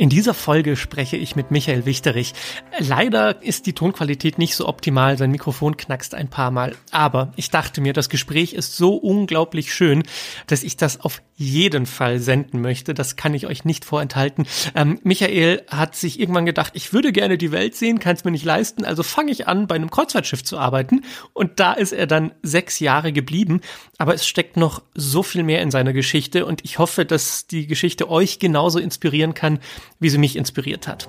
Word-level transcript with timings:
In 0.00 0.08
dieser 0.08 0.32
Folge 0.32 0.76
spreche 0.76 1.18
ich 1.18 1.36
mit 1.36 1.50
Michael 1.50 1.84
Wichterich. 1.84 2.32
Leider 2.78 3.42
ist 3.42 3.66
die 3.66 3.74
Tonqualität 3.74 4.38
nicht 4.38 4.56
so 4.56 4.66
optimal, 4.66 5.18
sein 5.18 5.30
Mikrofon 5.30 5.76
knackst 5.76 6.14
ein 6.14 6.30
paar 6.30 6.50
Mal. 6.50 6.74
Aber 6.90 7.34
ich 7.36 7.50
dachte 7.50 7.82
mir, 7.82 7.92
das 7.92 8.08
Gespräch 8.08 8.54
ist 8.54 8.78
so 8.78 8.94
unglaublich 8.94 9.74
schön, 9.74 10.04
dass 10.46 10.62
ich 10.62 10.78
das 10.78 11.02
auf 11.02 11.20
jeden 11.40 11.86
Fall 11.86 12.18
senden 12.18 12.60
möchte. 12.60 12.92
Das 12.92 13.16
kann 13.16 13.32
ich 13.32 13.46
euch 13.46 13.64
nicht 13.64 13.86
vorenthalten. 13.86 14.46
Ähm, 14.74 15.00
Michael 15.02 15.62
hat 15.68 15.96
sich 15.96 16.20
irgendwann 16.20 16.44
gedacht, 16.44 16.72
ich 16.76 16.92
würde 16.92 17.12
gerne 17.12 17.38
die 17.38 17.50
Welt 17.50 17.74
sehen, 17.74 17.98
kann 17.98 18.14
es 18.14 18.24
mir 18.24 18.30
nicht 18.30 18.44
leisten, 18.44 18.84
also 18.84 19.02
fange 19.02 19.32
ich 19.32 19.48
an, 19.48 19.66
bei 19.66 19.74
einem 19.74 19.90
Kreuzfahrtschiff 19.90 20.44
zu 20.44 20.58
arbeiten. 20.58 21.02
Und 21.32 21.58
da 21.58 21.72
ist 21.72 21.92
er 21.92 22.06
dann 22.06 22.32
sechs 22.42 22.78
Jahre 22.78 23.12
geblieben. 23.12 23.62
Aber 23.96 24.14
es 24.14 24.26
steckt 24.26 24.58
noch 24.58 24.82
so 24.94 25.22
viel 25.22 25.42
mehr 25.42 25.62
in 25.62 25.70
seiner 25.70 25.94
Geschichte 25.94 26.44
und 26.44 26.62
ich 26.62 26.78
hoffe, 26.78 27.06
dass 27.06 27.46
die 27.46 27.66
Geschichte 27.66 28.10
euch 28.10 28.38
genauso 28.38 28.78
inspirieren 28.78 29.32
kann, 29.32 29.60
wie 29.98 30.10
sie 30.10 30.18
mich 30.18 30.36
inspiriert 30.36 30.86
hat. 30.86 31.08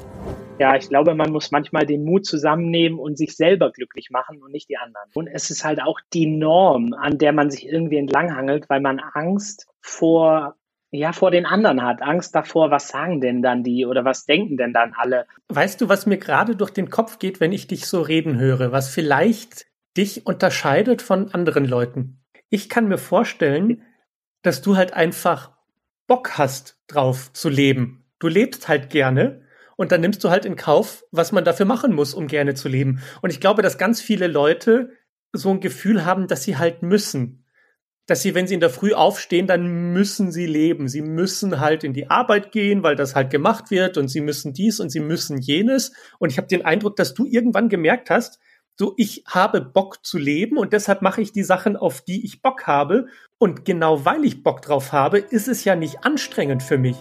Ja, 0.61 0.75
ich 0.75 0.89
glaube, 0.89 1.15
man 1.15 1.31
muss 1.31 1.49
manchmal 1.49 1.87
den 1.87 2.03
Mut 2.03 2.23
zusammennehmen 2.25 2.99
und 2.99 3.17
sich 3.17 3.35
selber 3.35 3.71
glücklich 3.71 4.11
machen 4.11 4.43
und 4.43 4.51
nicht 4.51 4.69
die 4.69 4.77
anderen. 4.77 5.09
Und 5.15 5.27
es 5.27 5.49
ist 5.49 5.65
halt 5.65 5.81
auch 5.81 5.99
die 6.13 6.27
Norm, 6.27 6.93
an 6.93 7.17
der 7.17 7.33
man 7.33 7.49
sich 7.49 7.67
irgendwie 7.67 7.97
entlanghangelt, 7.97 8.69
weil 8.69 8.79
man 8.79 8.99
Angst 8.99 9.67
vor 9.81 10.55
ja, 10.93 11.13
vor 11.13 11.31
den 11.31 11.45
anderen 11.45 11.83
hat. 11.83 12.01
Angst 12.01 12.35
davor, 12.35 12.69
was 12.69 12.89
sagen 12.89 13.21
denn 13.21 13.41
dann 13.41 13.63
die 13.63 13.85
oder 13.85 14.03
was 14.03 14.25
denken 14.25 14.57
denn 14.57 14.73
dann 14.73 14.93
alle? 14.93 15.25
Weißt 15.47 15.79
du, 15.79 15.87
was 15.87 16.05
mir 16.05 16.17
gerade 16.17 16.57
durch 16.57 16.71
den 16.71 16.89
Kopf 16.89 17.17
geht, 17.17 17.39
wenn 17.39 17.53
ich 17.53 17.67
dich 17.67 17.85
so 17.85 18.01
reden 18.01 18.37
höre, 18.37 18.73
was 18.73 18.89
vielleicht 18.89 19.67
dich 19.95 20.25
unterscheidet 20.25 21.01
von 21.01 21.33
anderen 21.33 21.63
Leuten? 21.63 22.21
Ich 22.49 22.67
kann 22.67 22.89
mir 22.89 22.97
vorstellen, 22.97 23.83
dass 24.41 24.61
du 24.61 24.75
halt 24.75 24.91
einfach 24.91 25.51
Bock 26.07 26.37
hast, 26.37 26.77
drauf 26.87 27.31
zu 27.31 27.47
leben 27.47 28.01
du 28.21 28.27
lebst 28.27 28.69
halt 28.69 28.89
gerne 28.89 29.41
und 29.81 29.91
dann 29.91 30.01
nimmst 30.01 30.23
du 30.23 30.29
halt 30.29 30.45
in 30.45 30.55
Kauf, 30.55 31.03
was 31.09 31.31
man 31.31 31.43
dafür 31.43 31.65
machen 31.65 31.95
muss, 31.95 32.13
um 32.13 32.27
gerne 32.27 32.53
zu 32.53 32.69
leben. 32.69 33.01
Und 33.23 33.31
ich 33.31 33.39
glaube, 33.39 33.63
dass 33.63 33.79
ganz 33.79 33.99
viele 33.99 34.27
Leute 34.27 34.91
so 35.33 35.49
ein 35.49 35.59
Gefühl 35.59 36.05
haben, 36.05 36.27
dass 36.27 36.43
sie 36.43 36.55
halt 36.55 36.83
müssen. 36.83 37.45
Dass 38.05 38.21
sie, 38.21 38.35
wenn 38.35 38.45
sie 38.45 38.53
in 38.53 38.59
der 38.59 38.69
Früh 38.69 38.93
aufstehen, 38.93 39.47
dann 39.47 39.91
müssen 39.91 40.31
sie 40.31 40.45
leben. 40.45 40.87
Sie 40.87 41.01
müssen 41.01 41.59
halt 41.59 41.83
in 41.83 41.93
die 41.93 42.11
Arbeit 42.11 42.51
gehen, 42.51 42.83
weil 42.83 42.95
das 42.95 43.15
halt 43.15 43.31
gemacht 43.31 43.71
wird 43.71 43.97
und 43.97 44.07
sie 44.07 44.21
müssen 44.21 44.53
dies 44.53 44.79
und 44.79 44.91
sie 44.91 44.99
müssen 44.99 45.39
jenes. 45.39 45.93
Und 46.19 46.31
ich 46.31 46.37
habe 46.37 46.47
den 46.47 46.63
Eindruck, 46.63 46.95
dass 46.95 47.15
du 47.15 47.25
irgendwann 47.25 47.67
gemerkt 47.67 48.11
hast, 48.11 48.39
so 48.77 48.93
ich 48.97 49.23
habe 49.25 49.61
Bock 49.61 50.05
zu 50.05 50.19
leben 50.19 50.59
und 50.59 50.73
deshalb 50.73 51.01
mache 51.01 51.23
ich 51.23 51.31
die 51.31 51.43
Sachen, 51.43 51.75
auf 51.75 52.01
die 52.01 52.23
ich 52.23 52.43
Bock 52.43 52.67
habe. 52.67 53.07
Und 53.39 53.65
genau 53.65 54.05
weil 54.05 54.25
ich 54.25 54.43
Bock 54.43 54.61
drauf 54.61 54.91
habe, 54.91 55.17
ist 55.17 55.47
es 55.47 55.63
ja 55.63 55.75
nicht 55.75 56.05
anstrengend 56.05 56.61
für 56.61 56.77
mich. 56.77 56.97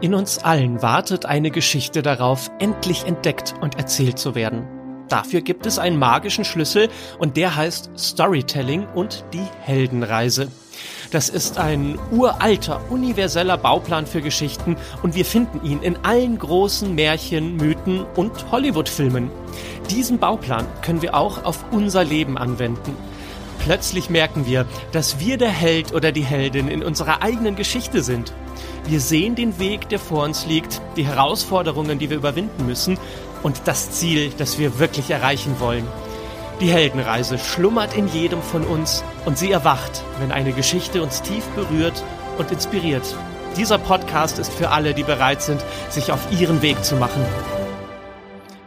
In 0.00 0.14
uns 0.14 0.38
allen 0.38 0.80
wartet 0.80 1.26
eine 1.26 1.50
Geschichte 1.50 2.02
darauf, 2.02 2.52
endlich 2.60 3.04
entdeckt 3.04 3.54
und 3.60 3.78
erzählt 3.78 4.16
zu 4.16 4.36
werden. 4.36 4.64
Dafür 5.08 5.40
gibt 5.40 5.66
es 5.66 5.80
einen 5.80 5.98
magischen 5.98 6.44
Schlüssel 6.44 6.88
und 7.18 7.36
der 7.36 7.56
heißt 7.56 7.90
Storytelling 7.98 8.86
und 8.94 9.24
die 9.32 9.46
Heldenreise. 9.60 10.52
Das 11.10 11.28
ist 11.28 11.58
ein 11.58 11.98
uralter, 12.12 12.80
universeller 12.90 13.58
Bauplan 13.58 14.06
für 14.06 14.20
Geschichten 14.20 14.76
und 15.02 15.16
wir 15.16 15.24
finden 15.24 15.66
ihn 15.66 15.82
in 15.82 15.96
allen 16.04 16.38
großen 16.38 16.94
Märchen, 16.94 17.56
Mythen 17.56 18.04
und 18.14 18.52
Hollywood-Filmen. 18.52 19.30
Diesen 19.90 20.18
Bauplan 20.20 20.66
können 20.82 21.02
wir 21.02 21.16
auch 21.16 21.42
auf 21.44 21.64
unser 21.72 22.04
Leben 22.04 22.38
anwenden. 22.38 22.94
Plötzlich 23.58 24.10
merken 24.10 24.46
wir, 24.46 24.66
dass 24.92 25.20
wir 25.20 25.36
der 25.36 25.50
Held 25.50 25.92
oder 25.92 26.12
die 26.12 26.24
Heldin 26.24 26.68
in 26.68 26.82
unserer 26.82 27.22
eigenen 27.22 27.56
Geschichte 27.56 28.02
sind. 28.02 28.32
Wir 28.86 29.00
sehen 29.00 29.34
den 29.34 29.58
Weg, 29.58 29.88
der 29.88 29.98
vor 29.98 30.24
uns 30.24 30.46
liegt, 30.46 30.80
die 30.96 31.06
Herausforderungen, 31.06 31.98
die 31.98 32.10
wir 32.10 32.16
überwinden 32.16 32.66
müssen 32.66 32.98
und 33.42 33.62
das 33.66 33.90
Ziel, 33.90 34.32
das 34.38 34.58
wir 34.58 34.78
wirklich 34.78 35.10
erreichen 35.10 35.56
wollen. 35.58 35.86
Die 36.60 36.70
Heldenreise 36.70 37.38
schlummert 37.38 37.96
in 37.96 38.08
jedem 38.08 38.42
von 38.42 38.64
uns 38.64 39.04
und 39.26 39.38
sie 39.38 39.52
erwacht, 39.52 40.02
wenn 40.18 40.32
eine 40.32 40.52
Geschichte 40.52 41.02
uns 41.02 41.22
tief 41.22 41.44
berührt 41.54 42.02
und 42.36 42.50
inspiriert. 42.50 43.04
Dieser 43.56 43.78
Podcast 43.78 44.38
ist 44.38 44.52
für 44.52 44.70
alle, 44.70 44.94
die 44.94 45.04
bereit 45.04 45.42
sind, 45.42 45.62
sich 45.88 46.10
auf 46.10 46.20
ihren 46.32 46.62
Weg 46.62 46.84
zu 46.84 46.96
machen. 46.96 47.24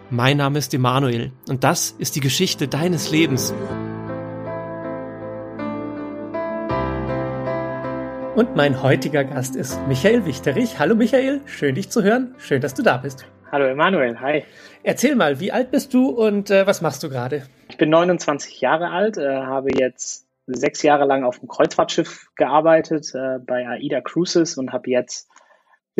Mein 0.10 0.38
Name 0.38 0.60
ist 0.60 0.74
Emanuel 0.74 1.32
und 1.50 1.64
das 1.64 1.96
ist 1.98 2.16
die 2.16 2.20
Geschichte 2.20 2.68
deines 2.68 3.12
Lebens. 3.12 3.54
Und 8.34 8.56
mein 8.56 8.82
heutiger 8.82 9.26
Gast 9.26 9.58
ist 9.58 9.78
Michael 9.90 10.26
Wichterich. 10.26 10.80
Hallo 10.80 10.96
Michael, 10.96 11.42
schön 11.48 11.76
dich 11.76 11.90
zu 11.90 12.02
hören. 12.02 12.34
Schön, 12.38 12.62
dass 12.62 12.74
du 12.74 12.82
da 12.82 12.96
bist. 12.96 13.26
Hallo 13.52 13.66
Emanuel, 13.66 14.22
hi. 14.22 14.46
Erzähl 14.84 15.18
mal, 15.18 15.42
wie 15.42 15.52
alt 15.52 15.70
bist 15.70 15.94
du 15.94 16.08
und 16.08 16.50
äh, 16.50 16.66
was 16.66 16.82
machst 16.82 17.04
du 17.04 17.10
gerade? 17.10 17.44
Ich 17.68 17.76
bin 17.76 17.90
29 17.90 18.62
Jahre 18.62 18.92
alt, 18.92 19.18
äh, 19.18 19.28
habe 19.28 19.72
jetzt 19.78 20.28
sechs 20.48 20.82
Jahre 20.82 21.04
lang 21.04 21.26
auf 21.26 21.40
dem 21.40 21.50
Kreuzfahrtschiff 21.50 22.32
gearbeitet 22.38 23.14
äh, 23.14 23.40
bei 23.46 23.68
AIDA 23.68 24.00
Cruises 24.00 24.58
und 24.58 24.72
habe 24.72 24.90
jetzt 24.90 25.28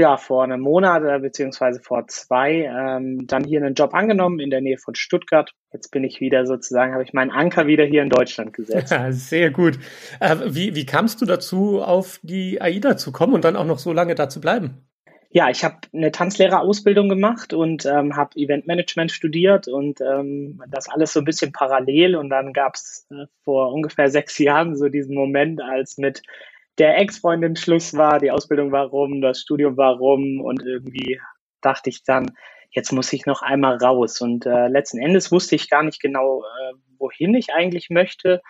ja, 0.02 0.18
vor 0.18 0.44
einem 0.44 0.60
Monat 0.60 1.04
äh, 1.04 1.20
beziehungsweise 1.20 1.80
vor 1.80 2.08
zwei 2.08 2.64
ähm, 2.66 3.28
dann 3.28 3.44
hier 3.44 3.62
einen 3.62 3.76
Job 3.76 3.94
angenommen 3.94 4.40
in 4.40 4.50
der 4.50 4.60
Nähe 4.60 4.78
von 4.78 4.96
Stuttgart. 4.96 5.54
Jetzt 5.72 5.92
bin 5.92 6.04
ich 6.04 6.20
wieder 6.20 6.46
sozusagen, 6.46 6.94
habe 6.94 7.04
ich 7.04 7.14
meinen 7.14 7.32
Anker 7.32 7.68
wieder 7.68 7.86
hier 7.86 8.02
in 8.02 8.10
Deutschland 8.10 8.54
gesetzt. 8.54 8.92
Ja, 8.92 9.12
sehr 9.12 9.52
gut. 9.52 9.78
Äh, 10.20 10.38
wie, 10.48 10.76
wie 10.76 10.86
kamst 10.86 11.22
du 11.22 11.26
dazu, 11.26 11.82
auf 11.82 12.20
die 12.24 12.60
AIDA 12.60 12.98
zu 12.98 13.12
kommen 13.12 13.34
und 13.34 13.46
dann 13.46 13.56
auch 13.56 13.66
noch 13.66 13.80
so 13.80 13.94
lange 13.94 14.16
da 14.16 14.28
zu 14.28 14.42
bleiben? 14.42 14.88
Ja, 15.30 15.50
ich 15.50 15.64
habe 15.64 15.78
eine 15.94 16.12
Tanzlehrerausbildung 16.12 17.08
gemacht 17.08 17.54
und 17.54 17.86
ähm, 17.86 18.18
habe 18.18 18.36
Eventmanagement 18.36 19.12
studiert 19.12 19.70
und 19.70 20.02
ähm, 20.02 20.62
das 20.68 20.90
alles 20.90 21.14
so 21.14 21.20
ein 21.20 21.26
bisschen 21.26 21.54
parallel. 21.54 22.18
Und 22.18 22.30
dann 22.30 22.52
gab 22.52 22.76
es 22.76 23.08
äh, 23.12 23.28
vor 23.46 23.72
ungefähr 23.72 24.10
sechs 24.10 24.38
Jahren 24.40 24.76
so 24.76 24.90
diesen 24.90 25.16
Moment, 25.16 25.62
als 25.62 25.98
mit 25.98 26.24
der 26.78 26.98
Ex-Freundin 26.98 27.56
Schluss 27.56 27.94
war, 27.96 28.20
die 28.20 28.32
Ausbildung 28.32 28.72
war 28.72 28.88
rum, 28.88 29.22
das 29.22 29.40
Studium 29.40 29.78
war 29.78 29.98
rum 29.98 30.42
und 30.42 30.64
irgendwie 30.66 31.20
dachte 31.62 31.90
ich 31.90 32.04
dann, 32.04 32.32
jetzt 32.72 32.92
muss 32.92 33.12
ich 33.14 33.26
noch 33.26 33.42
einmal 33.42 33.78
raus. 33.78 34.22
Und 34.22 34.46
äh, 34.46 34.68
letzten 34.68 35.00
Endes 35.00 35.32
wusste 35.32 35.56
ich 35.56 35.70
gar 35.70 35.84
nicht 35.84 36.02
genau, 36.02 36.44
äh, 36.44 36.74
wohin 36.98 37.36
ich 37.36 37.54
eigentlich 37.54 37.90
möchte. 37.90 38.42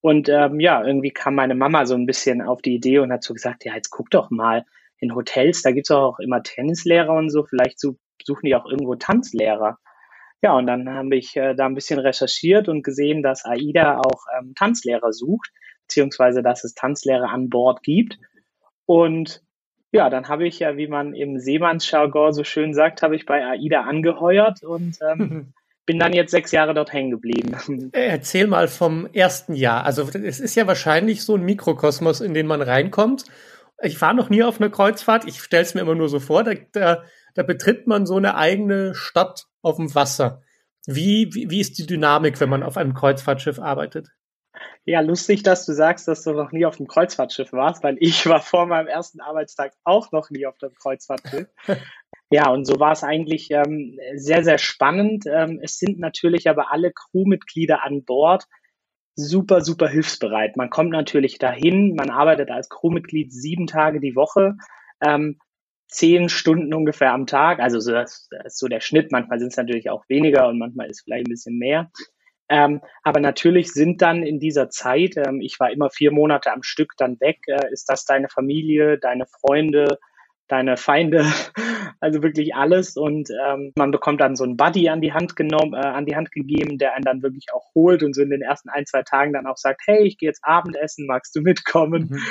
Und 0.00 0.28
ähm, 0.28 0.60
ja, 0.60 0.84
irgendwie 0.84 1.10
kam 1.10 1.34
meine 1.34 1.54
Mama 1.54 1.84
so 1.86 1.94
ein 1.94 2.06
bisschen 2.06 2.40
auf 2.40 2.62
die 2.62 2.74
Idee 2.74 3.00
und 3.00 3.12
hat 3.12 3.22
so 3.22 3.34
gesagt, 3.34 3.64
ja, 3.64 3.74
jetzt 3.74 3.90
guck 3.90 4.10
doch 4.10 4.30
mal 4.30 4.64
in 5.00 5.14
Hotels, 5.14 5.62
da 5.62 5.70
gibt's 5.70 5.90
auch 5.90 6.18
immer 6.18 6.42
Tennislehrer 6.42 7.14
und 7.14 7.30
so, 7.30 7.44
vielleicht 7.44 7.78
so, 7.78 7.96
suchen 8.24 8.46
die 8.46 8.54
auch 8.54 8.66
irgendwo 8.66 8.94
Tanzlehrer. 8.96 9.78
Ja, 10.42 10.56
und 10.56 10.66
dann 10.66 10.88
habe 10.88 11.16
ich 11.16 11.36
äh, 11.36 11.54
da 11.54 11.66
ein 11.66 11.74
bisschen 11.74 11.98
recherchiert 11.98 12.68
und 12.68 12.82
gesehen, 12.84 13.22
dass 13.22 13.44
AIDA 13.44 13.98
auch 13.98 14.24
ähm, 14.38 14.54
Tanzlehrer 14.56 15.12
sucht 15.12 15.50
beziehungsweise 15.88 16.42
dass 16.42 16.64
es 16.64 16.74
Tanzlehrer 16.74 17.30
an 17.30 17.48
Bord 17.48 17.82
gibt. 17.82 18.18
Und 18.84 19.42
ja, 19.90 20.10
dann 20.10 20.28
habe 20.28 20.46
ich 20.46 20.58
ja, 20.58 20.76
wie 20.76 20.86
man 20.86 21.14
im 21.14 21.38
Seemannsjargon 21.38 22.34
so 22.34 22.44
schön 22.44 22.74
sagt, 22.74 23.00
habe 23.02 23.16
ich 23.16 23.24
bei 23.24 23.44
AIDA 23.44 23.82
angeheuert 23.82 24.62
und 24.62 24.98
ähm, 25.00 25.54
bin 25.86 25.98
dann 25.98 26.12
jetzt 26.12 26.30
sechs 26.30 26.52
Jahre 26.52 26.74
dort 26.74 26.92
hängen 26.92 27.10
geblieben. 27.10 27.90
Erzähl 27.92 28.46
mal 28.46 28.68
vom 28.68 29.08
ersten 29.14 29.54
Jahr. 29.54 29.86
Also 29.86 30.06
es 30.12 30.40
ist 30.40 30.54
ja 30.54 30.66
wahrscheinlich 30.66 31.24
so 31.24 31.36
ein 31.36 31.44
Mikrokosmos, 31.44 32.20
in 32.20 32.34
den 32.34 32.46
man 32.46 32.60
reinkommt. 32.60 33.24
Ich 33.82 33.98
war 34.02 34.12
noch 34.12 34.28
nie 34.28 34.42
auf 34.42 34.60
einer 34.60 34.68
Kreuzfahrt. 34.68 35.26
Ich 35.26 35.40
stelle 35.40 35.62
es 35.62 35.74
mir 35.74 35.80
immer 35.80 35.94
nur 35.94 36.10
so 36.10 36.20
vor. 36.20 36.44
Da, 36.44 36.52
da, 36.72 37.04
da 37.34 37.42
betritt 37.42 37.86
man 37.86 38.04
so 38.04 38.16
eine 38.16 38.34
eigene 38.34 38.94
Stadt 38.94 39.46
auf 39.62 39.76
dem 39.76 39.94
Wasser. 39.94 40.42
Wie, 40.86 41.30
wie, 41.32 41.48
wie 41.48 41.60
ist 41.60 41.78
die 41.78 41.86
Dynamik, 41.86 42.40
wenn 42.40 42.50
man 42.50 42.62
auf 42.62 42.76
einem 42.76 42.92
Kreuzfahrtschiff 42.92 43.58
arbeitet? 43.58 44.08
Ja, 44.84 45.00
lustig, 45.00 45.42
dass 45.42 45.66
du 45.66 45.72
sagst, 45.72 46.08
dass 46.08 46.24
du 46.24 46.32
noch 46.32 46.52
nie 46.52 46.64
auf 46.66 46.76
dem 46.76 46.86
Kreuzfahrtschiff 46.86 47.52
warst, 47.52 47.82
weil 47.84 47.96
ich 48.00 48.26
war 48.26 48.40
vor 48.40 48.66
meinem 48.66 48.86
ersten 48.86 49.20
Arbeitstag 49.20 49.72
auch 49.84 50.12
noch 50.12 50.30
nie 50.30 50.46
auf 50.46 50.58
dem 50.58 50.74
Kreuzfahrtschiff. 50.74 51.48
ja, 52.30 52.48
und 52.50 52.64
so 52.64 52.80
war 52.80 52.92
es 52.92 53.04
eigentlich 53.04 53.50
ähm, 53.50 53.98
sehr, 54.14 54.44
sehr 54.44 54.58
spannend. 54.58 55.24
Ähm, 55.26 55.60
es 55.62 55.78
sind 55.78 55.98
natürlich 55.98 56.48
aber 56.48 56.72
alle 56.72 56.92
Crewmitglieder 56.92 57.84
an 57.84 58.04
Bord 58.04 58.44
super, 59.18 59.62
super 59.62 59.88
hilfsbereit. 59.88 60.56
Man 60.56 60.70
kommt 60.70 60.90
natürlich 60.90 61.38
dahin, 61.38 61.96
man 61.96 62.08
arbeitet 62.08 62.50
als 62.50 62.68
Crewmitglied 62.68 63.32
sieben 63.32 63.66
Tage 63.66 64.00
die 64.00 64.14
Woche. 64.14 64.56
Ähm, 65.00 65.38
zehn 65.88 66.28
Stunden 66.28 66.72
ungefähr 66.72 67.12
am 67.12 67.26
Tag. 67.26 67.58
Also 67.58 67.80
so, 67.80 67.92
das, 67.92 68.28
das 68.30 68.54
ist 68.54 68.58
so 68.58 68.68
der 68.68 68.80
Schnitt. 68.80 69.10
Manchmal 69.10 69.40
sind 69.40 69.48
es 69.48 69.56
natürlich 69.56 69.90
auch 69.90 70.04
weniger 70.08 70.48
und 70.48 70.58
manchmal 70.58 70.88
ist 70.88 71.02
vielleicht 71.02 71.26
ein 71.26 71.30
bisschen 71.30 71.58
mehr. 71.58 71.90
Ähm, 72.48 72.80
aber 73.02 73.20
natürlich 73.20 73.72
sind 73.72 74.00
dann 74.02 74.22
in 74.22 74.40
dieser 74.40 74.70
Zeit, 74.70 75.16
ähm, 75.16 75.40
ich 75.40 75.60
war 75.60 75.70
immer 75.70 75.90
vier 75.90 76.12
Monate 76.12 76.52
am 76.52 76.62
Stück 76.62 76.92
dann 76.96 77.20
weg, 77.20 77.40
äh, 77.46 77.70
ist 77.72 77.88
das 77.90 78.04
deine 78.06 78.28
Familie, 78.28 78.98
deine 78.98 79.26
Freunde, 79.26 79.98
deine 80.48 80.76
Feinde, 80.78 81.24
also 82.00 82.22
wirklich 82.22 82.54
alles. 82.54 82.96
Und 82.96 83.28
ähm, 83.30 83.72
man 83.76 83.90
bekommt 83.90 84.20
dann 84.20 84.36
so 84.36 84.44
einen 84.44 84.56
Buddy 84.56 84.88
an 84.88 85.02
die 85.02 85.12
Hand 85.12 85.36
genommen, 85.36 85.74
äh, 85.74 85.86
an 85.86 86.06
die 86.06 86.16
Hand 86.16 86.32
gegeben, 86.32 86.78
der 86.78 86.94
einen 86.94 87.04
dann 87.04 87.22
wirklich 87.22 87.46
auch 87.52 87.66
holt 87.74 88.02
und 88.02 88.14
so 88.14 88.22
in 88.22 88.30
den 88.30 88.42
ersten 88.42 88.70
ein, 88.70 88.86
zwei 88.86 89.02
Tagen 89.02 89.34
dann 89.34 89.46
auch 89.46 89.58
sagt, 89.58 89.82
hey, 89.86 90.04
ich 90.06 90.16
gehe 90.18 90.28
jetzt 90.28 90.42
Abendessen, 90.44 91.06
magst 91.06 91.34
du 91.36 91.42
mitkommen? 91.42 92.08
Mhm. 92.10 92.18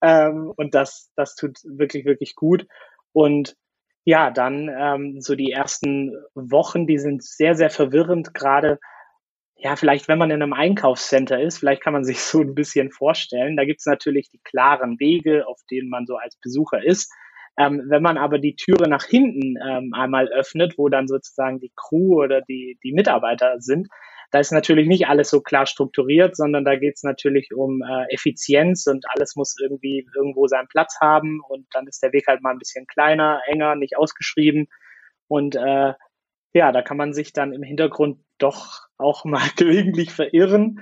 Ähm, 0.00 0.52
und 0.56 0.74
das, 0.76 1.10
das 1.16 1.34
tut 1.34 1.58
wirklich, 1.64 2.04
wirklich 2.04 2.36
gut. 2.36 2.66
Und 3.12 3.56
Ja, 4.04 4.30
dann 4.30 4.70
ähm, 4.74 5.20
so 5.20 5.34
die 5.34 5.52
ersten 5.52 6.14
Wochen, 6.34 6.86
die 6.86 6.98
sind 6.98 7.22
sehr, 7.22 7.54
sehr 7.54 7.70
verwirrend, 7.70 8.32
gerade 8.32 8.78
ja, 9.58 9.74
vielleicht 9.74 10.06
wenn 10.06 10.18
man 10.18 10.30
in 10.30 10.40
einem 10.40 10.52
Einkaufscenter 10.52 11.40
ist, 11.40 11.58
vielleicht 11.58 11.82
kann 11.82 11.92
man 11.92 12.04
sich 12.04 12.20
so 12.20 12.40
ein 12.40 12.54
bisschen 12.54 12.90
vorstellen. 12.90 13.56
Da 13.56 13.64
gibt's 13.64 13.86
natürlich 13.86 14.30
die 14.30 14.40
klaren 14.42 14.98
Wege, 15.00 15.46
auf 15.46 15.60
denen 15.70 15.90
man 15.90 16.06
so 16.06 16.16
als 16.16 16.36
Besucher 16.36 16.82
ist. 16.82 17.12
Ähm, 17.58 17.82
wenn 17.88 18.02
man 18.02 18.18
aber 18.18 18.38
die 18.38 18.54
Türe 18.54 18.88
nach 18.88 19.04
hinten 19.04 19.56
ähm, 19.60 19.92
einmal 19.92 20.28
öffnet, 20.28 20.78
wo 20.78 20.88
dann 20.88 21.08
sozusagen 21.08 21.58
die 21.58 21.72
Crew 21.74 22.22
oder 22.22 22.40
die, 22.40 22.78
die 22.84 22.92
Mitarbeiter 22.92 23.56
sind, 23.58 23.88
da 24.30 24.38
ist 24.38 24.52
natürlich 24.52 24.86
nicht 24.86 25.08
alles 25.08 25.30
so 25.30 25.40
klar 25.40 25.66
strukturiert, 25.66 26.36
sondern 26.36 26.64
da 26.64 26.76
geht's 26.76 27.02
natürlich 27.02 27.52
um 27.52 27.82
äh, 27.82 28.14
Effizienz 28.14 28.86
und 28.86 29.06
alles 29.08 29.34
muss 29.34 29.56
irgendwie 29.60 30.06
irgendwo 30.14 30.46
seinen 30.46 30.68
Platz 30.68 30.98
haben 31.00 31.40
und 31.48 31.66
dann 31.72 31.88
ist 31.88 32.02
der 32.02 32.12
Weg 32.12 32.28
halt 32.28 32.42
mal 32.42 32.52
ein 32.52 32.58
bisschen 32.58 32.86
kleiner, 32.86 33.40
enger, 33.46 33.74
nicht 33.74 33.96
ausgeschrieben 33.96 34.68
und 35.26 35.56
äh, 35.56 35.94
ja, 36.52 36.72
da 36.72 36.82
kann 36.82 36.96
man 36.96 37.12
sich 37.12 37.32
dann 37.32 37.52
im 37.52 37.62
Hintergrund 37.62 38.18
doch 38.38 38.88
auch 38.96 39.24
mal 39.24 39.48
gelegentlich 39.56 40.12
verirren. 40.12 40.80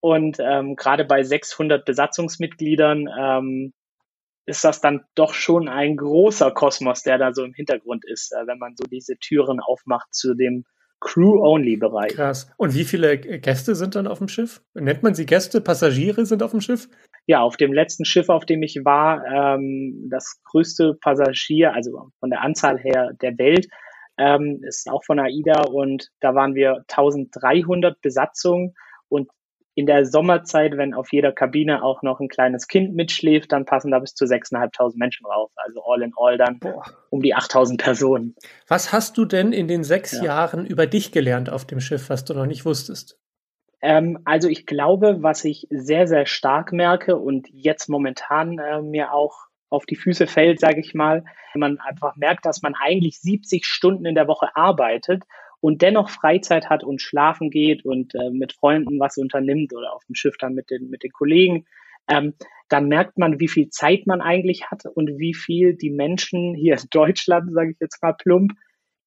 Und 0.00 0.38
ähm, 0.40 0.76
gerade 0.76 1.04
bei 1.04 1.22
600 1.22 1.84
Besatzungsmitgliedern 1.84 3.08
ähm, 3.18 3.72
ist 4.46 4.64
das 4.64 4.80
dann 4.80 5.02
doch 5.14 5.34
schon 5.34 5.68
ein 5.68 5.96
großer 5.96 6.50
Kosmos, 6.52 7.02
der 7.02 7.18
da 7.18 7.32
so 7.34 7.44
im 7.44 7.52
Hintergrund 7.52 8.04
ist, 8.06 8.32
äh, 8.32 8.46
wenn 8.46 8.58
man 8.58 8.74
so 8.76 8.84
diese 8.84 9.16
Türen 9.18 9.60
aufmacht 9.60 10.14
zu 10.14 10.34
dem 10.34 10.64
Crew-Only-Bereich. 11.00 12.14
Krass. 12.14 12.50
Und 12.56 12.74
wie 12.74 12.84
viele 12.84 13.18
Gäste 13.18 13.74
sind 13.74 13.94
dann 13.94 14.06
auf 14.06 14.18
dem 14.18 14.28
Schiff? 14.28 14.62
Nennt 14.74 15.02
man 15.02 15.14
sie 15.14 15.26
Gäste? 15.26 15.60
Passagiere 15.60 16.26
sind 16.26 16.42
auf 16.42 16.50
dem 16.50 16.60
Schiff? 16.60 16.88
Ja, 17.26 17.40
auf 17.40 17.56
dem 17.56 17.72
letzten 17.72 18.04
Schiff, 18.04 18.28
auf 18.28 18.44
dem 18.44 18.62
ich 18.62 18.80
war, 18.84 19.24
ähm, 19.24 20.08
das 20.10 20.40
größte 20.44 20.94
Passagier, 21.00 21.74
also 21.74 22.10
von 22.20 22.30
der 22.30 22.42
Anzahl 22.42 22.78
her 22.78 23.12
der 23.20 23.38
Welt, 23.38 23.68
ähm, 24.20 24.62
ist 24.62 24.88
auch 24.90 25.02
von 25.02 25.18
AIDA 25.18 25.62
und 25.62 26.10
da 26.20 26.34
waren 26.34 26.54
wir 26.54 26.84
1300 26.88 28.00
Besatzungen 28.02 28.74
und 29.08 29.30
in 29.74 29.86
der 29.86 30.04
Sommerzeit, 30.04 30.76
wenn 30.76 30.92
auf 30.92 31.10
jeder 31.10 31.32
Kabine 31.32 31.82
auch 31.82 32.02
noch 32.02 32.20
ein 32.20 32.28
kleines 32.28 32.68
Kind 32.68 32.94
mitschläft, 32.94 33.50
dann 33.52 33.64
passen 33.64 33.90
da 33.90 33.98
bis 33.98 34.14
zu 34.14 34.26
6.500 34.26 34.98
Menschen 34.98 35.24
drauf. 35.24 35.50
Also 35.56 35.82
all 35.84 36.02
in 36.02 36.12
all 36.16 36.36
dann 36.36 36.58
Boah. 36.58 36.82
um 37.08 37.22
die 37.22 37.34
8.000 37.34 37.78
Personen. 37.78 38.34
Was 38.68 38.92
hast 38.92 39.16
du 39.16 39.24
denn 39.24 39.52
in 39.52 39.68
den 39.68 39.84
sechs 39.84 40.12
ja. 40.12 40.24
Jahren 40.24 40.66
über 40.66 40.86
dich 40.86 41.12
gelernt 41.12 41.48
auf 41.48 41.64
dem 41.64 41.80
Schiff, 41.80 42.10
was 42.10 42.24
du 42.24 42.34
noch 42.34 42.46
nicht 42.46 42.66
wusstest? 42.66 43.18
Ähm, 43.80 44.18
also 44.26 44.48
ich 44.48 44.66
glaube, 44.66 45.22
was 45.22 45.44
ich 45.44 45.66
sehr, 45.70 46.06
sehr 46.06 46.26
stark 46.26 46.72
merke 46.72 47.16
und 47.16 47.48
jetzt 47.50 47.88
momentan 47.88 48.58
äh, 48.58 48.82
mir 48.82 49.14
auch 49.14 49.49
auf 49.70 49.86
die 49.86 49.96
Füße 49.96 50.26
fällt, 50.26 50.60
sage 50.60 50.80
ich 50.80 50.94
mal. 50.94 51.24
Wenn 51.54 51.60
man 51.60 51.78
einfach 51.80 52.16
merkt, 52.16 52.44
dass 52.44 52.62
man 52.62 52.74
eigentlich 52.74 53.20
70 53.20 53.64
Stunden 53.64 54.04
in 54.04 54.14
der 54.14 54.28
Woche 54.28 54.54
arbeitet 54.54 55.24
und 55.60 55.82
dennoch 55.82 56.10
Freizeit 56.10 56.68
hat 56.68 56.84
und 56.84 57.00
schlafen 57.00 57.50
geht 57.50 57.84
und 57.84 58.14
äh, 58.14 58.30
mit 58.30 58.52
Freunden 58.52 58.98
was 58.98 59.16
unternimmt 59.16 59.72
oder 59.74 59.94
auf 59.94 60.04
dem 60.06 60.14
Schiff 60.14 60.36
dann 60.38 60.54
mit 60.54 60.70
den, 60.70 60.90
mit 60.90 61.02
den 61.02 61.12
Kollegen, 61.12 61.66
ähm, 62.08 62.34
dann 62.68 62.88
merkt 62.88 63.18
man, 63.18 63.40
wie 63.40 63.48
viel 63.48 63.68
Zeit 63.68 64.06
man 64.06 64.20
eigentlich 64.20 64.70
hat 64.70 64.86
und 64.86 65.18
wie 65.18 65.34
viel 65.34 65.74
die 65.74 65.90
Menschen 65.90 66.54
hier 66.54 66.74
in 66.74 66.88
Deutschland, 66.90 67.52
sage 67.52 67.72
ich 67.72 67.76
jetzt 67.80 68.02
mal 68.02 68.12
plump, 68.12 68.52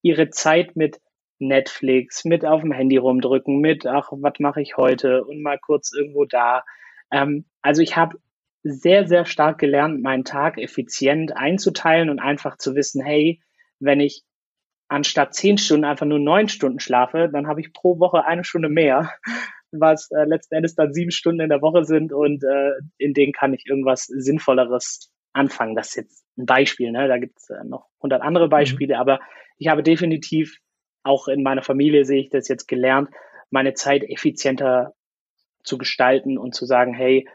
ihre 0.02 0.30
Zeit 0.30 0.76
mit 0.76 1.00
Netflix, 1.40 2.26
mit 2.26 2.46
auf 2.46 2.62
dem 2.62 2.72
Handy 2.72 2.98
rumdrücken, 2.98 3.60
mit, 3.60 3.86
ach, 3.86 4.10
was 4.12 4.34
mache 4.40 4.62
ich 4.62 4.78
heute 4.78 5.26
und 5.26 5.42
mal 5.42 5.58
kurz 5.60 5.94
irgendwo 5.94 6.26
da. 6.26 6.64
Ähm, 7.12 7.46
also 7.62 7.82
ich 7.82 7.96
habe 7.98 8.18
sehr, 8.64 9.08
sehr 9.08 9.26
stark 9.26 9.60
gelernt, 9.60 10.02
meinen 10.02 10.24
Tag 10.24 10.58
effizient 10.58 11.36
einzuteilen 11.36 12.10
und 12.10 12.20
einfach 12.20 12.58
zu 12.58 12.76
wissen, 12.76 13.04
hey, 13.04 13.42
wenn 13.80 14.00
ich 14.00 14.24
anstatt 14.88 15.34
zehn 15.34 15.58
Stunden 15.58 15.86
einfach 15.86 16.06
nur 16.06 16.20
neun 16.20 16.48
Stunden 16.48 16.80
schlafe, 16.80 17.30
dann 17.32 17.48
habe 17.48 17.62
ich 17.62 17.74
pro 17.74 18.00
Woche 18.00 18.26
eine 18.26 18.44
Stunde 18.44 18.70
mehr, 18.70 19.12
was 19.72 20.10
äh, 20.12 20.24
letzten 20.26 20.56
Endes 20.56 20.76
dann 20.76 20.94
sieben 20.94 21.12
Stunden 21.12 21.42
in 21.42 21.50
der 21.50 21.62
Woche 21.62 21.84
sind 21.84 22.14
und 22.14 22.44
äh, 22.44 22.72
in 22.98 23.14
denen 23.14 23.34
kann 23.34 23.54
ich 23.54 23.66
irgendwas 23.66 24.06
Sinnvolleres 24.06 25.12
anfangen. 25.34 25.76
Das 25.76 25.90
ist 25.90 25.96
jetzt 25.96 26.26
ein 26.38 26.46
Beispiel, 26.46 26.92
ne? 26.92 27.08
da 27.08 27.18
gibt 27.18 27.38
es 27.40 27.50
äh, 27.50 27.64
noch 27.66 27.88
hundert 28.02 28.22
andere 28.22 28.46
mhm. 28.46 28.52
Beispiele, 28.52 28.96
mhm. 28.96 29.00
aber 29.00 29.20
ich 29.58 29.68
habe 29.68 29.84
definitiv 29.84 30.60
auch 31.04 31.28
in 31.28 31.44
meiner 31.44 31.64
Familie 31.64 32.06
sehe 32.06 32.22
ich 32.22 32.30
das 32.30 32.48
jetzt 32.48 32.68
gelernt, 32.68 33.10
meine 33.50 33.74
Zeit 33.74 34.04
effizienter 34.04 34.94
zu 35.64 35.78
gestalten 35.78 36.38
und 36.38 36.56
zu 36.56 36.66
sagen, 36.66 36.94
hey, 36.94 37.28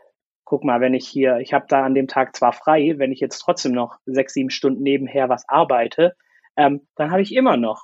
guck 0.48 0.64
mal, 0.64 0.80
wenn 0.80 0.94
ich 0.94 1.06
hier, 1.06 1.40
ich 1.40 1.52
habe 1.52 1.66
da 1.68 1.84
an 1.84 1.92
dem 1.92 2.08
Tag 2.08 2.34
zwar 2.34 2.54
frei, 2.54 2.94
wenn 2.96 3.12
ich 3.12 3.20
jetzt 3.20 3.38
trotzdem 3.38 3.72
noch 3.72 3.98
sechs, 4.06 4.32
sieben 4.32 4.48
Stunden 4.48 4.82
nebenher 4.82 5.28
was 5.28 5.46
arbeite, 5.46 6.16
ähm, 6.56 6.88
dann 6.96 7.10
habe 7.10 7.20
ich 7.20 7.34
immer 7.34 7.58
noch, 7.58 7.82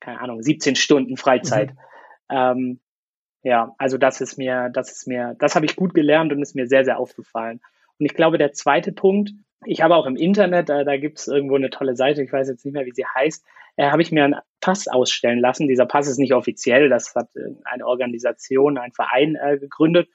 keine 0.00 0.20
Ahnung, 0.20 0.42
17 0.42 0.74
Stunden 0.74 1.16
Freizeit. 1.16 1.70
Mhm. 1.70 1.76
Ähm, 2.30 2.80
ja, 3.44 3.76
also 3.78 3.96
das 3.96 4.20
ist 4.20 4.38
mir, 4.38 4.70
das 4.72 4.90
ist 4.90 5.06
mir, 5.06 5.36
das 5.38 5.54
habe 5.54 5.64
ich 5.64 5.76
gut 5.76 5.94
gelernt 5.94 6.32
und 6.32 6.42
ist 6.42 6.56
mir 6.56 6.66
sehr, 6.66 6.84
sehr 6.84 6.98
aufgefallen. 6.98 7.60
Und 7.96 8.06
ich 8.06 8.14
glaube, 8.14 8.38
der 8.38 8.52
zweite 8.54 8.90
Punkt, 8.90 9.30
ich 9.64 9.82
habe 9.82 9.94
auch 9.94 10.06
im 10.06 10.16
Internet, 10.16 10.68
äh, 10.68 10.84
da 10.84 10.96
gibt 10.96 11.20
es 11.20 11.28
irgendwo 11.28 11.54
eine 11.54 11.70
tolle 11.70 11.94
Seite, 11.94 12.24
ich 12.24 12.32
weiß 12.32 12.48
jetzt 12.48 12.64
nicht 12.64 12.74
mehr, 12.74 12.86
wie 12.86 12.92
sie 12.92 13.06
heißt, 13.06 13.46
äh, 13.76 13.88
habe 13.88 14.02
ich 14.02 14.10
mir 14.10 14.24
einen 14.24 14.40
Pass 14.60 14.88
ausstellen 14.88 15.38
lassen. 15.38 15.68
Dieser 15.68 15.86
Pass 15.86 16.08
ist 16.08 16.18
nicht 16.18 16.34
offiziell, 16.34 16.88
das 16.88 17.14
hat 17.14 17.28
äh, 17.36 17.54
eine 17.62 17.86
Organisation, 17.86 18.78
ein 18.78 18.90
Verein 18.90 19.36
äh, 19.36 19.58
gegründet. 19.58 20.08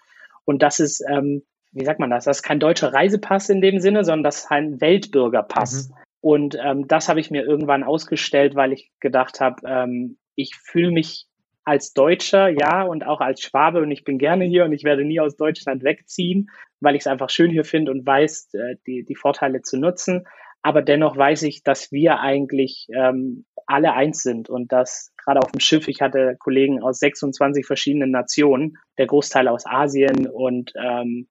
Und 0.48 0.64
das 0.64 0.80
ist, 0.80 1.04
ähm, 1.12 1.44
wie 1.74 1.84
sagt 1.84 2.00
man 2.00 2.10
das? 2.10 2.24
Das 2.24 2.38
ist 2.38 2.44
kein 2.44 2.62
deutscher 2.62 2.94
Reisepass 2.94 3.50
in 3.50 3.62
dem 3.62 3.80
Sinne, 3.80 4.06
sondern 4.06 4.24
das 4.24 4.44
ist 4.44 4.52
ein 4.52 4.80
Weltbürgerpass. 4.80 5.90
Mhm. 5.90 5.96
Und 6.22 6.58
ähm, 6.64 6.88
das 6.88 7.10
habe 7.10 7.20
ich 7.20 7.30
mir 7.30 7.44
irgendwann 7.44 7.84
ausgestellt, 7.84 8.56
weil 8.56 8.72
ich 8.72 8.90
gedacht 9.02 9.42
habe, 9.42 9.62
ähm, 9.68 10.18
ich 10.36 10.56
fühle 10.56 10.92
mich 10.92 11.26
als 11.66 11.92
Deutscher, 11.92 12.48
ja, 12.48 12.84
und 12.84 13.06
auch 13.06 13.20
als 13.20 13.42
Schwabe 13.42 13.82
und 13.82 13.92
ich 13.92 14.06
bin 14.06 14.18
gerne 14.18 14.46
hier 14.46 14.64
und 14.64 14.72
ich 14.72 14.86
werde 14.86 15.04
nie 15.04 15.20
aus 15.20 15.36
Deutschland 15.36 15.84
wegziehen, 15.84 16.50
weil 16.80 16.96
ich 16.96 17.02
es 17.02 17.08
einfach 17.08 17.30
schön 17.30 17.52
hier 17.52 17.66
finde 17.66 17.92
und 17.92 18.06
weiß, 18.06 18.54
äh, 18.54 18.76
die, 18.88 19.04
die 19.04 19.16
Vorteile 19.16 19.62
zu 19.62 19.78
nutzen. 19.78 20.26
Aber 20.68 20.82
dennoch 20.82 21.16
weiß 21.16 21.44
ich, 21.44 21.64
dass 21.64 21.94
wir 21.94 22.20
eigentlich 22.20 22.90
ähm, 22.94 23.46
alle 23.68 23.94
eins 23.94 24.22
sind 24.22 24.50
und 24.50 24.74
dass 24.74 25.14
gerade 25.16 25.40
auf 25.40 25.54
dem 25.54 25.62
Schiff, 25.62 25.88
ich 25.88 26.02
hatte 26.02 26.36
Kollegen 26.38 26.84
aus 26.84 27.00
26 27.00 27.66
verschiedenen 27.66 28.12
Nationen, 28.12 28.78
der 28.98 29.08
Großteil 29.08 29.48
aus 29.48 29.66
Asien 29.66 30.28
und 30.28 30.74
ähm, 30.76 31.30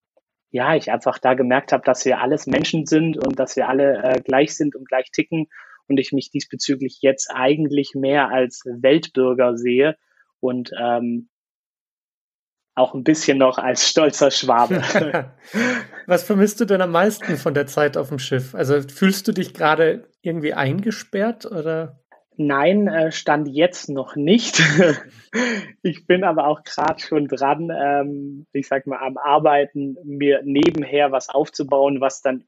ja, 0.53 0.75
ich 0.75 0.91
einfach 0.91 1.19
da 1.19 1.35
gemerkt 1.35 1.73
habe, 1.73 1.83
dass 1.85 2.07
wir 2.07 2.23
alles 2.23 2.47
Menschen 2.47 2.87
sind 2.87 3.19
und 3.27 3.39
dass 3.39 3.57
wir 3.57 3.69
alle 3.69 4.03
äh, 4.05 4.23
gleich 4.23 4.57
sind 4.57 4.75
und 4.75 4.89
gleich 4.89 5.11
ticken 5.11 5.49
und 5.87 6.01
ich 6.01 6.13
mich 6.13 6.31
diesbezüglich 6.31 7.01
jetzt 7.03 7.31
eigentlich 7.31 7.93
mehr 7.95 8.31
als 8.31 8.63
Weltbürger 8.65 9.59
sehe 9.59 9.99
und 10.41 10.71
ähm, 10.81 11.29
auch 12.77 12.95
ein 12.95 13.03
bisschen 13.03 13.39
noch 13.39 13.59
als 13.59 13.89
stolzer 13.89 14.31
Schwabe. 14.31 14.83
Was 16.07 16.23
vermisst 16.23 16.61
du 16.61 16.67
denn 16.67 16.83
am 16.83 16.93
meisten 16.93 17.37
von 17.37 17.55
der 17.55 17.67
Zeit 17.67 17.97
auf 17.97 18.11
dem 18.11 18.19
Schiff? 18.19 18.55
Also 18.55 18.81
fühlst 18.83 19.27
du 19.27 19.33
dich 19.33 19.55
gerade 19.55 20.09
irgendwie 20.21 20.53
eingesperrt 20.53 21.47
oder? 21.47 21.99
Nein, 22.37 22.87
äh, 22.87 23.13
stand 23.13 23.49
jetzt 23.49 23.89
noch 23.89 24.15
nicht. 24.15 24.63
ich 25.83 26.07
bin 26.07 26.23
aber 26.23 26.47
auch 26.47 26.65
gerade 26.65 27.01
schon 27.01 27.29
dran, 27.29 27.71
ähm, 27.75 28.47
ich 28.53 28.69
sag 28.69 28.87
mal, 28.87 28.99
am 28.99 29.17
Arbeiten, 29.17 29.97
mir 30.05 30.43
nebenher 30.45 31.13
was 31.13 31.31
aufzubauen, 31.31 32.03
was 32.03 32.21
dann 32.21 32.45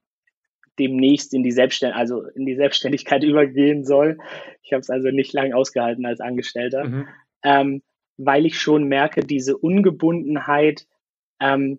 demnächst 0.78 1.32
in 1.32 1.42
die 1.42 1.52
Selbstständigkeit, 1.52 2.00
also 2.00 2.22
in 2.22 2.44
die 2.44 2.54
Selbstständigkeit 2.54 3.22
übergehen 3.24 3.84
soll. 3.84 4.18
Ich 4.62 4.74
habe 4.74 4.80
es 4.80 4.90
also 4.90 5.08
nicht 5.08 5.32
lange 5.32 5.56
ausgehalten 5.56 6.04
als 6.04 6.20
Angestellter, 6.20 6.84
mhm. 6.84 7.08
ähm, 7.42 7.82
weil 8.18 8.44
ich 8.44 8.60
schon 8.60 8.84
merke, 8.84 9.20
diese 9.20 9.56
Ungebundenheit 9.56 10.86
ähm, 11.40 11.78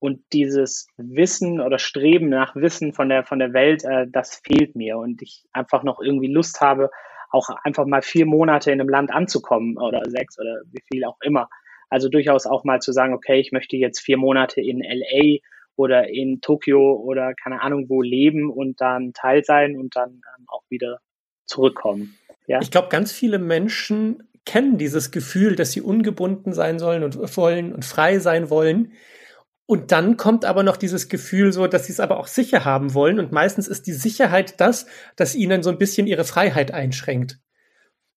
und 0.00 0.20
dieses 0.32 0.88
Wissen 0.96 1.60
oder 1.60 1.78
Streben 1.78 2.28
nach 2.28 2.56
Wissen 2.56 2.92
von 2.92 3.08
der 3.08 3.24
von 3.24 3.38
der 3.38 3.52
Welt, 3.52 3.84
äh, 3.84 4.06
das 4.10 4.42
fehlt 4.44 4.74
mir 4.74 4.98
und 4.98 5.22
ich 5.22 5.44
einfach 5.52 5.82
noch 5.84 6.00
irgendwie 6.00 6.32
Lust 6.32 6.60
habe, 6.60 6.90
auch 7.30 7.48
einfach 7.62 7.86
mal 7.86 8.02
vier 8.02 8.26
Monate 8.26 8.72
in 8.72 8.80
einem 8.80 8.88
Land 8.88 9.12
anzukommen 9.12 9.78
oder 9.78 10.02
sechs 10.06 10.38
oder 10.38 10.62
wie 10.72 10.82
viel 10.90 11.04
auch 11.04 11.18
immer. 11.22 11.48
Also 11.90 12.08
durchaus 12.08 12.46
auch 12.46 12.64
mal 12.64 12.80
zu 12.80 12.92
sagen, 12.92 13.14
okay, 13.14 13.38
ich 13.38 13.52
möchte 13.52 13.76
jetzt 13.76 14.00
vier 14.00 14.16
Monate 14.16 14.60
in 14.60 14.80
LA 14.80 15.38
oder 15.76 16.08
in 16.08 16.40
Tokio 16.40 16.94
oder 16.94 17.34
keine 17.34 17.60
Ahnung 17.60 17.88
wo 17.88 18.02
leben 18.02 18.50
und 18.50 18.80
dann 18.80 19.12
Teil 19.12 19.44
sein 19.44 19.76
und 19.76 19.96
dann 19.96 20.22
ähm, 20.38 20.44
auch 20.48 20.62
wieder 20.70 20.98
zurückkommen. 21.46 22.16
Ja? 22.46 22.60
Ich 22.62 22.70
glaube, 22.70 22.88
ganz 22.88 23.12
viele 23.12 23.38
Menschen 23.38 24.22
kennen 24.44 24.78
dieses 24.78 25.10
Gefühl, 25.10 25.56
dass 25.56 25.72
sie 25.72 25.80
ungebunden 25.80 26.52
sein 26.52 26.78
sollen 26.78 27.02
und 27.02 27.36
wollen 27.36 27.72
und 27.72 27.84
frei 27.84 28.18
sein 28.18 28.50
wollen. 28.50 28.92
Und 29.66 29.92
dann 29.92 30.16
kommt 30.16 30.44
aber 30.44 30.62
noch 30.62 30.76
dieses 30.76 31.08
Gefühl 31.08 31.52
so, 31.52 31.66
dass 31.66 31.86
sie 31.86 31.92
es 31.92 32.00
aber 32.00 32.18
auch 32.18 32.26
sicher 32.26 32.64
haben 32.64 32.92
wollen. 32.92 33.18
Und 33.18 33.32
meistens 33.32 33.66
ist 33.66 33.86
die 33.86 33.92
Sicherheit 33.92 34.60
das, 34.60 34.86
dass 35.16 35.34
ihnen 35.34 35.62
so 35.62 35.70
ein 35.70 35.78
bisschen 35.78 36.06
ihre 36.06 36.24
Freiheit 36.24 36.72
einschränkt. 36.72 37.38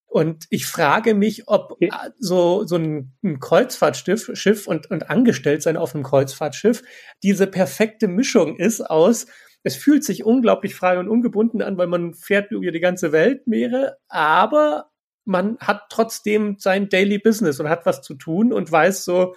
Und 0.09 0.45
ich 0.49 0.65
frage 0.65 1.13
mich, 1.13 1.47
ob 1.47 1.77
so, 2.17 2.65
so 2.65 2.75
ein, 2.75 3.13
ein 3.23 3.39
Kreuzfahrtschiff 3.39 4.31
Schiff 4.33 4.67
und, 4.67 4.89
und 4.89 5.09
angestellt 5.09 5.61
sein 5.61 5.77
auf 5.77 5.93
einem 5.93 6.03
Kreuzfahrtschiff 6.03 6.81
diese 7.23 7.45
perfekte 7.45 8.07
Mischung 8.07 8.55
ist 8.57 8.81
aus, 8.81 9.27
es 9.63 9.75
fühlt 9.75 10.03
sich 10.03 10.23
unglaublich 10.23 10.75
frei 10.75 10.97
und 10.97 11.09
ungebunden 11.09 11.61
an, 11.61 11.77
weil 11.77 11.87
man 11.87 12.13
fährt 12.13 12.51
über 12.51 12.71
die 12.71 12.79
ganze 12.79 13.11
Welt 13.11 13.47
Meere, 13.47 13.97
aber 14.07 14.89
man 15.27 15.57
hat 15.59 15.83
trotzdem 15.89 16.55
sein 16.57 16.89
Daily 16.89 17.19
Business 17.19 17.59
und 17.59 17.69
hat 17.69 17.85
was 17.85 18.01
zu 18.01 18.15
tun 18.15 18.53
und 18.53 18.71
weiß 18.71 19.03
so, 19.03 19.35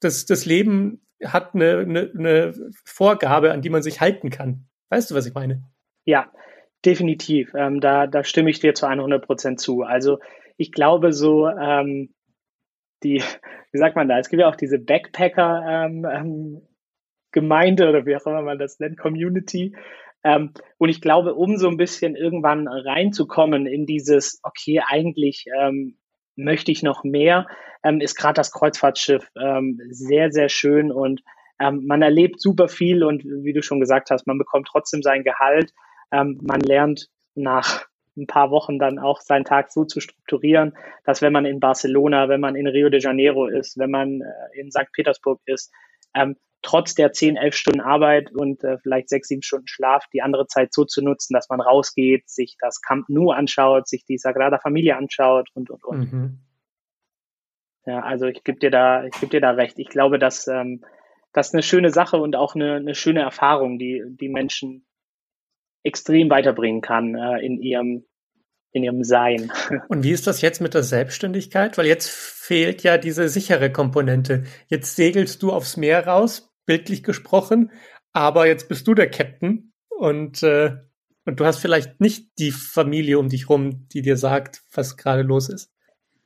dass 0.00 0.24
das 0.26 0.46
Leben 0.46 1.04
hat 1.24 1.54
eine, 1.54 1.78
eine, 1.80 2.12
eine 2.16 2.54
Vorgabe, 2.84 3.52
an 3.52 3.62
die 3.62 3.70
man 3.70 3.82
sich 3.82 4.00
halten 4.00 4.30
kann. 4.30 4.66
Weißt 4.90 5.10
du, 5.10 5.14
was 5.14 5.26
ich 5.26 5.34
meine? 5.34 5.62
Ja, 6.04 6.32
definitiv. 6.84 7.52
Ähm, 7.54 7.80
da, 7.80 8.06
da 8.06 8.24
stimme 8.24 8.50
ich 8.50 8.60
dir 8.60 8.74
zu 8.74 8.86
100 8.86 9.24
Prozent 9.24 9.60
zu. 9.60 9.82
Also 9.82 10.18
ich 10.56 10.72
glaube 10.72 11.12
so, 11.12 11.48
ähm, 11.48 12.14
die, 13.02 13.22
wie 13.72 13.78
sagt 13.78 13.96
man 13.96 14.08
da, 14.08 14.18
es 14.18 14.28
gibt 14.28 14.40
ja 14.40 14.48
auch 14.48 14.56
diese 14.56 14.78
Backpacker 14.78 15.64
ähm, 15.66 16.06
ähm, 16.10 16.62
Gemeinde 17.32 17.88
oder 17.88 18.04
wie 18.04 18.14
auch 18.16 18.26
immer 18.26 18.42
man 18.42 18.58
das 18.58 18.78
nennt, 18.78 18.98
Community. 18.98 19.74
Ähm, 20.24 20.52
und 20.78 20.88
ich 20.88 21.00
glaube, 21.00 21.34
um 21.34 21.56
so 21.56 21.68
ein 21.68 21.76
bisschen 21.76 22.16
irgendwann 22.16 22.68
reinzukommen 22.68 23.66
in 23.66 23.86
dieses, 23.86 24.40
okay, 24.42 24.80
eigentlich 24.86 25.46
ähm, 25.58 25.96
möchte 26.36 26.72
ich 26.72 26.82
noch 26.82 27.04
mehr, 27.04 27.46
ähm, 27.82 28.00
ist 28.00 28.16
gerade 28.16 28.34
das 28.34 28.52
Kreuzfahrtschiff 28.52 29.28
ähm, 29.40 29.80
sehr, 29.90 30.30
sehr 30.30 30.48
schön 30.48 30.92
und 30.92 31.22
ähm, 31.58 31.84
man 31.86 32.02
erlebt 32.02 32.40
super 32.40 32.68
viel 32.68 33.04
und 33.04 33.24
wie 33.24 33.52
du 33.52 33.62
schon 33.62 33.80
gesagt 33.80 34.10
hast, 34.10 34.26
man 34.26 34.38
bekommt 34.38 34.68
trotzdem 34.68 35.02
sein 35.02 35.22
Gehalt. 35.22 35.72
Ähm, 36.10 36.38
man 36.42 36.60
lernt 36.60 37.08
nach 37.34 37.86
ein 38.16 38.26
paar 38.26 38.50
Wochen 38.50 38.78
dann 38.78 38.98
auch 38.98 39.20
seinen 39.20 39.44
Tag 39.44 39.72
so 39.72 39.84
zu 39.84 40.00
strukturieren, 40.00 40.74
dass 41.04 41.22
wenn 41.22 41.32
man 41.32 41.46
in 41.46 41.60
Barcelona, 41.60 42.28
wenn 42.28 42.40
man 42.40 42.56
in 42.56 42.66
Rio 42.66 42.90
de 42.90 43.00
Janeiro 43.00 43.46
ist, 43.46 43.78
wenn 43.78 43.90
man 43.90 44.20
äh, 44.20 44.60
in 44.60 44.70
St. 44.70 44.92
Petersburg 44.92 45.40
ist, 45.46 45.72
ähm, 46.14 46.36
trotz 46.62 46.94
der 46.94 47.12
10, 47.12 47.36
11 47.36 47.54
Stunden 47.54 47.80
Arbeit 47.80 48.32
und 48.32 48.62
äh, 48.64 48.78
vielleicht 48.78 49.08
6, 49.08 49.28
7 49.28 49.42
Stunden 49.42 49.66
Schlaf 49.66 50.06
die 50.12 50.22
andere 50.22 50.46
Zeit 50.46 50.72
so 50.72 50.84
zu 50.84 51.02
nutzen, 51.02 51.34
dass 51.34 51.48
man 51.48 51.60
rausgeht, 51.60 52.28
sich 52.28 52.56
das 52.60 52.80
Camp 52.80 53.08
Nou 53.08 53.30
anschaut, 53.30 53.88
sich 53.88 54.04
die 54.04 54.18
Sagrada 54.18 54.58
Familia 54.58 54.96
anschaut 54.96 55.48
und, 55.54 55.70
und, 55.70 55.84
und. 55.84 56.12
Mhm. 56.12 56.38
Ja, 57.84 58.00
also 58.00 58.26
ich 58.26 58.44
gebe 58.44 58.58
dir 58.58 58.70
da, 58.70 59.04
ich 59.04 59.18
gebe 59.20 59.30
dir 59.30 59.40
da 59.40 59.50
recht. 59.50 59.78
Ich 59.78 59.88
glaube, 59.88 60.18
dass 60.18 60.46
ähm, 60.46 60.84
das 61.32 61.48
ist 61.48 61.54
eine 61.54 61.62
schöne 61.62 61.90
Sache 61.90 62.18
und 62.18 62.36
auch 62.36 62.54
eine, 62.54 62.76
eine 62.76 62.94
schöne 62.94 63.20
Erfahrung, 63.20 63.78
die 63.78 64.02
die 64.06 64.28
Menschen 64.28 64.86
extrem 65.82 66.30
weiterbringen 66.30 66.80
kann 66.80 67.16
äh, 67.16 67.44
in 67.44 67.60
ihrem 67.60 68.04
in 68.72 68.84
ihrem 68.84 69.04
Sein. 69.04 69.52
Und 69.88 70.02
wie 70.02 70.12
ist 70.12 70.26
das 70.26 70.40
jetzt 70.40 70.62
mit 70.62 70.72
der 70.72 70.82
Selbstständigkeit? 70.82 71.76
Weil 71.76 71.86
jetzt 71.86 72.08
fehlt 72.08 72.82
ja 72.82 72.96
diese 72.96 73.28
sichere 73.28 73.70
Komponente. 73.70 74.44
Jetzt 74.68 74.96
segelst 74.96 75.42
du 75.42 75.52
aufs 75.52 75.76
Meer 75.76 76.06
raus, 76.06 76.51
bildlich 76.66 77.02
gesprochen, 77.02 77.70
aber 78.12 78.46
jetzt 78.46 78.68
bist 78.68 78.86
du 78.86 78.94
der 78.94 79.10
Captain 79.10 79.72
und, 79.88 80.42
äh, 80.42 80.76
und 81.24 81.40
du 81.40 81.44
hast 81.44 81.58
vielleicht 81.58 82.00
nicht 82.00 82.30
die 82.38 82.50
Familie 82.50 83.18
um 83.18 83.28
dich 83.28 83.48
rum, 83.48 83.88
die 83.92 84.02
dir 84.02 84.16
sagt, 84.16 84.62
was 84.72 84.96
gerade 84.96 85.22
los 85.22 85.48
ist. 85.48 85.72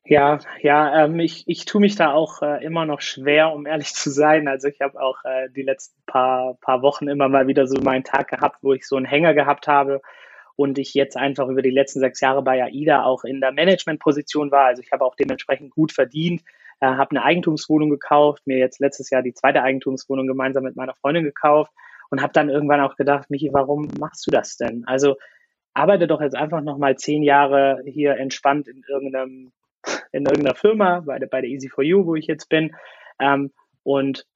Ja, 0.08 0.38
ja, 0.62 1.04
ähm, 1.04 1.18
ich, 1.18 1.42
ich 1.48 1.64
tue 1.64 1.80
mich 1.80 1.96
da 1.96 2.12
auch 2.12 2.40
äh, 2.40 2.64
immer 2.64 2.86
noch 2.86 3.00
schwer, 3.00 3.52
um 3.52 3.66
ehrlich 3.66 3.92
zu 3.92 4.10
sein. 4.10 4.46
Also 4.46 4.68
ich 4.68 4.80
habe 4.80 5.00
auch 5.00 5.18
äh, 5.24 5.48
die 5.50 5.62
letzten 5.62 6.00
paar, 6.06 6.54
paar 6.60 6.80
Wochen 6.82 7.08
immer 7.08 7.28
mal 7.28 7.48
wieder 7.48 7.66
so 7.66 7.80
meinen 7.82 8.04
Tag 8.04 8.28
gehabt, 8.28 8.58
wo 8.62 8.72
ich 8.72 8.86
so 8.86 8.96
einen 8.96 9.06
Hänger 9.06 9.34
gehabt 9.34 9.66
habe 9.66 10.00
und 10.54 10.78
ich 10.78 10.94
jetzt 10.94 11.16
einfach 11.16 11.48
über 11.48 11.60
die 11.60 11.70
letzten 11.70 12.00
sechs 12.00 12.20
Jahre 12.20 12.42
bei 12.42 12.62
AIDA 12.62 13.02
auch 13.04 13.24
in 13.24 13.40
der 13.40 13.52
Managementposition 13.52 14.50
war. 14.52 14.66
Also 14.66 14.80
ich 14.80 14.92
habe 14.92 15.04
auch 15.04 15.16
dementsprechend 15.16 15.70
gut 15.70 15.92
verdient, 15.92 16.42
äh, 16.80 16.86
habe 16.86 17.10
eine 17.10 17.24
Eigentumswohnung 17.24 17.90
gekauft, 17.90 18.46
mir 18.46 18.58
jetzt 18.58 18.80
letztes 18.80 19.10
Jahr 19.10 19.22
die 19.22 19.34
zweite 19.34 19.62
Eigentumswohnung 19.62 20.26
gemeinsam 20.26 20.64
mit 20.64 20.76
meiner 20.76 20.94
Freundin 20.94 21.24
gekauft 21.24 21.72
und 22.10 22.22
habe 22.22 22.32
dann 22.32 22.48
irgendwann 22.48 22.80
auch 22.80 22.96
gedacht, 22.96 23.30
Michi, 23.30 23.52
warum 23.52 23.88
machst 23.98 24.26
du 24.26 24.30
das 24.30 24.56
denn? 24.56 24.84
Also 24.86 25.16
arbeite 25.74 26.06
doch 26.06 26.20
jetzt 26.20 26.36
einfach 26.36 26.62
nochmal 26.62 26.96
zehn 26.96 27.22
Jahre 27.22 27.82
hier 27.86 28.16
entspannt 28.16 28.68
in 28.68 28.82
irgendeinem 28.88 29.52
in 30.12 30.24
irgendeiner 30.24 30.56
Firma, 30.56 31.00
bei 31.00 31.18
der, 31.18 31.26
bei 31.26 31.40
der 31.40 31.50
Easy4You, 31.50 32.06
wo 32.06 32.14
ich 32.16 32.26
jetzt 32.26 32.48
bin. 32.48 32.74
Ähm, 33.20 33.52
und 33.82 34.26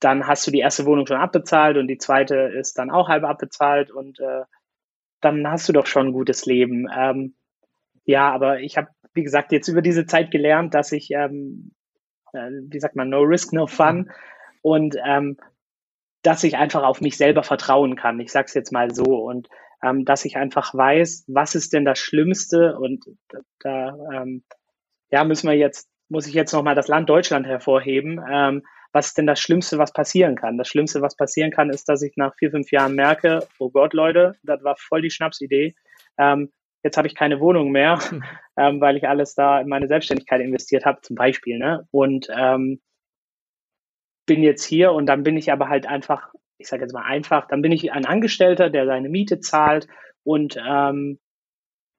dann 0.00 0.26
hast 0.26 0.46
du 0.46 0.50
die 0.50 0.58
erste 0.58 0.84
Wohnung 0.84 1.06
schon 1.06 1.16
abbezahlt 1.16 1.76
und 1.76 1.86
die 1.86 1.98
zweite 1.98 2.36
ist 2.36 2.78
dann 2.78 2.90
auch 2.90 3.08
halb 3.08 3.24
abbezahlt 3.24 3.90
und 3.90 4.18
äh, 4.20 4.42
dann 5.20 5.48
hast 5.48 5.68
du 5.68 5.72
doch 5.72 5.86
schon 5.86 6.08
ein 6.08 6.12
gutes 6.12 6.44
Leben. 6.44 6.88
Ähm, 6.94 7.34
ja, 8.04 8.30
aber 8.32 8.60
ich 8.60 8.76
habe 8.76 8.88
wie 9.14 9.22
gesagt, 9.22 9.52
jetzt 9.52 9.68
über 9.68 9.82
diese 9.82 10.06
Zeit 10.06 10.30
gelernt, 10.30 10.74
dass 10.74 10.92
ich, 10.92 11.10
ähm, 11.10 11.72
äh, 12.32 12.50
wie 12.68 12.80
sagt 12.80 12.96
man, 12.96 13.08
no 13.08 13.20
risk, 13.20 13.52
no 13.52 13.66
fun 13.66 14.10
und 14.62 14.96
ähm, 15.04 15.36
dass 16.22 16.44
ich 16.44 16.56
einfach 16.56 16.84
auf 16.84 17.00
mich 17.00 17.16
selber 17.16 17.42
vertrauen 17.42 17.96
kann. 17.96 18.20
Ich 18.20 18.30
sag's 18.30 18.54
jetzt 18.54 18.72
mal 18.72 18.94
so 18.94 19.04
und 19.04 19.48
ähm, 19.82 20.04
dass 20.04 20.24
ich 20.24 20.36
einfach 20.36 20.72
weiß, 20.72 21.24
was 21.28 21.54
ist 21.54 21.72
denn 21.72 21.84
das 21.84 21.98
Schlimmste 21.98 22.78
und 22.78 23.04
da 23.60 23.96
ähm, 24.12 24.44
ja 25.10 25.24
müssen 25.24 25.48
wir 25.48 25.56
jetzt 25.56 25.88
muss 26.08 26.26
ich 26.26 26.34
jetzt 26.34 26.52
noch 26.52 26.62
mal 26.62 26.74
das 26.74 26.88
Land 26.88 27.08
Deutschland 27.08 27.46
hervorheben. 27.46 28.20
Ähm, 28.30 28.62
was 28.92 29.08
ist 29.08 29.18
denn 29.18 29.26
das 29.26 29.40
Schlimmste, 29.40 29.78
was 29.78 29.92
passieren 29.92 30.36
kann? 30.36 30.58
Das 30.58 30.68
Schlimmste, 30.68 31.00
was 31.00 31.16
passieren 31.16 31.50
kann, 31.50 31.70
ist, 31.70 31.88
dass 31.88 32.02
ich 32.02 32.16
nach 32.16 32.34
vier, 32.36 32.50
fünf 32.50 32.70
Jahren 32.70 32.94
merke, 32.94 33.48
oh 33.58 33.70
Gott, 33.70 33.94
Leute, 33.94 34.36
das 34.42 34.62
war 34.62 34.76
voll 34.76 35.00
die 35.00 35.10
Schnapsidee. 35.10 35.74
Ähm, 36.18 36.52
jetzt 36.82 36.96
habe 36.96 37.08
ich 37.08 37.14
keine 37.14 37.40
Wohnung 37.40 37.70
mehr, 37.70 37.98
hm. 37.98 38.22
ähm, 38.56 38.80
weil 38.80 38.96
ich 38.96 39.08
alles 39.08 39.34
da 39.34 39.60
in 39.60 39.68
meine 39.68 39.88
Selbstständigkeit 39.88 40.40
investiert 40.40 40.84
habe, 40.84 41.00
zum 41.02 41.16
Beispiel. 41.16 41.58
Ne? 41.58 41.86
Und 41.90 42.28
ähm, 42.34 42.80
bin 44.26 44.42
jetzt 44.42 44.64
hier 44.64 44.92
und 44.92 45.06
dann 45.06 45.22
bin 45.22 45.36
ich 45.36 45.50
aber 45.52 45.68
halt 45.68 45.86
einfach, 45.86 46.32
ich 46.58 46.68
sage 46.68 46.82
jetzt 46.82 46.92
mal 46.92 47.04
einfach, 47.04 47.48
dann 47.48 47.62
bin 47.62 47.72
ich 47.72 47.92
ein 47.92 48.06
Angestellter, 48.06 48.70
der 48.70 48.86
seine 48.86 49.08
Miete 49.08 49.40
zahlt 49.40 49.88
und 50.22 50.56
ähm, 50.64 51.18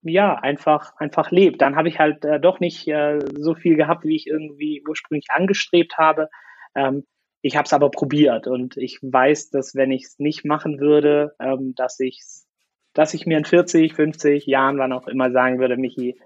ja, 0.03 0.35
einfach, 0.35 0.95
einfach 0.97 1.31
lebt. 1.31 1.61
Dann 1.61 1.75
habe 1.75 1.87
ich 1.87 1.99
halt 1.99 2.25
äh, 2.25 2.39
doch 2.39 2.59
nicht 2.59 2.87
äh, 2.87 3.19
so 3.37 3.55
viel 3.55 3.75
gehabt, 3.75 4.03
wie 4.05 4.15
ich 4.15 4.27
irgendwie 4.27 4.83
ursprünglich 4.87 5.27
angestrebt 5.29 5.97
habe. 5.97 6.29
Ähm, 6.75 7.05
ich 7.41 7.55
habe 7.55 7.65
es 7.65 7.73
aber 7.73 7.91
probiert 7.91 8.47
und 8.47 8.77
ich 8.77 8.99
weiß, 9.01 9.49
dass 9.49 9.75
wenn 9.75 9.91
ich 9.91 10.05
es 10.05 10.19
nicht 10.19 10.45
machen 10.45 10.79
würde, 10.79 11.35
ähm, 11.39 11.73
dass 11.75 11.99
ich 11.99 12.21
dass 12.93 13.13
ich 13.13 13.25
mir 13.25 13.37
in 13.37 13.45
40, 13.45 13.93
50 13.93 14.45
Jahren, 14.45 14.77
wann 14.77 14.93
auch 14.93 15.07
immer 15.07 15.31
sagen 15.31 15.59
würde, 15.59 15.77
Michi, 15.77 16.19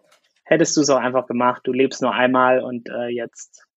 hättest 0.43 0.75
du 0.77 0.81
es 0.81 0.89
auch 0.89 0.99
einfach 0.99 1.27
gemacht, 1.27 1.61
du 1.65 1.73
lebst 1.73 2.01
nur 2.01 2.13
einmal 2.13 2.61
und 2.61 2.89
äh, 2.89 3.07
jetzt 3.07 3.67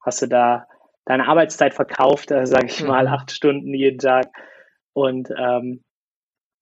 hast 0.00 0.22
du 0.22 0.26
da 0.26 0.66
deine 1.04 1.28
Arbeitszeit 1.28 1.74
verkauft, 1.74 2.30
äh, 2.30 2.46
sage 2.46 2.66
ich 2.66 2.82
mal, 2.82 3.06
mhm. 3.06 3.12
acht 3.12 3.30
Stunden 3.30 3.74
jeden 3.74 3.98
Tag. 3.98 4.28
Und 4.92 5.30
ähm, 5.36 5.82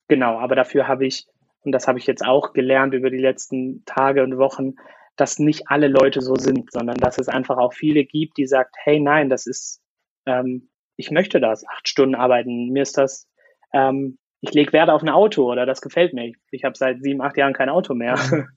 genau, 0.08 0.38
aber 0.38 0.56
dafür 0.56 0.88
habe 0.88 1.06
ich, 1.06 1.26
und 1.62 1.72
das 1.72 1.88
habe 1.88 1.98
ich 1.98 2.06
jetzt 2.06 2.24
auch 2.24 2.52
gelernt 2.52 2.94
über 2.94 3.10
die 3.10 3.18
letzten 3.18 3.84
Tage 3.84 4.22
und 4.22 4.38
Wochen, 4.38 4.74
dass 5.16 5.38
nicht 5.38 5.64
alle 5.66 5.88
Leute 5.88 6.20
so 6.22 6.34
sind, 6.36 6.70
sondern 6.72 6.96
dass 6.96 7.18
es 7.18 7.28
einfach 7.28 7.58
auch 7.58 7.74
viele 7.74 8.04
gibt, 8.04 8.38
die 8.38 8.46
sagt, 8.46 8.74
hey, 8.82 9.00
nein, 9.00 9.28
das 9.28 9.46
ist, 9.46 9.82
ähm, 10.26 10.70
ich 10.96 11.10
möchte 11.10 11.40
das, 11.40 11.66
acht 11.66 11.88
Stunden 11.88 12.14
arbeiten, 12.14 12.70
mir 12.70 12.82
ist 12.82 12.96
das 12.96 13.28
ähm, 13.72 14.18
ich 14.40 14.52
lege 14.52 14.72
Wert 14.72 14.90
auf 14.90 15.02
ein 15.02 15.08
Auto 15.08 15.50
oder 15.50 15.66
das 15.66 15.80
gefällt 15.80 16.14
mir. 16.14 16.26
Ich, 16.26 16.36
ich 16.50 16.64
habe 16.64 16.76
seit 16.76 17.02
sieben, 17.02 17.20
acht 17.20 17.36
Jahren 17.36 17.52
kein 17.52 17.68
Auto 17.68 17.94
mehr. 17.94 18.18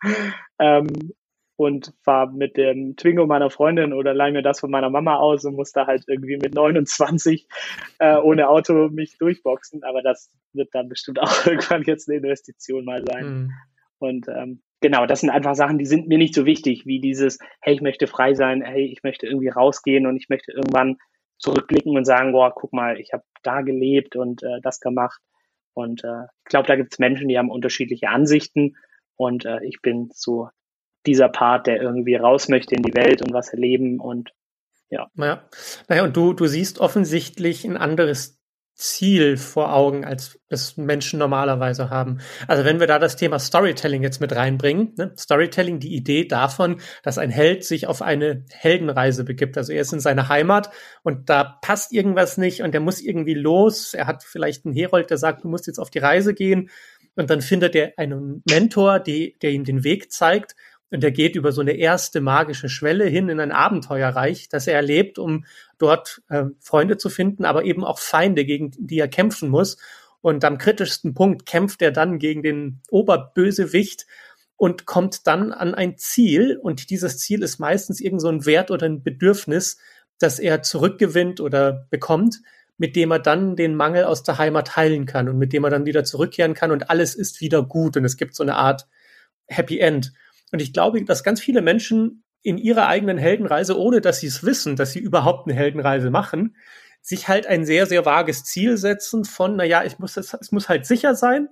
Ähm, 0.60 0.88
und 1.56 1.94
fahre 2.04 2.32
mit 2.32 2.58
dem 2.58 2.96
Twingo 2.96 3.25
meiner 3.25 3.50
Freundin 3.50 3.92
oder 3.92 4.13
leih 4.13 4.32
mir 4.32 4.42
das 4.42 4.60
von 4.60 4.72
meiner 4.72 4.90
Mama 4.90 5.18
aus 5.18 5.46
und 5.46 5.56
muss 5.56 5.72
da 5.72 5.88
halt 5.88 6.04
irgendwie 6.08 6.38
mit 6.38 6.54
29 6.54 7.48
äh, 8.00 8.18
ohne 8.18 8.50
Auto 8.50 8.90
mich 8.90 9.18
durchboxen. 9.18 9.84
Aber 9.84 10.02
das 10.02 10.32
wird 10.54 10.70
dann 10.74 10.90
bestimmt 10.90 11.20
auch 11.22 11.46
irgendwann 11.46 11.84
jetzt 11.84 12.08
eine 12.08 12.18
Investition 12.18 12.86
mal 12.86 13.04
sein. 13.06 13.25
Mhm. 13.25 13.52
Und 14.00 14.28
ähm, 14.28 14.62
genau, 14.82 15.06
das 15.06 15.22
sind 15.22 15.30
einfach 15.30 15.56
Sachen, 15.56 15.78
die 15.78 15.86
sind 15.86 16.08
mir 16.08 16.18
nicht 16.18 16.36
so 16.36 16.46
wichtig, 16.46 16.86
wie 16.86 17.00
dieses, 17.00 17.40
hey, 17.62 17.74
ich 17.74 17.82
möchte 17.82 18.08
frei 18.08 18.34
sein, 18.34 18.62
hey, 18.62 18.86
ich 18.86 19.04
möchte 19.04 19.28
irgendwie 19.28 19.50
rausgehen 19.50 20.08
und 20.08 20.18
ich 20.18 20.30
möchte 20.30 20.52
irgendwann 20.52 20.98
zurückblicken 21.38 21.96
und 21.96 22.06
sagen, 22.06 22.32
boah, 22.32 22.54
guck 22.54 22.74
mal, 22.74 23.00
ich 23.00 23.13
habe 23.13 23.24
da 23.44 23.62
gelebt 23.62 24.16
und 24.16 24.44
äh, 24.44 24.60
das 24.62 24.80
gemacht. 24.80 25.22
Und 25.74 26.03
äh, 26.03 26.24
ich 26.46 26.50
glaube, 26.50 26.68
da 26.68 26.75
gibt 26.75 26.94
es 26.94 27.00
Menschen, 27.00 27.27
die 27.27 27.38
haben 27.38 27.50
unterschiedliche 27.50 28.10
Ansichten. 28.10 28.75
Und 29.15 29.46
äh, 29.46 29.63
ich 29.63 29.82
bin 29.82 30.10
so 30.13 30.50
dieser 31.06 31.30
Part, 31.30 31.68
der 31.68 31.82
irgendwie 31.82 32.15
raus 32.15 32.48
möchte 32.48 32.75
in 32.75 32.84
die 32.84 32.94
Welt 32.94 33.22
und 33.22 33.34
was 33.34 33.50
erleben 33.50 34.00
und 34.00 34.32
ja. 34.89 35.10
Naja, 35.15 35.44
naja 35.89 36.03
und 36.03 36.15
du, 36.15 36.34
du 36.34 36.46
siehst 36.46 36.80
offensichtlich 36.80 37.65
ein 37.65 37.77
anderes 37.77 38.42
Ziel 38.75 39.38
vor 39.38 39.74
Augen, 39.74 40.03
als 40.03 40.39
es 40.50 40.77
Menschen 40.77 41.20
normalerweise 41.20 41.89
haben. 41.89 42.20
Also 42.48 42.65
wenn 42.65 42.80
wir 42.80 42.88
da 42.88 42.98
das 42.98 43.15
Thema 43.15 43.38
Storytelling 43.38 44.01
jetzt 44.01 44.20
mit 44.20 44.36
reinbringen, 44.36 44.94
ne? 44.98 45.13
Storytelling, 45.18 45.80
die 45.80 45.96
Idee 45.96 46.25
davon, 46.25 46.82
dass 47.03 47.18
ein 47.18 47.30
Held 47.30 47.63
sich 47.63 47.88
auf 47.88 48.01
eine 48.01 48.46
Heldenreise 48.51 49.24
begibt. 49.24 49.58
Also 49.58 49.74
er 49.74 49.82
ist 49.82 49.94
in 49.94 50.00
seiner 50.00 50.27
Heimat 50.27 50.72
und 51.03 51.30
da 51.30 51.44
passt 51.62 51.94
irgendwas 51.94 52.38
nicht 52.38 52.62
und 52.62 52.74
er 52.74 52.82
muss 52.82 53.00
irgendwie 53.00 53.36
los. 53.36 53.94
Er 53.94 54.08
hat 54.08 54.24
vielleicht 54.24 54.65
einen 54.65 54.74
Herold, 54.74 55.10
der 55.10 55.18
sagt, 55.18 55.44
du 55.44 55.50
musst 55.50 55.68
jetzt 55.68 55.80
auf 55.80 55.92
die 55.92 56.00
Reise 56.00 56.34
gehen 56.34 56.70
und 57.15 57.30
dann 57.30 57.42
findet 57.42 57.75
er 57.75 57.94
einen 57.98 58.42
Mentor, 58.50 59.00
die, 59.00 59.38
der 59.42 59.51
ihm 59.51 59.65
den 59.65 59.84
Weg 59.84 60.12
zeigt 60.12 60.56
Und 60.93 61.03
er 61.03 61.09
geht 61.09 61.35
über 61.35 61.51
so 61.51 61.62
eine 61.62 61.71
erste 61.71 62.21
magische 62.21 62.69
Schwelle 62.69 63.05
hin 63.05 63.27
in 63.27 63.39
ein 63.39 63.51
Abenteuerreich, 63.51 64.47
das 64.47 64.67
er 64.67 64.75
erlebt, 64.75 65.17
um 65.17 65.43
dort 65.79 66.21
äh, 66.29 66.43
Freunde 66.59 66.97
zu 66.97 67.09
finden, 67.09 67.45
aber 67.45 67.65
eben 67.65 67.83
auch 67.83 67.97
Feinde, 67.97 68.45
gegen 68.45 68.69
die 68.77 69.00
er 69.00 69.07
kämpfen 69.07 69.50
muss. 69.50 69.77
Und 70.21 70.45
am 70.45 70.59
kritischsten 70.59 71.15
Punkt 71.15 71.47
kämpft 71.47 71.81
er 71.81 71.91
dann 71.91 72.19
gegen 72.19 72.43
den 72.43 72.81
Oberbösewicht 72.91 74.05
und 74.55 74.85
kommt 74.85 75.25
dann 75.25 75.51
an 75.51 75.73
ein 75.73 75.97
Ziel. 75.97 76.59
Und 76.62 76.91
dieses 76.91 77.17
Ziel 77.17 77.41
ist 77.41 77.57
meistens 77.57 78.00
irgend 78.00 78.21
so 78.21 78.29
ein 78.29 78.45
Wert 78.45 78.69
oder 78.69 78.85
ein 78.85 79.01
Bedürfnis, 79.01 79.79
das 80.19 80.38
er 80.38 80.62
zurückgewinnt 80.62 81.41
oder 81.41 81.88
bekommt, 81.89 82.39
mit 82.77 82.95
dem 82.95 83.09
er 83.09 83.19
dann 83.19 83.55
den 83.55 83.73
Mangel 83.73 84.03
aus 84.03 84.21
der 84.21 84.38
Heimat 84.38 84.75
heilen 84.75 85.07
kann 85.07 85.27
und 85.27 85.39
mit 85.39 85.53
dem 85.53 85.63
er 85.63 85.71
dann 85.71 85.88
wieder 85.88 86.03
zurückkehren 86.03 86.53
kann 86.53 86.69
und 86.69 86.91
alles 86.91 87.15
ist 87.15 87.41
wieder 87.41 87.63
gut 87.63 87.97
und 87.97 88.05
es 88.05 88.15
gibt 88.15 88.35
so 88.35 88.43
eine 88.43 88.57
Art 88.57 88.88
Happy 89.47 89.79
End. 89.79 90.13
Und 90.53 90.62
ich 90.62 90.72
glaube, 90.72 91.03
dass 91.03 91.24
ganz 91.24 91.41
viele 91.41 91.63
Menschen 91.63 92.24
in 92.43 92.60
ihrer 92.60 92.88
eigenen 92.88 93.17
Heldenreise, 93.17 93.75
ohne 93.77 94.01
dass 94.01 94.19
sie 94.19 94.27
es 94.27 94.43
wissen, 94.43 94.75
dass 94.75 94.91
sie 94.91 95.00
überhaupt 95.00 95.48
eine 95.48 95.57
Heldenreise 95.57 96.12
machen, 96.12 96.55
sich 97.01 97.27
halt 97.27 97.48
ein 97.48 97.65
sehr, 97.65 97.88
sehr 97.88 98.05
vages 98.05 98.43
Ziel 98.43 98.77
setzen 98.77 99.25
von, 99.25 99.55
na 99.55 99.63
ja, 99.63 99.83
ich 99.83 99.98
muss 99.98 100.15
es 100.15 100.51
muss 100.51 100.69
halt 100.69 100.86
sicher 100.86 101.15
sein, 101.15 101.50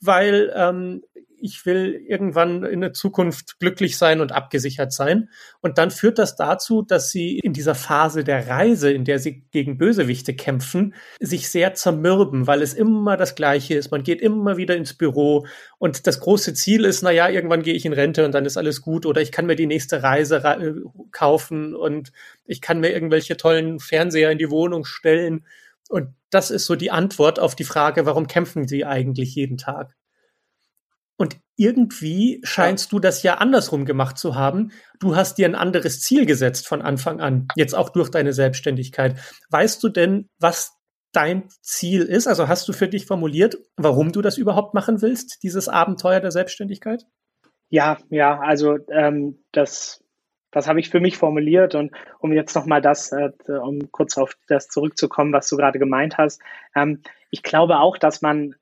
weil 0.00 0.52
ähm, 0.54 1.02
ich 1.38 1.66
will 1.66 2.02
irgendwann 2.06 2.64
in 2.64 2.80
der 2.80 2.92
Zukunft 2.92 3.58
glücklich 3.60 3.98
sein 3.98 4.20
und 4.20 4.32
abgesichert 4.32 4.92
sein. 4.92 5.28
Und 5.60 5.78
dann 5.78 5.90
führt 5.90 6.18
das 6.18 6.36
dazu, 6.36 6.82
dass 6.82 7.10
sie 7.10 7.38
in 7.38 7.52
dieser 7.52 7.74
Phase 7.74 8.24
der 8.24 8.48
Reise, 8.48 8.90
in 8.90 9.04
der 9.04 9.18
sie 9.18 9.44
gegen 9.50 9.78
Bösewichte 9.78 10.34
kämpfen, 10.34 10.94
sich 11.20 11.48
sehr 11.50 11.74
zermürben, 11.74 12.46
weil 12.46 12.62
es 12.62 12.74
immer 12.74 13.16
das 13.16 13.34
Gleiche 13.34 13.74
ist. 13.74 13.90
Man 13.90 14.02
geht 14.02 14.20
immer 14.20 14.56
wieder 14.56 14.76
ins 14.76 14.94
Büro 14.94 15.46
und 15.78 16.06
das 16.06 16.20
große 16.20 16.54
Ziel 16.54 16.84
ist, 16.84 17.02
na 17.02 17.10
ja, 17.10 17.28
irgendwann 17.28 17.62
gehe 17.62 17.74
ich 17.74 17.84
in 17.84 17.92
Rente 17.92 18.24
und 18.24 18.32
dann 18.32 18.46
ist 18.46 18.56
alles 18.56 18.80
gut 18.80 19.06
oder 19.06 19.20
ich 19.20 19.32
kann 19.32 19.46
mir 19.46 19.56
die 19.56 19.66
nächste 19.66 20.02
Reise 20.02 20.36
äh, 20.36 20.72
kaufen 21.12 21.74
und 21.74 22.12
ich 22.46 22.60
kann 22.60 22.80
mir 22.80 22.90
irgendwelche 22.90 23.36
tollen 23.36 23.78
Fernseher 23.78 24.30
in 24.30 24.38
die 24.38 24.50
Wohnung 24.50 24.84
stellen. 24.84 25.44
Und 25.88 26.14
das 26.30 26.50
ist 26.50 26.66
so 26.66 26.76
die 26.76 26.90
Antwort 26.90 27.38
auf 27.38 27.54
die 27.54 27.64
Frage, 27.64 28.06
warum 28.06 28.26
kämpfen 28.26 28.66
sie 28.66 28.84
eigentlich 28.84 29.34
jeden 29.34 29.56
Tag? 29.56 29.94
Und 31.16 31.38
irgendwie 31.56 32.40
scheinst 32.44 32.92
du 32.92 32.98
das 32.98 33.22
ja 33.22 33.36
andersrum 33.36 33.86
gemacht 33.86 34.18
zu 34.18 34.34
haben. 34.34 34.72
Du 35.00 35.16
hast 35.16 35.38
dir 35.38 35.46
ein 35.46 35.54
anderes 35.54 36.00
Ziel 36.00 36.26
gesetzt 36.26 36.68
von 36.68 36.82
Anfang 36.82 37.20
an, 37.20 37.48
jetzt 37.56 37.74
auch 37.74 37.88
durch 37.88 38.10
deine 38.10 38.34
Selbstständigkeit. 38.34 39.18
Weißt 39.48 39.82
du 39.82 39.88
denn, 39.88 40.28
was 40.38 40.72
dein 41.12 41.48
Ziel 41.62 42.02
ist? 42.02 42.26
Also 42.26 42.48
hast 42.48 42.68
du 42.68 42.74
für 42.74 42.88
dich 42.88 43.06
formuliert, 43.06 43.56
warum 43.76 44.12
du 44.12 44.20
das 44.20 44.36
überhaupt 44.36 44.74
machen 44.74 45.00
willst, 45.00 45.42
dieses 45.42 45.68
Abenteuer 45.68 46.20
der 46.20 46.30
Selbstständigkeit? 46.30 47.06
Ja, 47.70 47.96
ja, 48.10 48.38
also 48.38 48.76
ähm, 48.90 49.42
das, 49.52 50.04
das 50.50 50.68
habe 50.68 50.80
ich 50.80 50.90
für 50.90 51.00
mich 51.00 51.16
formuliert 51.16 51.74
und 51.74 51.92
um 52.18 52.32
jetzt 52.32 52.54
nochmal 52.54 52.80
das, 52.80 53.12
äh, 53.12 53.30
um 53.48 53.90
kurz 53.90 54.16
auf 54.16 54.36
das 54.48 54.68
zurückzukommen, 54.68 55.32
was 55.32 55.48
du 55.48 55.56
gerade 55.56 55.78
gemeint 55.78 56.18
hast. 56.18 56.40
Ähm, 56.74 57.02
ich 57.30 57.42
glaube 57.42 57.78
auch, 57.78 57.98
dass 57.98 58.22
man 58.22 58.54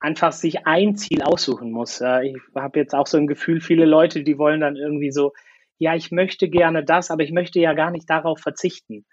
einfach 0.00 0.32
sich 0.32 0.66
ein 0.66 0.96
Ziel 0.96 1.22
aussuchen 1.22 1.70
muss. 1.70 2.00
Ich 2.00 2.36
habe 2.56 2.78
jetzt 2.80 2.94
auch 2.94 3.06
so 3.06 3.18
ein 3.18 3.28
Gefühl, 3.28 3.60
viele 3.60 3.84
Leute, 3.84 4.24
die 4.24 4.36
wollen 4.36 4.60
dann 4.60 4.74
irgendwie 4.74 5.12
so, 5.12 5.32
ja, 5.78 5.94
ich 5.94 6.10
möchte 6.10 6.48
gerne 6.48 6.84
das, 6.84 7.10
aber 7.10 7.22
ich 7.22 7.32
möchte 7.32 7.60
ja 7.60 7.72
gar 7.72 7.90
nicht 7.90 8.10
darauf 8.10 8.40
verzichten. 8.40 9.04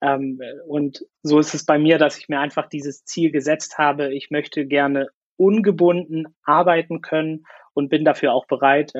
Ähm, 0.00 0.40
und 0.66 1.04
so 1.22 1.38
ist 1.38 1.54
es 1.54 1.64
bei 1.64 1.78
mir, 1.78 1.98
dass 1.98 2.18
ich 2.18 2.28
mir 2.28 2.40
einfach 2.40 2.68
dieses 2.68 3.04
Ziel 3.04 3.30
gesetzt 3.30 3.78
habe. 3.78 4.14
Ich 4.14 4.30
möchte 4.30 4.66
gerne 4.66 5.08
ungebunden 5.36 6.26
arbeiten 6.44 7.00
können 7.00 7.44
und 7.74 7.88
bin 7.88 8.04
dafür 8.04 8.32
auch 8.32 8.46
bereit, 8.46 8.92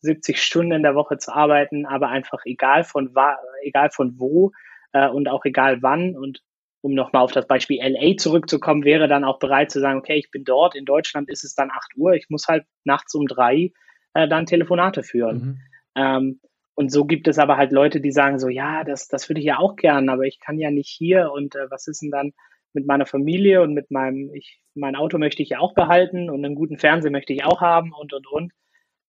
70 0.00 0.36
äh, 0.36 0.38
Stunden 0.38 0.72
in 0.72 0.82
der 0.82 0.94
Woche 0.94 1.18
zu 1.18 1.34
arbeiten, 1.34 1.86
aber 1.86 2.08
einfach 2.08 2.44
egal 2.44 2.84
von, 2.84 3.14
egal 3.62 3.90
von 3.90 4.18
wo 4.18 4.52
äh, 4.92 5.08
und 5.08 5.28
auch 5.28 5.44
egal 5.44 5.82
wann 5.82 6.16
und 6.16 6.42
um 6.80 6.94
nochmal 6.94 7.22
auf 7.22 7.32
das 7.32 7.46
Beispiel 7.46 7.80
LA 7.82 8.16
zurückzukommen, 8.16 8.84
wäre 8.84 9.08
dann 9.08 9.24
auch 9.24 9.38
bereit 9.38 9.70
zu 9.70 9.80
sagen, 9.80 9.98
okay, 9.98 10.16
ich 10.16 10.30
bin 10.30 10.44
dort, 10.44 10.76
in 10.76 10.84
Deutschland 10.84 11.28
ist 11.28 11.44
es 11.44 11.54
dann 11.54 11.70
8 11.70 11.96
Uhr, 11.96 12.12
ich 12.14 12.26
muss 12.28 12.46
halt 12.46 12.64
nachts 12.84 13.14
um 13.14 13.26
drei 13.26 13.72
äh, 14.14 14.28
dann 14.28 14.46
Telefonate 14.46 15.02
führen. 15.02 15.38
Mhm. 15.38 15.58
Ähm, 15.96 16.40
und 16.74 16.92
so 16.92 17.04
gibt 17.04 17.26
es 17.26 17.40
aber 17.40 17.56
halt 17.56 17.72
Leute, 17.72 18.00
die 18.00 18.12
sagen 18.12 18.38
so, 18.38 18.48
ja, 18.48 18.84
das, 18.84 19.08
das 19.08 19.28
würde 19.28 19.40
ich 19.40 19.46
ja 19.46 19.58
auch 19.58 19.74
gern, 19.74 20.08
aber 20.08 20.22
ich 20.22 20.38
kann 20.38 20.58
ja 20.58 20.70
nicht 20.70 20.88
hier 20.88 21.32
und 21.32 21.56
äh, 21.56 21.68
was 21.70 21.88
ist 21.88 22.02
denn 22.02 22.12
dann 22.12 22.32
mit 22.72 22.86
meiner 22.86 23.06
Familie 23.06 23.62
und 23.62 23.74
mit 23.74 23.90
meinem, 23.90 24.32
ich, 24.32 24.60
mein 24.74 24.94
Auto 24.94 25.18
möchte 25.18 25.42
ich 25.42 25.48
ja 25.48 25.58
auch 25.58 25.74
behalten 25.74 26.30
und 26.30 26.44
einen 26.44 26.54
guten 26.54 26.78
Fernseher 26.78 27.10
möchte 27.10 27.32
ich 27.32 27.44
auch 27.44 27.60
haben 27.60 27.92
und, 27.92 28.12
und, 28.12 28.26
und. 28.28 28.52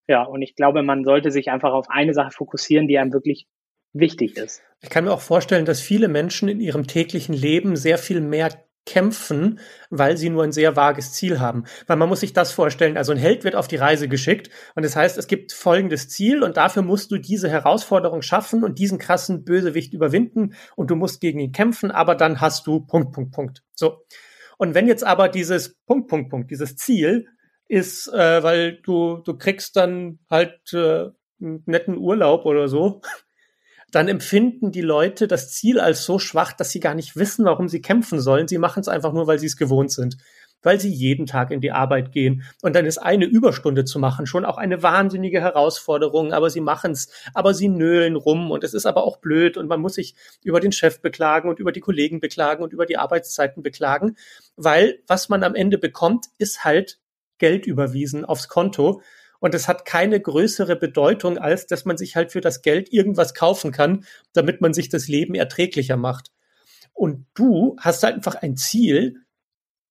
Ja, 0.10 0.24
und 0.24 0.42
ich 0.42 0.56
glaube, 0.56 0.82
man 0.82 1.04
sollte 1.04 1.30
sich 1.30 1.52
einfach 1.52 1.72
auf 1.72 1.88
eine 1.88 2.16
Sache 2.16 2.32
fokussieren, 2.32 2.88
die 2.88 2.98
einem 2.98 3.14
wirklich 3.14 3.48
wichtig 3.94 4.38
ist. 4.38 4.64
Ich 4.82 4.90
kann 4.90 5.04
mir 5.04 5.12
auch 5.12 5.22
vorstellen, 5.22 5.66
dass 5.66 5.82
viele 5.82 6.08
Menschen 6.08 6.50
in 6.50 6.60
ihrem 6.60 6.88
täglichen 6.88 7.36
Leben 7.36 7.76
sehr 7.76 8.00
viel 8.00 8.20
mehr 8.20 8.50
kämpfen, 8.88 9.60
weil 9.92 10.18
sie 10.18 10.32
nur 10.32 10.44
ein 10.44 10.52
sehr 10.52 10.76
vages 10.76 11.14
Ziel 11.14 11.40
haben. 11.40 11.66
Weil 11.86 11.98
man 11.98 12.10
muss 12.10 12.22
sich 12.22 12.34
das 12.34 12.52
vorstellen, 12.52 12.98
also 12.98 13.12
ein 13.12 13.20
Held 13.20 13.44
wird 13.44 13.56
auf 13.56 13.68
die 13.68 13.76
Reise 13.76 14.08
geschickt 14.08 14.50
und 14.74 14.84
das 14.84 14.96
heißt, 14.96 15.16
es 15.20 15.28
gibt 15.28 15.52
folgendes 15.52 16.10
Ziel 16.10 16.42
und 16.42 16.58
dafür 16.58 16.82
musst 16.82 17.12
du 17.12 17.20
diese 17.20 17.48
Herausforderung 17.48 18.24
schaffen 18.24 18.64
und 18.64 18.80
diesen 18.80 18.98
krassen 18.98 19.44
Bösewicht 19.44 19.94
überwinden 19.94 20.56
und 20.76 20.90
du 20.90 20.96
musst 20.96 21.22
gegen 21.22 21.40
ihn 21.40 21.52
kämpfen, 21.52 21.92
aber 21.92 22.16
dann 22.16 22.42
hast 22.42 22.66
du 22.66 22.80
Punkt, 22.80 23.12
Punkt, 23.12 23.32
Punkt. 23.32 23.62
So. 23.76 24.06
Und 24.58 24.74
wenn 24.74 24.88
jetzt 24.88 25.06
aber 25.06 25.30
dieses 25.30 25.78
Punkt, 25.86 26.08
Punkt, 26.08 26.32
Punkt, 26.32 26.50
dieses 26.50 26.76
Ziel 26.78 27.28
ist, 27.70 28.12
äh, 28.12 28.44
weil 28.44 28.82
du, 28.82 29.22
du 29.24 29.38
kriegst 29.38 29.78
dann 29.78 30.20
halt 30.30 30.74
äh, 30.74 31.12
einen 31.40 31.64
netten 31.66 31.98
Urlaub 31.98 32.46
oder 32.46 32.68
so, 32.68 33.02
dann 33.92 34.08
empfinden 34.08 34.72
die 34.72 34.82
Leute 34.82 35.28
das 35.28 35.52
Ziel 35.54 35.80
als 35.80 36.04
so 36.04 36.20
schwach, 36.20 36.52
dass 36.52 36.72
sie 36.72 36.80
gar 36.80 36.96
nicht 36.96 37.16
wissen, 37.16 37.46
warum 37.46 37.70
sie 37.70 37.82
kämpfen 37.82 38.20
sollen. 38.20 38.48
Sie 38.48 38.58
machen 38.58 38.82
es 38.82 38.88
einfach 38.88 39.14
nur, 39.14 39.28
weil 39.28 39.40
sie 39.40 39.46
es 39.46 39.56
gewohnt 39.56 39.92
sind. 39.92 40.18
Weil 40.62 40.80
sie 40.80 40.92
jeden 40.92 41.26
Tag 41.26 41.52
in 41.52 41.62
die 41.62 41.72
Arbeit 41.72 42.12
gehen. 42.12 42.44
Und 42.62 42.76
dann 42.76 42.86
ist 42.86 42.98
eine 42.98 43.26
Überstunde 43.26 43.86
zu 43.86 43.98
machen 43.98 44.26
schon 44.26 44.44
auch 44.44 44.58
eine 44.58 44.84
wahnsinnige 44.84 45.40
Herausforderung, 45.40 46.34
aber 46.34 46.50
sie 46.50 46.60
machen 46.60 46.92
es, 46.92 47.10
aber 47.34 47.54
sie 47.54 47.70
nölen 47.70 48.18
rum. 48.18 48.52
Und 48.52 48.64
es 48.64 48.74
ist 48.74 48.86
aber 48.86 49.04
auch 49.06 49.18
blöd. 49.18 49.58
Und 49.58 49.68
man 49.68 49.80
muss 49.80 49.94
sich 49.94 50.16
über 50.44 50.60
den 50.60 50.74
Chef 50.74 51.02
beklagen 51.02 51.50
und 51.50 51.60
über 51.60 51.72
die 51.72 51.80
Kollegen 51.80 52.20
beklagen 52.20 52.62
und 52.62 52.74
über 52.74 52.86
die 52.86 52.98
Arbeitszeiten 52.98 53.64
beklagen, 53.64 54.18
weil 54.56 55.02
was 55.08 55.30
man 55.30 55.44
am 55.44 55.56
Ende 55.56 55.78
bekommt, 55.78 56.26
ist 56.40 56.66
halt 56.66 57.00
Geld 57.40 57.66
überwiesen 57.66 58.26
aufs 58.26 58.48
Konto 58.48 59.02
und 59.40 59.56
es 59.56 59.68
hat 59.68 59.86
keine 59.86 60.20
größere 60.20 60.76
Bedeutung, 60.76 61.38
als 61.38 61.66
dass 61.66 61.86
man 61.86 61.98
sich 61.98 62.16
halt 62.16 62.32
für 62.32 62.42
das 62.42 62.62
Geld 62.62 62.92
irgendwas 62.92 63.34
kaufen 63.34 63.72
kann, 63.72 64.06
damit 64.34 64.62
man 64.62 64.74
sich 64.74 64.90
das 64.90 65.08
Leben 65.08 65.34
erträglicher 65.34 65.98
macht. 65.98 66.32
Und 66.94 67.26
du 67.34 67.76
hast 67.80 68.04
halt 68.04 68.16
einfach 68.16 68.36
ein 68.36 68.58
Ziel, 68.58 69.16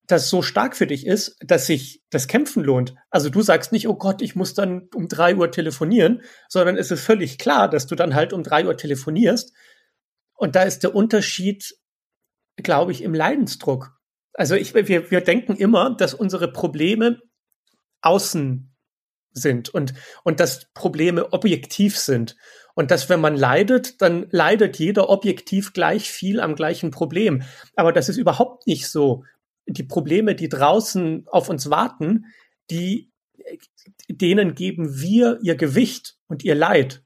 das 0.07 0.31
so 0.31 0.41
stark 0.43 0.77
für 0.77 0.87
dich 0.87 1.07
ist, 1.07 1.37
dass 1.41 1.67
sich 1.67 2.03
das 2.11 2.29
Kämpfen 2.29 2.65
lohnt. 2.65 2.95
Also 3.11 3.29
du 3.29 3.43
sagst 3.43 3.73
nicht, 3.73 3.89
oh 3.89 3.95
Gott, 3.95 4.23
ich 4.23 4.35
muss 4.35 4.55
dann 4.55 4.89
um 4.95 5.09
drei 5.09 5.37
Uhr 5.37 5.51
telefonieren, 5.51 6.23
sondern 6.49 6.77
es 6.77 6.91
ist 6.91 7.03
völlig 7.03 7.39
klar, 7.39 7.69
dass 7.69 7.87
du 7.87 7.95
dann 7.95 8.15
halt 8.15 8.33
um 8.33 8.43
drei 8.43 8.67
Uhr 8.67 8.77
telefonierst. 8.77 9.53
Und 10.35 10.57
da 10.57 10.63
ist 10.63 10.83
der 10.83 10.95
Unterschied, 10.95 11.75
glaube 12.57 12.93
ich, 12.93 13.03
im 13.03 13.15
Leidensdruck. 13.15 13.99
Also 14.33 14.55
ich, 14.55 14.75
wir, 14.75 15.11
wir 15.11 15.21
denken 15.21 15.57
immer, 15.57 15.95
dass 15.95 16.15
unsere 16.15 16.51
Probleme 16.53 17.21
außen 18.03 18.75
sind 19.33 19.69
und, 19.69 19.95
und 20.25 20.41
dass 20.41 20.67
Probleme 20.75 21.33
objektiv 21.33 21.99
sind. 21.99 22.37
Und 22.75 22.91
dass 22.91 23.09
wenn 23.09 23.21
man 23.21 23.37
leidet, 23.37 24.01
dann 24.01 24.29
leidet 24.31 24.79
jeder 24.79 25.09
objektiv 25.09 25.73
gleich 25.73 26.11
viel 26.11 26.41
am 26.41 26.55
gleichen 26.55 26.91
Problem. 26.91 27.43
Aber 27.75 27.93
das 27.93 28.09
ist 28.09 28.19
überhaupt 28.19 28.67
nicht 28.67 28.89
so. 28.89 29.25
Die 29.67 29.83
Probleme, 29.83 30.35
die 30.35 30.49
draußen 30.49 31.27
auf 31.27 31.49
uns 31.49 31.71
warten, 31.71 32.27
die, 32.71 33.11
denen 34.09 34.55
geben 34.55 35.01
wir 35.01 35.39
ihr 35.43 35.57
Gewicht 35.57 36.17
und 36.29 36.45
ihr 36.45 36.55
Leid. 36.55 37.03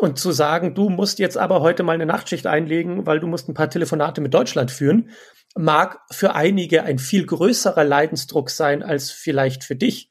Und 0.00 0.18
zu 0.18 0.32
sagen, 0.32 0.74
du 0.74 0.90
musst 0.90 1.18
jetzt 1.18 1.36
aber 1.36 1.60
heute 1.60 1.82
mal 1.82 1.92
eine 1.92 2.06
Nachtschicht 2.06 2.46
einlegen, 2.46 3.06
weil 3.06 3.20
du 3.20 3.26
musst 3.26 3.48
ein 3.48 3.54
paar 3.54 3.70
Telefonate 3.70 4.20
mit 4.20 4.32
Deutschland 4.32 4.70
führen, 4.70 5.10
mag 5.56 6.00
für 6.10 6.34
einige 6.34 6.84
ein 6.84 6.98
viel 6.98 7.26
größerer 7.26 7.84
Leidensdruck 7.84 8.50
sein 8.50 8.82
als 8.82 9.10
vielleicht 9.10 9.64
für 9.64 9.76
dich. 9.76 10.10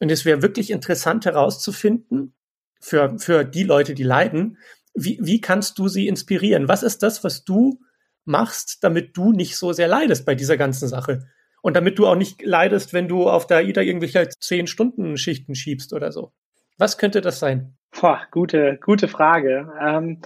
Und 0.00 0.10
es 0.10 0.24
wäre 0.24 0.42
wirklich 0.42 0.70
interessant 0.70 1.24
herauszufinden, 1.24 2.34
für, 2.80 3.18
für 3.18 3.44
die 3.44 3.64
Leute, 3.64 3.94
die 3.94 4.04
leiden, 4.04 4.58
wie, 4.94 5.18
wie 5.20 5.40
kannst 5.40 5.78
du 5.78 5.88
sie 5.88 6.08
inspirieren? 6.08 6.68
Was 6.68 6.82
ist 6.82 7.02
das, 7.02 7.24
was 7.24 7.44
du 7.44 7.80
machst, 8.24 8.78
damit 8.82 9.16
du 9.16 9.32
nicht 9.32 9.56
so 9.56 9.72
sehr 9.72 9.88
leidest 9.88 10.24
bei 10.26 10.34
dieser 10.34 10.56
ganzen 10.56 10.88
Sache? 10.88 11.28
Und 11.60 11.74
damit 11.74 11.98
du 11.98 12.06
auch 12.06 12.14
nicht 12.14 12.42
leidest, 12.42 12.92
wenn 12.92 13.08
du 13.08 13.28
auf 13.28 13.46
der 13.46 13.58
AIDA 13.58 13.80
irgendwelche 13.80 14.28
zehn 14.28 14.66
Stunden 14.66 15.16
Schichten 15.16 15.54
schiebst 15.54 15.92
oder 15.92 16.12
so. 16.12 16.32
Was 16.78 16.98
könnte 16.98 17.20
das 17.20 17.40
sein? 17.40 17.76
Boah, 18.00 18.22
gute, 18.30 18.78
gute 18.80 19.08
Frage. 19.08 19.72
Ähm, 19.80 20.20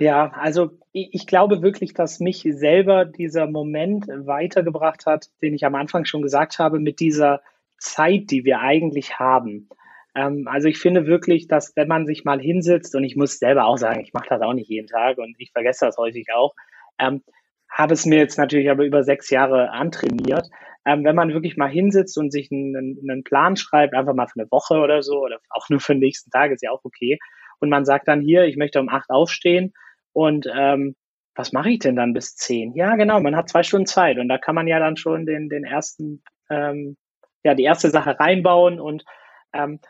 ja, 0.00 0.32
also 0.32 0.70
ich, 0.92 1.26
glaube 1.26 1.60
wirklich, 1.60 1.92
dass 1.92 2.20
mich 2.20 2.46
selber 2.48 3.04
dieser 3.04 3.46
Moment 3.46 4.08
weitergebracht 4.08 5.04
hat, 5.04 5.28
den 5.42 5.54
ich 5.54 5.64
am 5.66 5.74
Anfang 5.74 6.06
schon 6.06 6.22
gesagt 6.22 6.58
habe, 6.58 6.80
mit 6.80 7.00
dieser 7.00 7.42
Zeit, 7.78 8.30
die 8.30 8.44
wir 8.44 8.60
eigentlich 8.60 9.18
haben. 9.18 9.68
Ähm, 10.14 10.48
also 10.48 10.68
ich 10.68 10.78
finde 10.78 11.06
wirklich, 11.06 11.48
dass 11.48 11.76
wenn 11.76 11.86
man 11.86 12.06
sich 12.06 12.24
mal 12.24 12.40
hinsetzt, 12.40 12.94
und 12.94 13.04
ich 13.04 13.14
muss 13.14 13.38
selber 13.38 13.66
auch 13.66 13.76
sagen, 13.76 14.00
ich 14.00 14.14
mache 14.14 14.28
das 14.30 14.40
auch 14.40 14.54
nicht 14.54 14.70
jeden 14.70 14.86
Tag 14.86 15.18
und 15.18 15.36
ich 15.38 15.52
vergesse 15.52 15.84
das 15.84 15.98
häufig 15.98 16.28
auch, 16.34 16.54
ähm, 16.98 17.22
habe 17.70 17.92
es 17.92 18.06
mir 18.06 18.18
jetzt 18.18 18.38
natürlich 18.38 18.70
aber 18.70 18.84
über 18.84 19.04
sechs 19.04 19.28
Jahre 19.28 19.70
antrainiert. 19.70 20.48
Ähm, 20.86 21.04
wenn 21.04 21.14
man 21.14 21.34
wirklich 21.34 21.58
mal 21.58 21.68
hinsitzt 21.68 22.16
und 22.16 22.32
sich 22.32 22.50
einen, 22.50 22.98
einen 23.02 23.22
Plan 23.22 23.56
schreibt, 23.56 23.94
einfach 23.94 24.14
mal 24.14 24.26
für 24.28 24.40
eine 24.40 24.50
Woche 24.50 24.78
oder 24.80 25.02
so, 25.02 25.20
oder 25.22 25.38
auch 25.50 25.68
nur 25.68 25.80
für 25.80 25.92
den 25.92 26.00
nächsten 26.00 26.30
Tag, 26.30 26.52
ist 26.52 26.62
ja 26.62 26.70
auch 26.70 26.84
okay. 26.84 27.18
Und 27.58 27.68
man 27.68 27.84
sagt 27.84 28.08
dann 28.08 28.22
hier, 28.22 28.44
ich 28.46 28.56
möchte 28.56 28.80
um 28.80 28.88
acht 28.88 29.10
aufstehen 29.10 29.74
und 30.20 30.46
ähm, 30.54 30.96
was 31.34 31.52
mache 31.52 31.70
ich 31.70 31.78
denn 31.78 31.96
dann 31.96 32.12
bis 32.12 32.36
zehn? 32.36 32.74
Ja, 32.74 32.96
genau, 32.96 33.20
man 33.20 33.34
hat 33.34 33.48
zwei 33.48 33.62
Stunden 33.62 33.86
Zeit 33.86 34.18
und 34.18 34.28
da 34.28 34.36
kann 34.36 34.54
man 34.54 34.66
ja 34.66 34.78
dann 34.78 34.98
schon 34.98 35.24
den, 35.24 35.48
den 35.48 35.64
ersten, 35.64 36.22
ähm, 36.50 36.98
ja, 37.42 37.54
die 37.54 37.62
erste 37.62 37.88
Sache 37.88 38.20
reinbauen 38.20 38.80
und 38.80 39.04
ähm, 39.54 39.80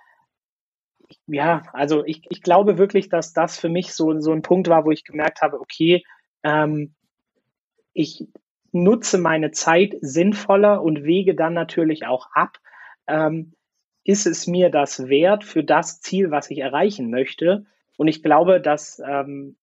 ja, 1.26 1.62
also 1.72 2.04
ich, 2.04 2.22
ich 2.30 2.42
glaube 2.42 2.78
wirklich, 2.78 3.08
dass 3.08 3.32
das 3.32 3.58
für 3.58 3.68
mich 3.68 3.92
so, 3.92 4.20
so 4.20 4.30
ein 4.30 4.42
Punkt 4.42 4.68
war, 4.68 4.84
wo 4.84 4.92
ich 4.92 5.02
gemerkt 5.02 5.42
habe, 5.42 5.58
okay, 5.58 6.04
ähm, 6.44 6.94
ich 7.92 8.28
nutze 8.70 9.18
meine 9.18 9.50
Zeit 9.50 9.96
sinnvoller 10.00 10.80
und 10.80 11.02
wege 11.02 11.34
dann 11.34 11.54
natürlich 11.54 12.06
auch 12.06 12.28
ab. 12.34 12.58
Ähm, 13.08 13.54
ist 14.04 14.28
es 14.28 14.46
mir 14.46 14.70
das 14.70 15.08
wert 15.08 15.42
für 15.42 15.64
das 15.64 16.00
Ziel, 16.00 16.30
was 16.30 16.52
ich 16.52 16.58
erreichen 16.58 17.10
möchte? 17.10 17.66
Und 17.96 18.06
ich 18.06 18.22
glaube, 18.22 18.60
dass 18.60 19.02
ähm, 19.04 19.56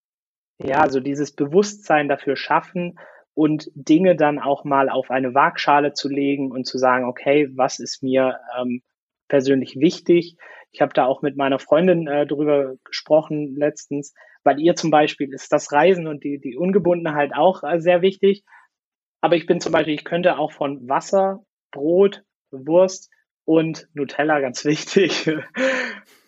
ja, 0.60 0.90
so 0.90 1.00
dieses 1.00 1.32
Bewusstsein 1.34 2.08
dafür 2.08 2.36
schaffen 2.36 2.98
und 3.34 3.70
Dinge 3.76 4.16
dann 4.16 4.40
auch 4.40 4.64
mal 4.64 4.90
auf 4.90 5.12
eine 5.12 5.34
Waagschale 5.34 5.94
zu 5.94 6.10
legen 6.10 6.52
und 6.52 6.66
zu 6.66 6.78
sagen, 6.78 7.06
okay, 7.06 7.50
was 7.56 7.80
ist 7.80 8.02
mir 8.02 8.40
ähm, 8.60 8.82
persönlich 9.28 9.80
wichtig? 9.80 10.38
Ich 10.72 10.82
habe 10.82 10.94
da 10.94 11.06
auch 11.06 11.22
mit 11.22 11.38
meiner 11.38 11.60
Freundin 11.60 12.08
äh, 12.08 12.26
drüber 12.26 12.76
gesprochen 12.84 13.56
letztens, 13.56 14.14
weil 14.44 14.60
ihr 14.60 14.76
zum 14.76 14.90
Beispiel 14.90 15.34
ist 15.34 15.52
das 15.52 15.72
Reisen 15.72 16.08
und 16.08 16.24
die, 16.24 16.40
die 16.40 16.58
Ungebundenheit 16.58 17.34
auch 17.36 17.64
äh, 17.64 17.80
sehr 17.80 18.02
wichtig. 18.02 18.44
Aber 19.22 19.36
ich 19.36 19.46
bin 19.46 19.60
zum 19.60 19.72
Beispiel, 19.72 19.94
ich 19.94 20.06
könnte 20.06 20.38
auch 20.38 20.52
von 20.52 20.88
Wasser, 20.90 21.44
Brot, 21.72 22.24
Wurst 22.52 23.12
und 23.46 23.88
Nutella, 23.94 24.40
ganz 24.40 24.66
wichtig. 24.66 25.32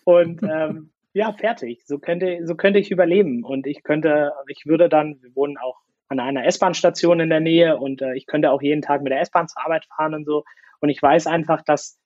und 0.04 0.42
ähm, 0.42 0.92
ja, 1.12 1.32
fertig. 1.32 1.82
So 1.86 1.98
könnte, 1.98 2.46
so 2.46 2.54
könnte 2.54 2.78
ich 2.78 2.90
überleben. 2.90 3.44
Und 3.44 3.66
ich 3.66 3.82
könnte, 3.82 4.32
ich 4.48 4.66
würde 4.66 4.88
dann, 4.88 5.20
wir 5.22 5.34
wohnen 5.34 5.58
auch 5.58 5.78
an 6.08 6.20
einer 6.20 6.44
S-Bahn-Station 6.44 7.20
in 7.20 7.30
der 7.30 7.40
Nähe 7.40 7.76
und 7.76 8.02
äh, 8.02 8.14
ich 8.14 8.26
könnte 8.26 8.50
auch 8.50 8.62
jeden 8.62 8.82
Tag 8.82 9.02
mit 9.02 9.12
der 9.12 9.20
S-Bahn 9.20 9.48
zur 9.48 9.64
Arbeit 9.64 9.86
fahren 9.86 10.14
und 10.14 10.24
so. 10.24 10.44
Und 10.80 10.88
ich 10.88 11.00
weiß 11.00 11.26
einfach, 11.26 11.62
dass 11.62 11.98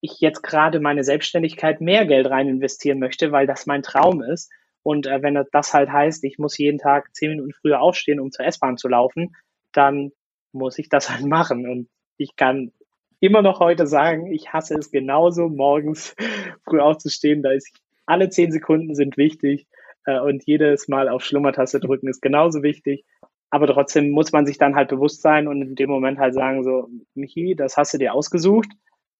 ich 0.00 0.20
jetzt 0.20 0.42
gerade 0.42 0.80
meine 0.80 1.04
Selbstständigkeit 1.04 1.80
mehr 1.80 2.06
Geld 2.06 2.28
rein 2.30 2.48
investieren 2.48 2.98
möchte, 2.98 3.32
weil 3.32 3.46
das 3.46 3.66
mein 3.66 3.82
Traum 3.82 4.22
ist. 4.22 4.50
Und 4.82 5.06
äh, 5.06 5.22
wenn 5.22 5.38
das 5.52 5.74
halt 5.74 5.90
heißt, 5.90 6.24
ich 6.24 6.38
muss 6.38 6.56
jeden 6.56 6.78
Tag 6.78 7.14
zehn 7.14 7.30
Minuten 7.30 7.52
früher 7.52 7.80
aufstehen, 7.82 8.18
um 8.18 8.30
zur 8.30 8.46
S-Bahn 8.46 8.78
zu 8.78 8.88
laufen, 8.88 9.36
dann 9.72 10.12
muss 10.52 10.78
ich 10.78 10.88
das 10.88 11.10
halt 11.10 11.24
machen. 11.24 11.68
Und 11.68 11.88
ich 12.16 12.36
kann 12.36 12.72
immer 13.20 13.42
noch 13.42 13.60
heute 13.60 13.86
sagen, 13.86 14.32
ich 14.32 14.52
hasse 14.52 14.74
es 14.74 14.90
genauso, 14.90 15.48
morgens 15.48 16.16
früh 16.64 16.80
aufzustehen. 16.80 17.42
Da 17.42 17.52
ist 17.52 17.70
alle 18.10 18.28
zehn 18.28 18.52
Sekunden 18.52 18.94
sind 18.94 19.16
wichtig 19.16 19.66
äh, 20.04 20.18
und 20.18 20.44
jedes 20.46 20.88
Mal 20.88 21.08
auf 21.08 21.24
Schlummertaste 21.24 21.80
drücken 21.80 22.08
ist 22.08 22.20
genauso 22.20 22.62
wichtig. 22.62 23.04
Aber 23.50 23.66
trotzdem 23.66 24.10
muss 24.10 24.32
man 24.32 24.46
sich 24.46 24.58
dann 24.58 24.76
halt 24.76 24.88
bewusst 24.88 25.22
sein 25.22 25.48
und 25.48 25.62
in 25.62 25.74
dem 25.74 25.90
Moment 25.90 26.18
halt 26.18 26.34
sagen, 26.34 26.62
so, 26.62 26.88
Michi, 27.14 27.56
das 27.56 27.76
hast 27.76 27.94
du 27.94 27.98
dir 27.98 28.14
ausgesucht, 28.14 28.68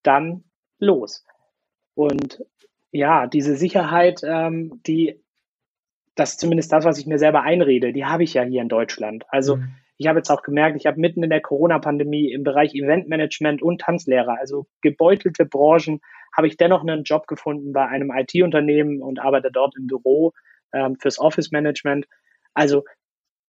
dann 0.03 0.45
los. 0.79 1.25
Und 1.95 2.45
ja, 2.93 3.27
diese 3.27 3.57
Sicherheit, 3.57 4.21
ähm, 4.25 4.81
die, 4.87 5.21
das 6.15 6.33
ist 6.33 6.41
zumindest 6.41 6.73
das, 6.73 6.85
was 6.85 6.99
ich 6.99 7.07
mir 7.07 7.19
selber 7.19 7.43
einrede, 7.43 7.93
die 7.93 8.05
habe 8.05 8.23
ich 8.23 8.35
ja 8.35 8.43
hier 8.43 8.63
in 8.63 8.69
Deutschland. 8.69 9.25
Also 9.29 9.57
mhm. 9.57 9.75
ich 9.99 10.07
habe 10.07 10.19
jetzt 10.19 10.31
auch 10.31 10.43
gemerkt, 10.43 10.77
ich 10.77 10.87
habe 10.87 11.01
mitten 11.01 11.23
in 11.23 11.31
der 11.31 11.41
Corona-Pandemie 11.41 12.33
im 12.33 12.45
Bereich 12.45 12.75
Eventmanagement 12.75 13.63
und 13.63 13.81
Tanzlehrer, 13.81 14.39
also 14.39 14.67
gebeutelte 14.81 15.45
Branchen, 15.45 16.01
habe 16.37 16.47
ich 16.47 16.57
dennoch 16.57 16.83
einen 16.83 17.05
Job 17.05 17.27
gefunden 17.27 17.73
bei 17.73 17.87
einem 17.87 18.11
IT-Unternehmen 18.11 19.03
und 19.03 19.21
arbeite 19.21 19.51
dort 19.51 19.77
im 19.77 19.87
Büro 19.87 20.33
ähm, 20.73 20.97
fürs 20.97 21.19
Office-Management. 21.19 22.07
Also 22.55 22.85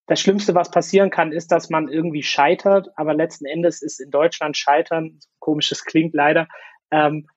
das 0.06 0.20
Schlimmste, 0.20 0.54
was 0.54 0.70
passieren 0.70 1.10
kann, 1.10 1.32
ist, 1.32 1.52
dass 1.52 1.70
man 1.70 1.88
irgendwie 1.88 2.22
scheitert, 2.22 2.88
aber 2.96 3.14
letzten 3.14 3.46
Endes 3.46 3.82
ist 3.82 4.00
in 4.00 4.10
Deutschland 4.10 4.56
Scheitern, 4.56 5.16
so 5.20 5.28
komisch 5.38 5.68
das 5.68 5.84
klingt 5.84 6.14
leider, 6.14 6.48
ähm, 6.90 7.28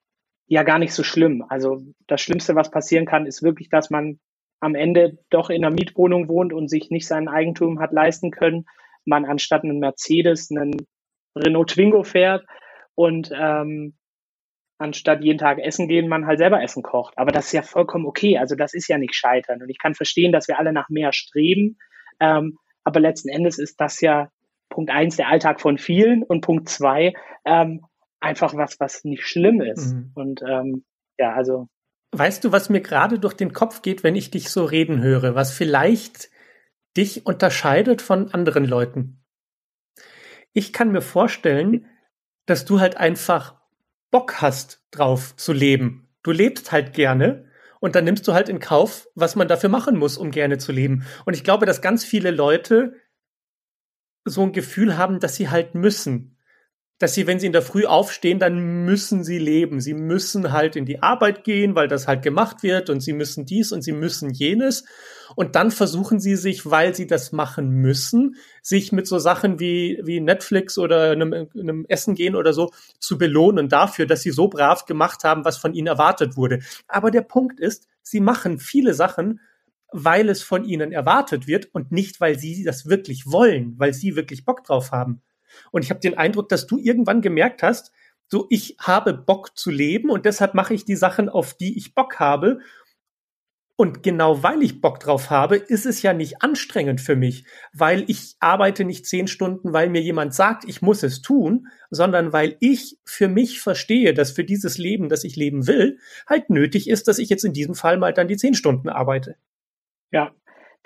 ja 0.46 0.62
gar 0.62 0.78
nicht 0.78 0.92
so 0.92 1.02
schlimm. 1.02 1.44
Also 1.48 1.82
das 2.06 2.20
Schlimmste, 2.20 2.54
was 2.54 2.70
passieren 2.70 3.06
kann, 3.06 3.26
ist 3.26 3.42
wirklich, 3.42 3.68
dass 3.68 3.90
man 3.90 4.18
am 4.60 4.74
Ende 4.74 5.18
doch 5.30 5.50
in 5.50 5.64
einer 5.64 5.74
Mietwohnung 5.74 6.28
wohnt 6.28 6.52
und 6.52 6.68
sich 6.68 6.90
nicht 6.90 7.06
sein 7.06 7.28
Eigentum 7.28 7.80
hat 7.80 7.92
leisten 7.92 8.30
können, 8.30 8.66
man 9.04 9.24
anstatt 9.24 9.64
einen 9.64 9.78
Mercedes 9.78 10.50
einen 10.50 10.86
Renault 11.36 11.70
Twingo 11.70 12.02
fährt 12.02 12.44
und 12.94 13.30
ähm, 13.34 13.94
anstatt 14.78 15.22
jeden 15.22 15.38
Tag 15.38 15.58
essen 15.58 15.88
gehen, 15.88 16.08
man 16.08 16.26
halt 16.26 16.38
selber 16.38 16.62
Essen 16.62 16.82
kocht. 16.82 17.16
Aber 17.16 17.32
das 17.32 17.46
ist 17.46 17.52
ja 17.52 17.62
vollkommen 17.62 18.06
okay. 18.06 18.38
Also 18.38 18.54
das 18.56 18.74
ist 18.74 18.88
ja 18.88 18.98
nicht 18.98 19.14
scheitern. 19.14 19.62
Und 19.62 19.70
ich 19.70 19.78
kann 19.78 19.94
verstehen, 19.94 20.32
dass 20.32 20.48
wir 20.48 20.58
alle 20.58 20.72
nach 20.72 20.88
mehr 20.88 21.12
streben. 21.12 21.78
Ähm, 22.20 22.58
aber 22.84 23.00
letzten 23.00 23.28
Endes 23.28 23.58
ist 23.58 23.80
das 23.80 24.00
ja 24.00 24.30
Punkt 24.68 24.90
eins 24.90 25.16
der 25.16 25.28
Alltag 25.28 25.60
von 25.60 25.78
vielen 25.78 26.22
und 26.22 26.40
Punkt 26.40 26.68
zwei 26.68 27.14
ähm, 27.44 27.84
einfach 28.20 28.54
was, 28.54 28.78
was 28.80 29.04
nicht 29.04 29.26
schlimm 29.26 29.60
ist. 29.60 29.94
Mhm. 29.94 30.10
Und 30.14 30.42
ähm, 30.42 30.84
ja, 31.18 31.34
also. 31.34 31.68
Weißt 32.12 32.44
du, 32.44 32.52
was 32.52 32.68
mir 32.68 32.80
gerade 32.80 33.18
durch 33.18 33.34
den 33.34 33.52
Kopf 33.52 33.82
geht, 33.82 34.02
wenn 34.02 34.16
ich 34.16 34.30
dich 34.30 34.50
so 34.50 34.64
reden 34.64 35.02
höre, 35.02 35.34
was 35.34 35.52
vielleicht 35.52 36.30
dich 36.96 37.26
unterscheidet 37.26 38.02
von 38.02 38.32
anderen 38.32 38.64
Leuten? 38.64 39.22
Ich 40.52 40.72
kann 40.72 40.92
mir 40.92 41.02
vorstellen, 41.02 41.86
dass 42.46 42.64
du 42.64 42.80
halt 42.80 42.96
einfach 42.96 43.60
Bock 44.10 44.40
hast 44.40 44.82
drauf 44.90 45.36
zu 45.36 45.52
leben. 45.52 46.08
Du 46.22 46.30
lebst 46.32 46.72
halt 46.72 46.92
gerne 46.92 47.50
und 47.80 47.94
dann 47.94 48.04
nimmst 48.04 48.26
du 48.26 48.32
halt 48.32 48.48
in 48.48 48.58
Kauf, 48.58 49.08
was 49.14 49.36
man 49.36 49.48
dafür 49.48 49.68
machen 49.68 49.96
muss, 49.96 50.18
um 50.18 50.30
gerne 50.30 50.58
zu 50.58 50.72
leben. 50.72 51.06
Und 51.24 51.34
ich 51.34 51.44
glaube, 51.44 51.66
dass 51.66 51.82
ganz 51.82 52.04
viele 52.04 52.30
Leute 52.30 52.94
so 54.24 54.42
ein 54.42 54.52
Gefühl 54.52 54.96
haben, 54.96 55.20
dass 55.20 55.36
sie 55.36 55.48
halt 55.50 55.74
müssen 55.74 56.35
dass 56.98 57.12
sie, 57.12 57.26
wenn 57.26 57.38
sie 57.38 57.46
in 57.46 57.52
der 57.52 57.62
Früh 57.62 57.84
aufstehen, 57.84 58.38
dann 58.38 58.84
müssen 58.86 59.22
sie 59.22 59.38
leben. 59.38 59.80
Sie 59.80 59.92
müssen 59.92 60.52
halt 60.52 60.76
in 60.76 60.86
die 60.86 61.02
Arbeit 61.02 61.44
gehen, 61.44 61.74
weil 61.74 61.88
das 61.88 62.08
halt 62.08 62.22
gemacht 62.22 62.62
wird 62.62 62.88
und 62.88 63.00
sie 63.00 63.12
müssen 63.12 63.44
dies 63.44 63.70
und 63.70 63.82
sie 63.82 63.92
müssen 63.92 64.30
jenes. 64.30 64.84
Und 65.34 65.56
dann 65.56 65.70
versuchen 65.70 66.20
sie 66.20 66.36
sich, 66.36 66.70
weil 66.70 66.94
sie 66.94 67.06
das 67.06 67.32
machen 67.32 67.68
müssen, 67.68 68.36
sich 68.62 68.92
mit 68.92 69.06
so 69.06 69.18
Sachen 69.18 69.60
wie, 69.60 70.00
wie 70.04 70.20
Netflix 70.20 70.78
oder 70.78 71.10
einem, 71.10 71.48
einem 71.54 71.84
Essen 71.88 72.14
gehen 72.14 72.34
oder 72.34 72.54
so 72.54 72.70
zu 72.98 73.18
belohnen 73.18 73.68
dafür, 73.68 74.06
dass 74.06 74.22
sie 74.22 74.30
so 74.30 74.48
brav 74.48 74.86
gemacht 74.86 75.22
haben, 75.22 75.44
was 75.44 75.58
von 75.58 75.74
ihnen 75.74 75.88
erwartet 75.88 76.36
wurde. 76.38 76.60
Aber 76.88 77.10
der 77.10 77.22
Punkt 77.22 77.60
ist, 77.60 77.88
sie 78.02 78.20
machen 78.20 78.58
viele 78.58 78.94
Sachen, 78.94 79.40
weil 79.92 80.30
es 80.30 80.42
von 80.42 80.64
ihnen 80.64 80.92
erwartet 80.92 81.46
wird 81.46 81.68
und 81.74 81.92
nicht, 81.92 82.20
weil 82.22 82.38
sie 82.38 82.64
das 82.64 82.88
wirklich 82.88 83.26
wollen, 83.26 83.74
weil 83.76 83.92
sie 83.92 84.16
wirklich 84.16 84.46
Bock 84.46 84.64
drauf 84.64 84.92
haben. 84.92 85.20
Und 85.70 85.84
ich 85.84 85.90
habe 85.90 86.00
den 86.00 86.16
Eindruck, 86.16 86.48
dass 86.48 86.66
du 86.66 86.78
irgendwann 86.78 87.22
gemerkt 87.22 87.62
hast, 87.62 87.92
so 88.28 88.46
ich 88.50 88.76
habe 88.80 89.14
Bock 89.14 89.56
zu 89.56 89.70
leben 89.70 90.10
und 90.10 90.26
deshalb 90.26 90.54
mache 90.54 90.74
ich 90.74 90.84
die 90.84 90.96
Sachen, 90.96 91.28
auf 91.28 91.54
die 91.54 91.76
ich 91.76 91.94
Bock 91.94 92.18
habe. 92.18 92.58
Und 93.78 94.02
genau 94.02 94.42
weil 94.42 94.62
ich 94.62 94.80
Bock 94.80 95.00
drauf 95.00 95.28
habe, 95.28 95.56
ist 95.56 95.84
es 95.84 96.00
ja 96.00 96.14
nicht 96.14 96.42
anstrengend 96.42 96.98
für 96.98 97.14
mich, 97.14 97.44
weil 97.74 98.04
ich 98.08 98.34
arbeite 98.40 98.84
nicht 98.86 99.04
zehn 99.04 99.28
Stunden, 99.28 99.74
weil 99.74 99.90
mir 99.90 100.00
jemand 100.00 100.32
sagt, 100.32 100.64
ich 100.66 100.80
muss 100.80 101.02
es 101.02 101.20
tun, 101.20 101.68
sondern 101.90 102.32
weil 102.32 102.56
ich 102.60 102.98
für 103.04 103.28
mich 103.28 103.60
verstehe, 103.60 104.14
dass 104.14 104.30
für 104.30 104.44
dieses 104.44 104.78
Leben, 104.78 105.10
das 105.10 105.24
ich 105.24 105.36
leben 105.36 105.66
will, 105.66 105.98
halt 106.26 106.48
nötig 106.48 106.88
ist, 106.88 107.06
dass 107.06 107.18
ich 107.18 107.28
jetzt 107.28 107.44
in 107.44 107.52
diesem 107.52 107.74
Fall 107.74 107.98
mal 107.98 108.14
dann 108.14 108.28
die 108.28 108.38
zehn 108.38 108.54
Stunden 108.54 108.88
arbeite. 108.88 109.36
Ja, 110.10 110.34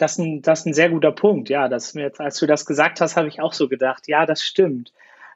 das 0.01 0.13
ist 0.13 0.19
ein, 0.19 0.43
das 0.43 0.61
ist 0.61 0.67
ein 0.67 0.75
sehr 0.75 0.91
guter 0.91 1.13
Punkt. 1.13 1.51
Ja, 1.51 1.69
das 1.69 1.95
mir 1.95 2.03
jetzt, 2.03 2.21
als 2.21 2.39
du 2.39 2.47
das 2.47 2.65
gesagt 2.65 3.01
hast, 3.01 3.17
habe 3.17 3.29
ich 3.29 3.41
auch 3.41 3.53
so 3.53 3.69
gedacht. 3.69 4.09
Ja, 4.09 4.25
das 4.25 4.43
stimmt, 4.43 4.93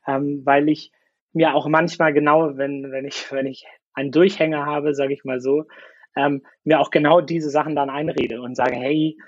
ähm, 0.06 0.42
weil 0.44 0.68
ich 0.68 0.90
mir 1.32 1.54
auch 1.54 1.66
manchmal 1.68 2.12
genau, 2.12 2.56
wenn 2.56 2.90
wenn 2.90 3.06
ich 3.06 3.30
wenn 3.30 3.46
ich 3.46 3.66
einen 3.92 4.10
Durchhänger 4.10 4.64
habe, 4.64 4.94
sage 4.94 5.12
ich 5.12 5.24
mal 5.24 5.40
so, 5.40 5.64
ähm, 6.16 6.42
mir 6.64 6.80
auch 6.80 6.90
genau 6.90 7.20
diese 7.20 7.50
Sachen 7.50 7.76
dann 7.76 7.90
einrede 7.90 8.40
und 8.40 8.54
sage, 8.56 8.76
hey, 8.76 9.18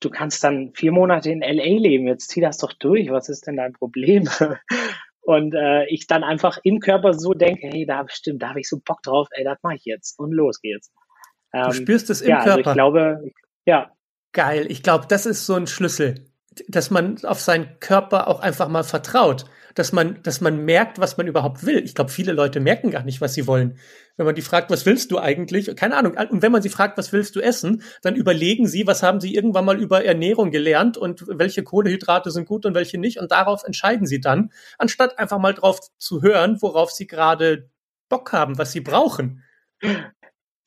du 0.00 0.10
kannst 0.10 0.42
dann 0.42 0.72
vier 0.74 0.92
Monate 0.92 1.30
in 1.30 1.40
LA 1.40 1.78
leben, 1.78 2.06
jetzt 2.06 2.30
zieh 2.30 2.40
das 2.40 2.58
doch 2.58 2.72
durch. 2.72 3.10
Was 3.10 3.28
ist 3.28 3.46
denn 3.46 3.56
dein 3.56 3.72
Problem? 3.72 4.28
Und 5.20 5.54
äh, 5.54 5.84
ich 5.88 6.06
dann 6.06 6.24
einfach 6.24 6.58
im 6.62 6.80
Körper 6.80 7.12
so 7.12 7.34
denke, 7.34 7.66
hey, 7.66 7.84
da 7.84 8.06
stimmt, 8.08 8.40
da 8.40 8.48
habe 8.48 8.60
ich 8.60 8.68
so 8.68 8.80
Bock 8.82 9.02
drauf, 9.02 9.28
ey, 9.32 9.44
das 9.44 9.58
mache 9.62 9.74
ich 9.74 9.84
jetzt 9.84 10.18
und 10.18 10.32
los 10.32 10.62
geht's. 10.62 10.90
Ähm, 11.52 11.64
du 11.64 11.72
spürst 11.74 12.08
es 12.08 12.22
im 12.22 12.30
ja, 12.30 12.36
Körper. 12.36 12.56
Also 12.56 12.70
ich 12.70 12.74
glaube, 12.74 13.30
ja, 13.66 13.92
Geil. 14.32 14.66
Ich 14.68 14.82
glaube, 14.82 15.06
das 15.08 15.26
ist 15.26 15.46
so 15.46 15.54
ein 15.54 15.66
Schlüssel. 15.66 16.26
dass 16.68 16.90
man 16.90 17.24
auf 17.24 17.40
seinen 17.40 17.78
Körper 17.80 18.28
auch 18.28 18.40
einfach 18.40 18.68
mal 18.68 18.82
vertraut, 18.84 19.44
dass 19.74 19.92
man, 19.92 20.20
dass 20.24 20.40
man 20.40 20.64
merkt, 20.64 20.98
was 20.98 21.16
man 21.16 21.28
überhaupt 21.28 21.64
will. 21.64 21.84
Ich 21.84 21.94
glaube, 21.94 22.10
viele 22.10 22.32
Leute 22.32 22.58
merken 22.58 22.90
gar 22.90 23.04
nicht, 23.04 23.20
was 23.20 23.34
sie 23.34 23.46
wollen. 23.46 23.78
Wenn 24.16 24.26
man 24.26 24.34
die 24.34 24.42
fragt, 24.42 24.70
was 24.70 24.86
willst 24.86 25.12
du 25.12 25.18
eigentlich? 25.18 25.74
Keine 25.76 25.96
Ahnung. 25.96 26.16
Und 26.30 26.42
wenn 26.42 26.50
man 26.50 26.62
sie 26.62 26.68
fragt, 26.68 26.98
was 26.98 27.12
willst 27.12 27.36
du 27.36 27.40
essen, 27.40 27.82
dann 28.02 28.16
überlegen 28.16 28.66
sie, 28.66 28.86
was 28.88 29.04
haben 29.04 29.20
sie 29.20 29.34
irgendwann 29.34 29.64
mal 29.64 29.80
über 29.80 30.04
Ernährung 30.04 30.50
gelernt 30.50 30.96
und 30.96 31.24
welche 31.28 31.62
Kohlehydrate 31.62 32.32
sind 32.32 32.46
gut 32.46 32.66
und 32.66 32.74
welche 32.74 32.98
nicht. 32.98 33.20
Und 33.20 33.30
darauf 33.30 33.62
entscheiden 33.62 34.06
sie 34.06 34.20
dann, 34.20 34.50
anstatt 34.78 35.18
einfach 35.18 35.38
mal 35.38 35.54
drauf 35.54 35.78
zu 35.98 36.22
hören, 36.22 36.60
worauf 36.60 36.90
sie 36.90 37.06
gerade 37.06 37.70
Bock 38.08 38.32
haben, 38.32 38.58
was 38.58 38.72
sie 38.72 38.80
brauchen. 38.80 39.44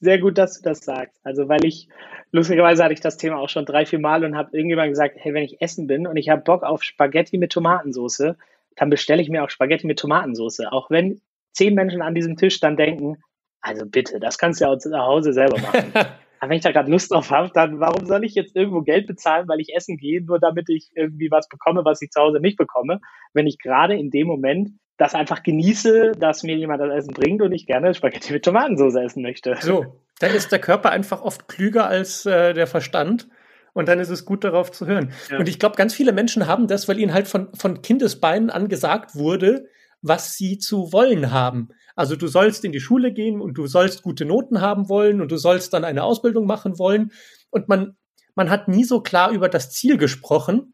Sehr 0.02 0.18
gut, 0.18 0.40
dass 0.40 0.60
du 0.60 0.68
das 0.68 0.80
sagst. 0.80 1.20
Also, 1.24 1.48
weil 1.48 1.64
ich, 1.64 1.88
lustigerweise 2.32 2.84
hatte 2.84 2.94
ich 2.94 3.02
das 3.02 3.18
Thema 3.18 3.38
auch 3.38 3.50
schon 3.50 3.66
drei, 3.66 3.86
vier 3.86 4.00
Mal 4.00 4.26
und 4.26 4.36
habe 4.36 4.58
irgendjemand 4.58 4.90
gesagt, 4.90 5.16
hey, 5.20 5.34
wenn 5.34 5.44
ich 5.44 5.62
essen 5.62 5.86
bin 5.86 6.08
und 6.08 6.18
ich 6.18 6.30
habe 6.30 6.42
Bock 6.42 6.64
auf 6.64 6.84
Spaghetti 6.84 7.38
mit 7.38 7.52
Tomatensauce, 7.52 8.36
dann 8.76 8.90
bestelle 8.90 9.22
ich 9.22 9.30
mir 9.30 9.44
auch 9.44 9.52
Spaghetti 9.52 9.86
mit 9.86 10.00
Tomatensauce. 10.00 10.62
Auch 10.72 10.90
wenn 10.90 11.22
zehn 11.54 11.76
Menschen 11.76 12.02
an 12.02 12.16
diesem 12.16 12.36
Tisch 12.36 12.60
dann 12.60 12.78
denken, 12.78 13.18
also 13.62 13.86
bitte, 13.86 14.20
das 14.20 14.40
kannst 14.40 14.60
du 14.60 14.66
ja 14.66 14.72
auch 14.72 14.78
zu 14.80 14.92
Hause 14.98 15.34
selber 15.34 15.60
machen. 15.60 15.94
Aber 16.40 16.50
wenn 16.50 16.58
ich 16.58 16.64
da 16.64 16.72
gerade 16.72 16.90
Lust 16.90 17.12
drauf 17.12 17.30
habe, 17.30 17.52
dann 17.54 17.80
warum 17.80 18.08
soll 18.08 18.26
ich 18.26 18.34
jetzt 18.34 18.56
irgendwo 18.56 18.82
Geld 18.82 19.06
bezahlen, 19.06 19.48
weil 19.48 19.60
ich 19.60 19.76
essen 19.76 19.98
gehe, 19.98 20.24
nur 20.24 20.40
damit 20.40 20.68
ich 20.70 20.90
irgendwie 20.96 21.30
was 21.30 21.48
bekomme, 21.48 21.86
was 21.86 22.02
ich 22.02 22.10
zu 22.10 22.20
Hause 22.20 22.40
nicht 22.40 22.58
bekomme, 22.58 23.00
wenn 23.34 23.46
ich 23.46 23.60
gerade 23.60 23.96
in 23.96 24.10
dem 24.10 24.26
Moment 24.26 24.72
das 25.02 25.16
einfach 25.16 25.42
genieße, 25.42 26.12
dass 26.20 26.44
mir 26.44 26.56
jemand 26.56 26.80
das 26.80 26.94
Essen 26.94 27.14
bringt 27.16 27.42
und 27.42 27.52
ich 27.54 27.66
gerne 27.66 27.96
Spaghetti 27.96 28.34
mit 28.34 28.46
Tomatensauce 28.46 28.96
essen 28.96 29.24
möchte. 29.24 29.56
So, 29.60 30.00
dann 30.20 30.32
ist 30.36 30.52
der 30.52 30.60
Körper 30.60 30.92
einfach 30.92 31.24
oft 31.24 31.48
klüger 31.48 31.88
als 31.88 32.28
äh, 32.28 32.54
der 32.54 32.68
Verstand. 32.68 33.28
Und 33.74 33.88
dann 33.88 34.00
ist 34.00 34.10
es 34.10 34.26
gut, 34.26 34.44
darauf 34.44 34.72
zu 34.72 34.86
hören. 34.86 35.12
Ja. 35.32 35.40
Und 35.40 35.50
ich 35.50 35.58
glaube, 35.58 35.76
ganz 35.76 35.96
viele 35.96 36.12
Menschen 36.12 36.46
haben 36.46 36.68
das, 36.68 36.88
weil 36.88 37.00
ihnen 37.00 37.16
halt 37.16 37.28
von, 37.28 37.48
von 37.56 37.82
Kindesbeinen 37.82 38.52
an 38.52 38.68
gesagt 38.68 39.16
wurde, 39.16 39.66
was 40.04 40.36
sie 40.36 40.60
zu 40.60 40.94
wollen 40.94 41.32
haben. 41.32 41.70
Also 41.96 42.16
du 42.16 42.28
sollst 42.28 42.64
in 42.64 42.72
die 42.72 42.80
Schule 42.80 43.12
gehen 43.12 43.42
und 43.42 43.56
du 43.56 43.66
sollst 43.66 44.04
gute 44.04 44.26
Noten 44.26 44.62
haben 44.62 44.88
wollen 44.88 45.20
und 45.20 45.32
du 45.32 45.38
sollst 45.38 45.74
dann 45.74 45.84
eine 45.84 46.04
Ausbildung 46.04 46.46
machen 46.46 46.78
wollen. 46.78 47.12
Und 47.50 47.70
man, 47.70 47.98
man 48.36 48.52
hat 48.52 48.68
nie 48.68 48.84
so 48.84 49.02
klar 49.02 49.32
über 49.32 49.50
das 49.50 49.72
Ziel 49.72 49.98
gesprochen. 49.98 50.74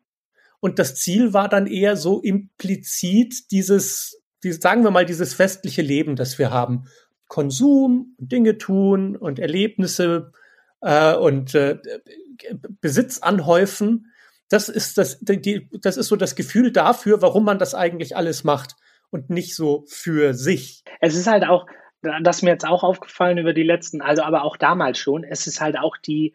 Und 0.60 0.80
das 0.80 0.96
Ziel 0.96 1.34
war 1.34 1.50
dann 1.50 1.68
eher 1.68 1.96
so 1.96 2.22
implizit 2.22 3.52
dieses, 3.52 4.22
dieses, 4.44 4.62
sagen 4.62 4.84
wir 4.84 4.92
mal, 4.92 5.06
dieses 5.06 5.38
westliche 5.38 5.82
Leben, 5.82 6.16
das 6.16 6.40
wir 6.40 6.52
haben. 6.52 6.86
Konsum, 7.28 8.16
Dinge 8.18 8.58
tun 8.58 9.16
und 9.16 9.40
Erlebnisse 9.40 10.32
äh, 10.82 11.14
und 11.16 11.54
äh, 11.56 11.78
Besitz 12.82 13.20
anhäufen. 13.20 14.12
Das 14.50 14.70
ist 14.70 14.98
das, 14.98 15.20
die, 15.20 15.70
das 15.82 15.98
ist 15.98 16.08
so 16.08 16.16
das 16.16 16.36
Gefühl 16.36 16.72
dafür, 16.72 17.22
warum 17.22 17.44
man 17.44 17.60
das 17.60 17.76
eigentlich 17.76 18.16
alles 18.16 18.44
macht 18.44 18.76
und 19.10 19.30
nicht 19.30 19.56
so 19.56 19.86
für 19.88 20.34
sich. 20.34 20.84
Es 21.02 21.16
ist 21.16 21.28
halt 21.28 21.46
auch, 21.46 21.66
das 22.02 22.38
ist 22.38 22.44
mir 22.44 22.52
jetzt 22.52 22.68
auch 22.68 22.84
aufgefallen 22.84 23.38
über 23.38 23.54
die 23.54 23.64
letzten, 23.64 24.02
also 24.02 24.24
aber 24.24 24.44
auch 24.44 24.58
damals 24.58 25.00
schon, 25.00 25.24
es 25.24 25.48
ist 25.48 25.60
halt 25.60 25.78
auch 25.78 25.98
die, 25.98 26.34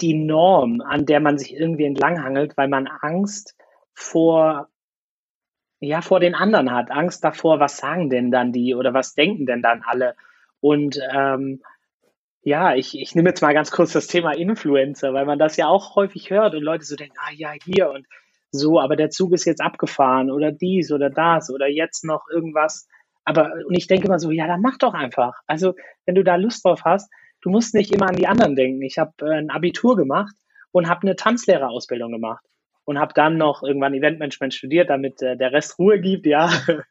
die 0.00 0.14
Norm, 0.14 0.80
an 0.80 1.06
der 1.06 1.20
man 1.20 1.38
sich 1.38 1.54
irgendwie 1.54 1.84
entlanghangelt, 1.84 2.56
weil 2.56 2.68
man 2.68 2.88
Angst 2.88 3.54
vor, 3.94 4.68
ja, 5.80 6.00
vor 6.00 6.20
den 6.20 6.34
anderen 6.34 6.72
hat, 6.72 6.90
Angst 6.90 7.24
davor, 7.24 7.60
was 7.60 7.76
sagen 7.76 8.10
denn 8.10 8.30
dann 8.30 8.52
die 8.52 8.74
oder 8.74 8.94
was 8.94 9.14
denken 9.14 9.46
denn 9.46 9.62
dann 9.62 9.82
alle. 9.82 10.14
Und 10.60 10.98
ähm, 11.12 11.62
ja, 12.42 12.74
ich, 12.74 12.98
ich 12.98 13.14
nehme 13.14 13.30
jetzt 13.30 13.42
mal 13.42 13.54
ganz 13.54 13.70
kurz 13.70 13.92
das 13.92 14.06
Thema 14.06 14.32
Influencer, 14.32 15.14
weil 15.14 15.26
man 15.26 15.38
das 15.38 15.56
ja 15.56 15.68
auch 15.68 15.96
häufig 15.96 16.30
hört 16.30 16.54
und 16.54 16.62
Leute 16.62 16.84
so 16.84 16.96
denken, 16.96 17.16
ah 17.18 17.32
ja, 17.32 17.52
hier 17.64 17.90
und 17.90 18.06
so, 18.50 18.80
aber 18.80 18.96
der 18.96 19.10
Zug 19.10 19.32
ist 19.32 19.44
jetzt 19.44 19.62
abgefahren 19.62 20.30
oder 20.30 20.52
dies 20.52 20.92
oder 20.92 21.08
das 21.08 21.50
oder 21.50 21.68
jetzt 21.68 22.04
noch 22.04 22.28
irgendwas. 22.30 22.86
Aber, 23.24 23.52
und 23.66 23.76
ich 23.76 23.86
denke 23.86 24.06
immer 24.06 24.18
so, 24.18 24.30
ja, 24.30 24.46
dann 24.46 24.60
mach 24.60 24.76
doch 24.78 24.94
einfach. 24.94 25.40
Also, 25.46 25.74
wenn 26.04 26.16
du 26.16 26.24
da 26.24 26.36
Lust 26.36 26.64
drauf 26.64 26.82
hast, 26.84 27.10
du 27.40 27.50
musst 27.50 27.74
nicht 27.74 27.92
immer 27.92 28.08
an 28.08 28.16
die 28.16 28.26
anderen 28.26 28.56
denken. 28.56 28.82
Ich 28.82 28.98
habe 28.98 29.12
äh, 29.22 29.38
ein 29.38 29.50
Abitur 29.50 29.96
gemacht 29.96 30.34
und 30.72 30.88
habe 30.88 31.02
eine 31.02 31.16
Tanzlehrerausbildung 31.16 32.10
gemacht 32.12 32.44
und 32.84 32.98
habe 32.98 33.14
dann 33.14 33.36
noch 33.36 33.62
irgendwann 33.62 33.94
Eventmanagement 33.94 34.54
studiert, 34.54 34.90
damit 34.90 35.22
äh, 35.22 35.36
der 35.36 35.52
Rest 35.52 35.78
Ruhe 35.78 36.00
gibt, 36.00 36.26
ja. 36.26 36.50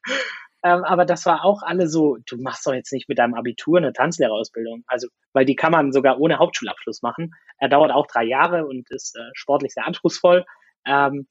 Ähm, 0.63 0.83
aber 0.83 1.05
das 1.05 1.25
war 1.25 1.43
auch 1.43 1.63
alle 1.63 1.87
so, 1.87 2.17
du 2.27 2.37
machst 2.37 2.67
doch 2.67 2.73
jetzt 2.73 2.93
nicht 2.93 3.09
mit 3.09 3.17
deinem 3.17 3.33
Abitur 3.33 3.79
eine 3.79 3.93
Tanzlehrerausbildung. 3.93 4.83
Also, 4.85 5.07
weil 5.33 5.45
die 5.45 5.55
kann 5.55 5.71
man 5.71 5.91
sogar 5.91 6.19
ohne 6.19 6.37
Hauptschulabschluss 6.37 7.01
machen. 7.01 7.33
Er 7.57 7.69
dauert 7.69 7.91
auch 7.91 8.05
drei 8.05 8.23
Jahre 8.23 8.67
und 8.67 8.89
ist 8.91 9.15
äh, 9.15 9.31
sportlich 9.33 9.73
sehr 9.73 9.87
anspruchsvoll. 9.87 10.45
Ähm, 10.85 11.27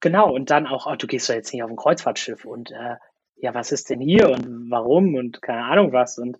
genau, 0.00 0.32
und 0.32 0.50
dann 0.50 0.66
auch, 0.66 0.86
oh, 0.86 0.96
du 0.96 1.06
gehst 1.06 1.28
doch 1.28 1.34
jetzt 1.34 1.52
nicht 1.52 1.62
auf 1.62 1.70
ein 1.70 1.76
Kreuzfahrtschiff 1.76 2.44
und 2.44 2.72
äh, 2.72 2.96
ja, 3.36 3.54
was 3.54 3.72
ist 3.72 3.90
denn 3.90 4.00
hier 4.00 4.30
und 4.30 4.70
warum 4.70 5.14
und 5.14 5.42
keine 5.42 5.64
Ahnung 5.64 5.92
was. 5.92 6.18
Und 6.18 6.38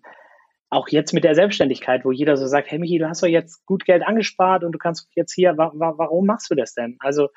auch 0.75 0.89
jetzt 0.89 1.13
mit 1.13 1.23
der 1.23 1.35
Selbstständigkeit, 1.35 2.05
wo 2.05 2.11
jeder 2.11 2.37
so 2.37 2.47
sagt, 2.47 2.69
hey 2.69 2.77
Michi, 2.77 2.97
du 2.99 3.07
hast 3.07 3.23
doch 3.23 3.27
jetzt 3.27 3.65
gut 3.65 3.85
Geld 3.85 4.03
angespart 4.05 4.63
und 4.63 4.73
du 4.73 4.77
kannst 4.77 5.07
jetzt 5.15 5.33
hier, 5.33 5.57
wa 5.57 5.71
wa 5.73 5.93
warum 5.97 6.25
machst 6.25 6.51
du 6.51 6.55
das 6.55 6.73
denn? 6.73 6.97
Also, 6.99 7.29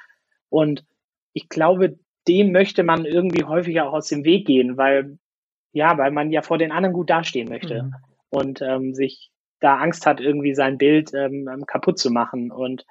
und 0.49 0.85
ich 1.33 1.49
glaube, 1.49 1.99
dem 2.27 2.53
möchte 2.53 2.83
man 2.83 3.05
irgendwie 3.05 3.45
häufiger 3.45 3.89
auch 3.89 3.93
aus 3.95 4.09
dem 4.09 4.25
Weg 4.25 4.47
gehen, 4.47 4.77
weil 4.77 5.19
ja, 5.73 5.97
weil 5.99 6.11
man 6.11 6.31
ja 6.31 6.43
vor 6.43 6.59
den 6.59 6.73
anderen 6.73 6.95
gut 6.95 7.11
dastehen 7.11 7.49
möchte 7.49 7.85
mhm. 7.85 7.95
und 8.31 8.63
ähm, 8.63 8.95
sich 8.95 9.31
da 9.61 9.77
Angst 9.77 10.07
hat, 10.07 10.21
irgendwie 10.21 10.55
sein 10.55 10.79
Bild 10.79 11.13
ähm, 11.15 11.49
ähm, 11.53 11.67
kaputt 11.67 11.99
zu 11.99 12.11
machen. 12.11 12.51
Und 12.51 12.85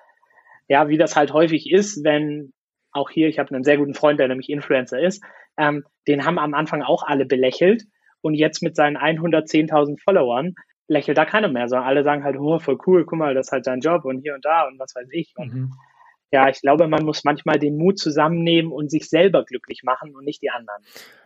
ja, 0.68 0.88
wie 0.88 0.98
das 0.98 1.16
halt 1.16 1.34
häufig 1.34 1.72
ist, 1.72 2.04
wenn 2.04 2.54
auch 2.92 3.10
hier, 3.10 3.28
ich 3.28 3.40
habe 3.40 3.54
einen 3.54 3.64
sehr 3.64 3.78
guten 3.78 3.94
Freund, 3.94 4.20
der 4.20 4.28
nämlich 4.28 4.50
Influencer 4.50 5.00
ist, 5.00 5.24
ähm, 5.58 5.86
den 6.08 6.26
haben 6.26 6.40
am 6.40 6.54
Anfang 6.54 6.82
auch 6.82 7.04
alle 7.04 7.26
belächelt 7.26 7.84
und 8.28 8.36
jetzt 8.36 8.62
mit 8.62 8.76
seinen 8.76 8.98
110.000 8.98 10.02
Followern 10.04 10.56
lächelt 10.88 11.18
da 11.18 11.26
keiner 11.26 11.48
mehr, 11.48 11.68
sondern 11.68 11.88
alle 11.88 12.04
sagen 12.04 12.24
halt, 12.24 12.38
oh, 12.38 12.60
voll 12.60 12.78
cool, 12.86 13.06
guck 13.06 13.20
mal, 13.20 13.34
das 13.34 13.48
ist 13.48 13.52
halt 13.52 13.66
sein 13.66 13.82
Job 13.82 14.06
und 14.06 14.22
hier 14.22 14.36
und 14.36 14.46
da 14.46 14.68
und 14.68 14.80
was 14.80 14.94
weiß 14.96 15.08
ich. 15.12 15.34
Und 15.36 15.54
mhm 15.54 15.72
ja, 16.32 16.50
ich 16.50 16.62
glaube, 16.62 16.88
man 16.88 17.06
muss 17.06 17.24
manchmal 17.24 17.60
den 17.60 17.78
Mut 17.78 18.00
zusammennehmen 18.00 18.72
und 18.72 18.92
sich 18.92 19.10
selber 19.10 19.46
glücklich 19.46 19.84
machen 19.84 20.16
und 20.16 20.26
nicht 20.26 20.42
die 20.42 20.50
anderen. 20.50 20.84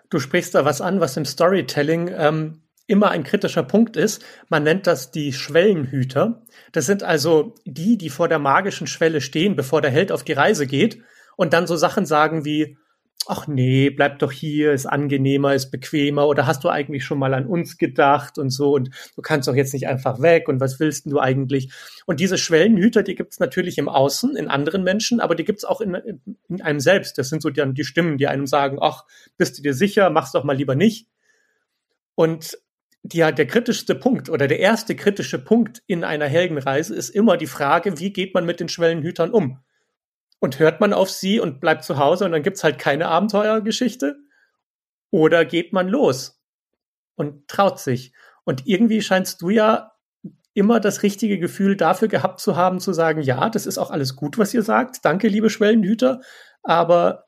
Du 0.10 0.20
sprichst 0.20 0.54
da 0.54 0.66
was 0.66 0.82
an, 0.82 1.00
was 1.00 1.18
im 1.18 1.26
Storytelling 1.26 2.12
ähm, 2.16 2.62
immer 2.86 3.10
ein 3.10 3.24
kritischer 3.24 3.64
Punkt 3.64 3.98
ist. 3.98 4.24
Man 4.50 4.64
nennt 4.64 4.86
das 4.86 5.12
die 5.12 5.34
Schwellenhüter. 5.34 6.44
Das 6.72 6.86
sind 6.86 7.04
also 7.04 7.56
die, 7.66 7.98
die 7.98 8.10
vor 8.10 8.28
der 8.28 8.40
magischen 8.40 8.88
Schwelle 8.88 9.22
stehen, 9.22 9.56
bevor 9.56 9.82
der 9.82 9.92
Held 9.92 10.12
auf 10.12 10.24
die 10.24 10.34
Reise 10.34 10.68
geht 10.68 11.02
und 11.36 11.54
dann 11.54 11.68
so 11.68 11.76
Sachen 11.78 12.06
sagen 12.06 12.46
wie, 12.46 12.78
ach 13.28 13.48
nee, 13.48 13.90
bleib 13.90 14.20
doch 14.20 14.32
hier, 14.32 14.72
ist 14.72 14.86
angenehmer, 14.86 15.54
ist 15.54 15.70
bequemer 15.70 16.28
oder 16.28 16.48
hast 16.48 16.64
du 16.64 16.70
eigentlich 16.70 17.06
schon 17.06 17.20
mal 17.20 17.34
an 17.34 17.46
uns 17.46 17.78
gedacht 17.78 18.38
und 18.38 18.50
so 18.50 18.74
und 18.74 18.90
du 19.16 19.22
kannst 19.22 19.48
doch 19.48 19.56
jetzt 19.56 19.74
nicht 19.74 19.88
einfach 19.88 20.22
weg 20.22 20.48
und 20.48 20.60
was 20.60 20.80
willst 20.80 21.06
du 21.06 21.20
eigentlich? 21.20 21.72
Und 22.06 22.20
diese 22.20 22.38
Schwellenhüter, 22.38 23.04
die 23.04 23.16
gibt's 23.16 23.40
natürlich 23.40 23.78
im 23.78 23.90
Außen, 23.90 24.36
in 24.36 24.48
anderen 24.48 24.84
Menschen, 24.84 25.20
aber 25.20 25.36
die 25.36 25.44
gibt's 25.44 25.66
auch 25.66 25.82
in, 25.82 25.96
in 26.50 26.62
einem 26.62 26.80
selbst. 26.80 27.18
Das 27.18 27.30
sind 27.30 27.42
so 27.42 27.50
dann 27.50 27.74
die 27.74 27.84
Stimmen, 27.84 28.18
die 28.18 28.28
einem 28.28 28.48
sagen, 28.48 28.80
ach, 28.82 29.06
bist 29.38 29.58
du 29.58 29.62
dir 29.62 29.74
sicher, 29.74 30.10
mach's 30.10 30.32
doch 30.32 30.44
mal 30.44 30.56
lieber 30.56 30.76
nicht. 30.76 31.08
Und 32.16 32.58
die, 33.04 33.20
der 33.20 33.48
kritischste 33.48 33.96
Punkt 33.96 34.30
oder 34.30 34.48
der 34.48 34.60
erste 34.60 34.96
kritische 34.96 35.40
Punkt 35.40 35.82
in 35.88 36.04
einer 36.04 36.28
Heldenreise 36.28 36.96
ist 36.96 37.10
immer 37.10 37.38
die 37.38 37.48
Frage, 37.48 38.00
wie 38.00 38.14
geht 38.14 38.34
man 38.34 38.46
mit 38.46 38.60
den 38.60 38.70
Schwellenhütern 38.70 39.32
um? 39.32 39.60
Und 40.42 40.58
hört 40.58 40.82
man 40.82 40.92
auf 40.92 41.12
sie 41.12 41.40
und 41.40 41.62
bleibt 41.62 41.84
zu 41.84 41.98
Hause 42.00 42.26
und 42.26 42.32
dann 42.32 42.42
gibt's 42.42 42.64
halt 42.64 42.80
keine 42.80 43.08
Abenteuergeschichte? 43.08 44.18
Oder 45.12 45.46
geht 45.46 45.72
man 45.72 45.88
los 45.88 46.42
und 47.16 47.48
traut 47.48 47.80
sich? 47.80 48.14
Und 48.44 48.66
irgendwie 48.66 49.04
scheinst 49.04 49.42
du 49.44 49.50
ja 49.50 49.92
immer 50.54 50.80
das 50.80 51.04
richtige 51.04 51.38
Gefühl 51.38 51.78
dafür 51.78 52.08
gehabt 52.08 52.40
zu 52.40 52.56
haben, 52.56 52.80
zu 52.80 52.92
sagen, 52.92 53.22
ja, 53.22 53.50
das 53.50 53.68
ist 53.68 53.78
auch 53.78 53.92
alles 53.92 54.16
gut, 54.16 54.40
was 54.40 54.54
ihr 54.54 54.64
sagt. 54.64 55.06
Danke, 55.06 55.28
liebe 55.28 55.52
Schwellenhüter. 55.52 56.22
Aber 56.64 57.26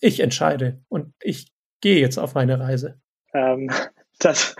ich 0.00 0.20
entscheide 0.20 0.82
und 0.88 1.14
ich 1.20 1.52
gehe 1.80 2.00
jetzt 2.00 2.18
auf 2.18 2.34
meine 2.34 2.60
Reise. 2.60 3.00
Ähm, 3.34 3.70
das, 4.20 4.54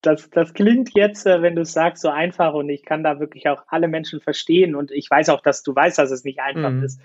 das, 0.00 0.30
das 0.30 0.54
klingt 0.54 0.90
jetzt, 0.94 1.26
äh, 1.26 1.42
wenn 1.42 1.56
du 1.56 1.62
es 1.62 1.72
sagst, 1.72 2.02
so 2.02 2.08
einfach 2.08 2.54
und 2.54 2.70
ich 2.70 2.84
kann 2.84 3.04
da 3.04 3.20
wirklich 3.20 3.48
auch 3.48 3.64
alle 3.68 3.88
Menschen 3.88 4.22
verstehen 4.22 4.74
und 4.74 4.90
ich 4.90 5.10
weiß 5.10 5.28
auch, 5.28 5.42
dass 5.42 5.62
du 5.62 5.74
weißt, 5.74 5.98
dass 5.98 6.10
es 6.10 6.24
nicht 6.24 6.40
einfach 6.40 6.70
mhm. 6.70 6.84
ist. 6.84 7.00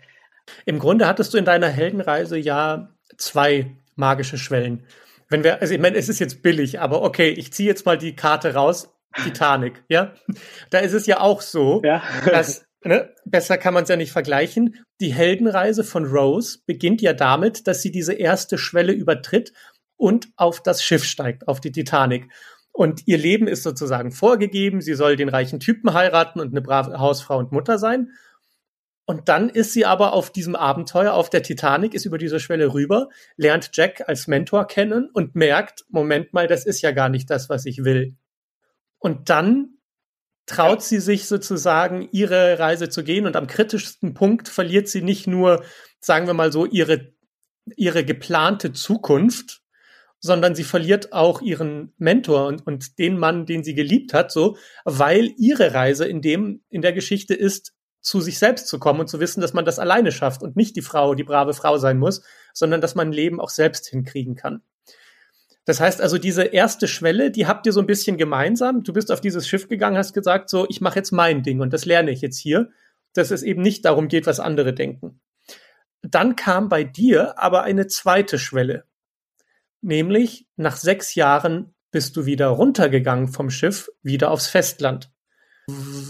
Im 0.66 0.80
Grunde 0.80 1.08
hattest 1.08 1.34
du 1.34 1.38
in 1.38 1.46
deiner 1.46 1.68
Heldenreise 1.68 2.38
ja 2.38 2.90
zwei 3.18 3.76
magische 3.96 4.38
Schwellen. 4.38 4.86
Wenn 5.30 5.44
wir, 5.44 5.62
also 5.62 5.74
ich 5.74 5.80
meine, 5.80 5.98
es 5.98 6.10
ist 6.10 6.20
jetzt 6.20 6.42
billig, 6.42 6.80
aber 6.80 7.02
okay, 7.04 7.30
ich 7.30 7.54
ziehe 7.54 7.70
jetzt 7.70 7.86
mal 7.86 7.98
die 7.98 8.16
Karte 8.16 8.54
raus. 8.54 8.90
Titanic, 9.24 9.84
ja. 9.90 10.14
Da 10.70 10.80
ist 10.80 10.94
es 10.94 11.06
ja 11.06 11.20
auch 11.20 11.42
so, 11.42 11.82
ja. 11.84 12.02
dass, 12.26 12.66
ne, 12.84 13.14
besser 13.26 13.58
kann 13.58 13.74
man 13.74 13.84
es 13.84 13.90
ja 13.90 13.96
nicht 13.96 14.12
vergleichen. 14.12 14.84
Die 15.02 15.14
Heldenreise 15.14 15.84
von 15.84 16.06
Rose 16.06 16.60
beginnt 16.66 17.02
ja 17.02 17.14
damit, 17.14 17.68
dass 17.68 17.82
sie 17.82 17.92
diese 17.92 18.14
erste 18.14 18.58
Schwelle 18.58 18.94
übertritt 18.94 19.54
und 19.98 20.30
auf 20.36 20.62
das 20.62 20.84
Schiff 20.84 21.04
steigt, 21.04 21.48
auf 21.48 21.60
die 21.60 21.72
Titanic. 21.72 22.30
Und 22.72 23.08
ihr 23.08 23.18
Leben 23.18 23.48
ist 23.48 23.64
sozusagen 23.64 24.12
vorgegeben. 24.12 24.82
Sie 24.82 24.94
soll 24.94 25.16
den 25.16 25.30
reichen 25.30 25.60
Typen 25.60 25.94
heiraten 25.94 26.40
und 26.40 26.52
eine 26.52 26.62
brave 26.62 26.98
Hausfrau 26.98 27.38
und 27.38 27.52
Mutter 27.52 27.78
sein. 27.78 28.12
Und 29.10 29.28
dann 29.28 29.50
ist 29.50 29.74
sie 29.74 29.86
aber 29.86 30.14
auf 30.14 30.32
diesem 30.32 30.56
Abenteuer 30.56 31.16
auf 31.16 31.32
der 31.32 31.42
Titanic, 31.42 31.96
ist 31.96 32.06
über 32.06 32.20
diese 32.20 32.40
Schwelle 32.40 32.76
rüber, 32.76 33.10
lernt 33.38 33.72
Jack 33.74 34.08
als 34.08 34.28
Mentor 34.28 34.68
kennen 34.68 35.10
und 35.12 35.34
merkt, 35.34 35.84
Moment 35.90 36.32
mal, 36.32 36.46
das 36.46 36.64
ist 36.64 36.84
ja 36.84 36.92
gar 36.92 37.10
nicht 37.10 37.28
das, 37.32 37.50
was 37.50 37.66
ich 37.66 37.84
will. 37.84 38.16
Und 39.00 39.32
dann 39.32 39.80
traut 40.46 40.84
sie 40.84 41.00
sich 41.00 41.26
sozusagen, 41.26 42.08
ihre 42.12 42.60
Reise 42.60 42.90
zu 42.90 43.04
gehen 43.04 43.26
und 43.26 43.36
am 43.36 43.48
kritischsten 43.48 44.14
Punkt 44.14 44.48
verliert 44.48 44.88
sie 44.88 45.02
nicht 45.02 45.26
nur, 45.26 45.64
sagen 46.00 46.28
wir 46.28 46.36
mal 46.36 46.52
so, 46.52 46.68
ihre, 46.68 47.12
ihre 47.78 48.06
geplante 48.06 48.74
Zukunft, 48.74 49.64
sondern 50.20 50.54
sie 50.54 50.64
verliert 50.64 51.14
auch 51.14 51.42
ihren 51.42 51.94
Mentor 51.98 52.46
und, 52.46 52.68
und 52.68 53.00
den 53.00 53.18
Mann, 53.18 53.48
den 53.48 53.64
sie 53.64 53.74
geliebt 53.74 54.14
hat, 54.14 54.32
so, 54.32 54.56
weil 54.86 55.34
ihre 55.38 55.74
Reise 55.74 56.06
in 56.06 56.22
dem, 56.22 56.62
in 56.70 56.84
der 56.84 56.94
Geschichte 56.94 57.34
ist, 57.34 57.74
zu 58.02 58.22
sich 58.22 58.40
selbst 58.40 58.68
zu 58.68 58.80
kommen 58.80 59.02
und 59.02 59.10
zu 59.10 59.20
wissen, 59.20 59.42
dass 59.42 59.54
man 59.54 59.66
das 59.66 59.80
alleine 59.80 60.12
schafft 60.12 60.42
und 60.42 60.56
nicht 60.56 60.76
die 60.76 60.82
Frau, 60.82 61.16
die 61.16 61.24
brave 61.24 61.54
Frau 61.54 61.78
sein 61.78 61.98
muss, 61.98 62.22
sondern 62.54 62.82
dass 62.82 62.96
man 62.96 63.12
Leben 63.12 63.42
auch 63.42 63.50
selbst 63.50 63.88
hinkriegen 63.88 64.36
kann. 64.36 64.62
Das 65.66 65.80
heißt 65.80 66.02
also, 66.02 66.18
diese 66.18 66.44
erste 66.44 66.88
Schwelle, 66.88 67.30
die 67.30 67.46
habt 67.46 67.66
ihr 67.66 67.74
so 67.74 67.80
ein 67.80 67.86
bisschen 67.86 68.18
gemeinsam. 68.18 68.84
Du 68.84 68.94
bist 68.94 69.12
auf 69.12 69.22
dieses 69.22 69.48
Schiff 69.48 69.68
gegangen, 69.68 69.98
hast 69.98 70.14
gesagt, 70.14 70.50
so, 70.50 70.66
ich 70.70 70.82
mache 70.82 70.96
jetzt 70.96 71.12
mein 71.12 71.44
Ding 71.44 71.60
und 71.60 71.74
das 71.74 71.86
lerne 71.86 72.12
ich 72.12 72.22
jetzt 72.22 72.40
hier, 72.40 72.70
dass 73.14 73.32
es 73.32 73.44
eben 73.44 73.62
nicht 73.62 73.86
darum 73.86 74.08
geht, 74.08 74.26
was 74.26 74.40
andere 74.40 74.74
denken. 74.74 75.20
Dann 76.02 76.36
kam 76.36 76.70
bei 76.70 76.84
dir 76.84 77.38
aber 77.38 77.64
eine 77.64 77.88
zweite 77.88 78.40
Schwelle. 78.40 78.86
Nämlich 79.82 80.48
nach 80.56 80.78
sechs 80.78 81.16
Jahren 81.16 81.76
bist 81.92 82.16
du 82.18 82.26
wieder 82.26 82.48
runtergegangen 82.48 83.28
vom 83.28 83.50
Schiff, 83.50 83.90
wieder 84.02 84.32
aufs 84.32 84.48
Festland. 84.48 85.12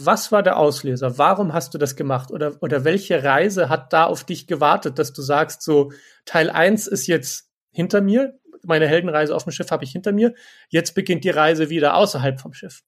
Was 0.04 0.32
war 0.32 0.44
der 0.44 0.58
Auslöser? 0.58 1.18
Warum 1.18 1.54
hast 1.54 1.74
du 1.74 1.78
das 1.78 1.96
gemacht? 1.96 2.32
Oder, 2.32 2.62
oder 2.62 2.84
welche 2.86 3.24
Reise 3.24 3.70
hat 3.70 3.94
da 3.94 4.06
auf 4.06 4.24
dich 4.24 4.48
gewartet, 4.48 5.00
dass 5.00 5.14
du 5.14 5.22
sagst, 5.22 5.62
so 5.62 5.92
Teil 6.26 6.50
1 6.50 6.88
ist 6.88 7.08
jetzt 7.08 7.52
hinter 7.72 8.02
mir, 8.02 8.40
meine 8.64 8.88
Heldenreise 8.88 9.36
auf 9.36 9.44
dem 9.44 9.52
Schiff 9.52 9.72
habe 9.72 9.84
ich 9.84 9.92
hinter 9.92 10.12
mir, 10.12 10.34
jetzt 10.70 10.94
beginnt 10.94 11.24
die 11.24 11.30
Reise 11.30 11.70
wieder 11.70 11.96
außerhalb 11.96 12.40
vom 12.40 12.54
Schiff? 12.54 12.82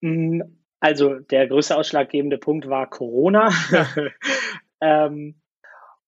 Mm, 0.00 0.42
also 0.80 1.18
der 1.18 1.48
größte 1.48 1.76
ausschlaggebende 1.76 2.38
Punkt 2.38 2.68
war 2.68 2.88
Corona. 2.88 3.50
Ja. 3.70 3.86
ähm, 4.80 5.40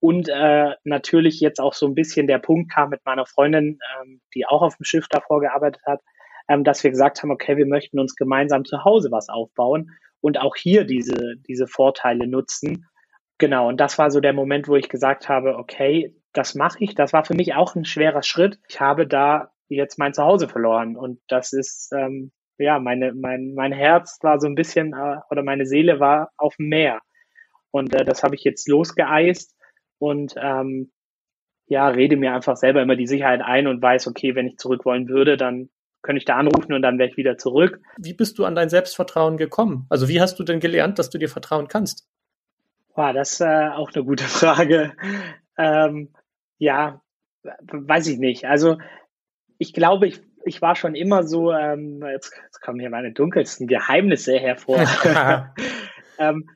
und 0.01 0.29
äh, 0.29 0.75
natürlich 0.85 1.41
jetzt 1.41 1.61
auch 1.61 1.73
so 1.73 1.87
ein 1.87 1.95
bisschen 1.95 2.27
der 2.27 2.39
Punkt 2.39 2.73
kam 2.73 2.91
mit 2.91 3.05
meiner 3.05 3.27
Freundin, 3.27 3.81
ähm, 4.01 4.21
die 4.35 4.47
auch 4.47 4.63
auf 4.63 4.77
dem 4.77 4.85
Schiff 4.85 5.09
davor 5.09 5.41
gearbeitet 5.41 5.83
hat, 5.87 6.01
ähm, 6.49 6.63
dass 6.63 6.85
wir 6.85 6.91
gesagt 6.91 7.23
haben, 7.23 7.31
okay, 7.31 7.57
wir 7.57 7.67
möchten 7.67 7.99
uns 7.99 8.15
gemeinsam 8.15 8.65
zu 8.65 8.85
Hause 8.85 9.11
was 9.11 9.29
aufbauen 9.29 9.91
und 10.21 10.39
auch 10.39 10.57
hier 10.57 10.85
diese, 10.85 11.37
diese 11.49 11.67
Vorteile 11.67 12.27
nutzen. 12.27 12.87
Genau, 13.39 13.69
und 13.69 13.79
das 13.79 13.99
war 13.99 14.11
so 14.11 14.21
der 14.21 14.33
Moment, 14.33 14.69
wo 14.69 14.77
ich 14.77 14.89
gesagt 14.89 15.29
habe, 15.29 15.57
okay, 15.57 16.15
das 16.33 16.55
mache 16.55 16.79
ich. 16.81 16.95
Das 16.95 17.13
war 17.13 17.25
für 17.25 17.35
mich 17.35 17.55
auch 17.55 17.75
ein 17.75 17.85
schwerer 17.85 18.23
Schritt. 18.23 18.59
Ich 18.69 18.81
habe 18.81 19.07
da 19.07 19.51
jetzt 19.69 19.99
mein 19.99 20.15
Zuhause 20.15 20.49
verloren 20.49 20.97
und 20.97 21.21
das 21.29 21.53
ist, 21.53 21.93
ähm, 21.93 22.33
ja, 22.59 22.79
meine, 22.79 23.13
mein, 23.15 23.55
mein 23.55 23.73
Herz 23.73 24.19
war 24.23 24.41
so 24.41 24.47
ein 24.47 24.55
bisschen, 24.55 24.93
äh, 24.93 25.19
oder 25.31 25.43
meine 25.43 25.67
Seele 25.67 26.01
war 26.01 26.31
auf 26.37 26.57
dem 26.57 26.69
Meer. 26.69 27.01
Und 27.71 27.95
äh, 27.95 28.05
das 28.05 28.23
habe 28.23 28.35
ich 28.35 28.45
jetzt 28.45 28.69
losgeeist 28.69 29.55
und 29.99 30.35
ähm, 30.41 30.91
ja, 31.67 31.89
rede 31.89 32.17
mir 32.17 32.35
einfach 32.35 32.57
selber 32.57 32.83
immer 32.83 32.97
die 32.97 33.07
Sicherheit 33.07 33.43
ein 33.43 33.67
und 33.67 33.83
weiß, 33.83 34.09
okay, 34.09 34.35
wenn 34.35 34.47
ich 34.47 34.57
zurück 34.57 34.85
wollen 34.85 35.09
würde, 35.09 35.37
dann 35.37 35.69
könnte 36.03 36.19
ich 36.19 36.25
da 36.25 36.37
anrufen 36.37 36.73
und 36.73 36.83
dann 36.83 36.99
wäre 36.99 37.09
ich 37.09 37.17
wieder 37.17 37.39
zurück. 37.39 37.81
Wie 37.97 38.15
bist 38.15 38.39
du 38.39 38.45
an 38.45 38.55
dein 38.55 38.69
Selbstvertrauen 38.69 39.37
gekommen? 39.37 39.87
Also 39.89 40.09
wie 40.09 40.21
hast 40.21 40.39
du 40.39 40.45
denn 40.45 40.61
gelernt, 40.61 40.99
dass 40.99 41.11
du 41.11 41.19
dir 41.19 41.29
vertrauen 41.29 41.69
kannst? 41.69 42.09
Wow, 42.95 43.13
das 43.13 43.33
ist 43.33 43.41
äh, 43.41 43.69
auch 43.69 43.91
eine 43.93 44.05
gute 44.05 44.25
Frage. 44.29 44.93
Ähm, 45.57 46.11
ja, 46.59 47.01
weiß 47.43 48.07
ich 48.09 48.19
nicht. 48.19 48.45
Also 48.45 48.79
ich 49.59 49.73
glaube, 49.73 50.07
ich, 50.07 50.21
ich 50.45 50.63
war 50.63 50.77
schon 50.77 50.95
immer 50.95 51.25
so, 51.25 51.53
ähm, 51.53 52.03
jetzt, 52.03 52.33
jetzt 52.45 52.61
kommen 52.61 52.81
hier 52.81 52.91
meine 52.91 53.13
dunkelsten 53.13 53.67
Geheimnisse 53.67 54.39
hervor. 54.39 54.79
ähm, 56.19 56.49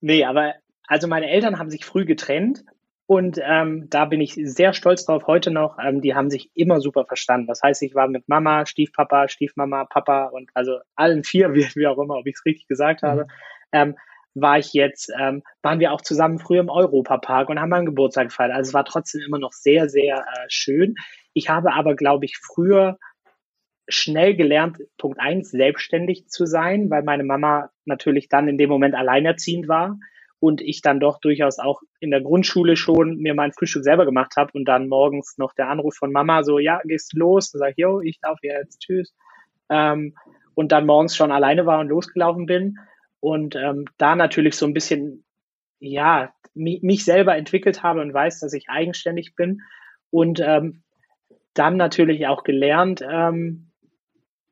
nee, 0.00 0.24
aber 0.24 0.54
also 0.86 1.08
meine 1.08 1.28
Eltern 1.30 1.58
haben 1.58 1.70
sich 1.70 1.84
früh 1.84 2.04
getrennt 2.04 2.64
und 3.06 3.38
ähm, 3.40 3.86
da 3.88 4.04
bin 4.04 4.20
ich 4.20 4.34
sehr 4.34 4.72
stolz 4.72 5.06
drauf 5.06 5.28
heute 5.28 5.52
noch. 5.52 5.78
Ähm, 5.78 6.00
die 6.00 6.16
haben 6.16 6.28
sich 6.28 6.50
immer 6.54 6.80
super 6.80 7.04
verstanden. 7.04 7.46
Das 7.46 7.62
heißt, 7.62 7.82
ich 7.82 7.94
war 7.94 8.08
mit 8.08 8.28
Mama, 8.28 8.66
Stiefpapa, 8.66 9.28
Stiefmama, 9.28 9.84
Papa 9.84 10.26
und 10.26 10.50
also 10.54 10.78
allen 10.96 11.22
vier, 11.22 11.54
wie, 11.54 11.64
wie 11.76 11.86
auch 11.86 11.98
immer, 11.98 12.16
ob 12.16 12.26
ich 12.26 12.34
es 12.34 12.44
richtig 12.44 12.66
gesagt 12.66 13.02
mhm. 13.02 13.06
habe, 13.06 13.26
ähm, 13.70 13.96
war 14.34 14.58
ich 14.58 14.72
jetzt, 14.72 15.10
ähm, 15.18 15.42
waren 15.62 15.78
wir 15.78 15.92
auch 15.92 16.00
zusammen 16.00 16.38
früher 16.38 16.60
im 16.60 16.68
Europapark 16.68 17.48
und 17.48 17.60
haben 17.60 17.70
meinen 17.70 17.86
Geburtstag 17.86 18.28
gefeiert. 18.28 18.52
Also 18.52 18.70
es 18.70 18.74
war 18.74 18.84
trotzdem 18.84 19.22
immer 19.22 19.38
noch 19.38 19.52
sehr, 19.52 19.88
sehr 19.88 20.18
äh, 20.18 20.46
schön. 20.48 20.96
Ich 21.32 21.48
habe 21.48 21.72
aber, 21.72 21.94
glaube 21.94 22.24
ich, 22.24 22.36
früher 22.38 22.98
schnell 23.88 24.34
gelernt, 24.34 24.78
Punkt 24.98 25.20
eins, 25.20 25.52
selbstständig 25.52 26.26
zu 26.26 26.44
sein, 26.44 26.90
weil 26.90 27.04
meine 27.04 27.22
Mama 27.22 27.70
natürlich 27.84 28.28
dann 28.28 28.48
in 28.48 28.58
dem 28.58 28.68
Moment 28.68 28.96
alleinerziehend 28.96 29.68
war 29.68 29.96
und 30.38 30.60
ich 30.60 30.82
dann 30.82 31.00
doch 31.00 31.18
durchaus 31.20 31.58
auch 31.58 31.80
in 32.00 32.10
der 32.10 32.20
Grundschule 32.20 32.76
schon 32.76 33.16
mir 33.18 33.34
mein 33.34 33.52
Frühstück 33.52 33.84
selber 33.84 34.04
gemacht 34.04 34.36
habe 34.36 34.50
und 34.54 34.66
dann 34.66 34.88
morgens 34.88 35.38
noch 35.38 35.54
der 35.54 35.68
Anruf 35.68 35.96
von 35.96 36.12
Mama 36.12 36.42
so, 36.42 36.58
ja, 36.58 36.80
gehst 36.84 37.14
du 37.14 37.18
los? 37.18 37.52
Und 37.54 37.60
sag 37.60 37.70
ich, 37.70 37.78
yo, 37.78 38.00
ich 38.00 38.18
darf 38.20 38.38
jetzt, 38.42 38.80
tschüss. 38.80 39.14
Ähm, 39.70 40.14
und 40.54 40.72
dann 40.72 40.86
morgens 40.86 41.16
schon 41.16 41.32
alleine 41.32 41.66
war 41.66 41.80
und 41.80 41.88
losgelaufen 41.88 42.46
bin 42.46 42.78
und 43.20 43.56
ähm, 43.56 43.86
da 43.98 44.14
natürlich 44.14 44.56
so 44.56 44.66
ein 44.66 44.74
bisschen, 44.74 45.24
ja, 45.78 46.32
mich, 46.54 46.82
mich 46.82 47.04
selber 47.04 47.36
entwickelt 47.36 47.82
habe 47.82 48.00
und 48.00 48.14
weiß, 48.14 48.40
dass 48.40 48.52
ich 48.52 48.68
eigenständig 48.68 49.34
bin 49.34 49.62
und 50.10 50.40
ähm, 50.40 50.82
dann 51.54 51.76
natürlich 51.76 52.26
auch 52.26 52.42
gelernt, 52.42 53.02
ähm, 53.02 53.70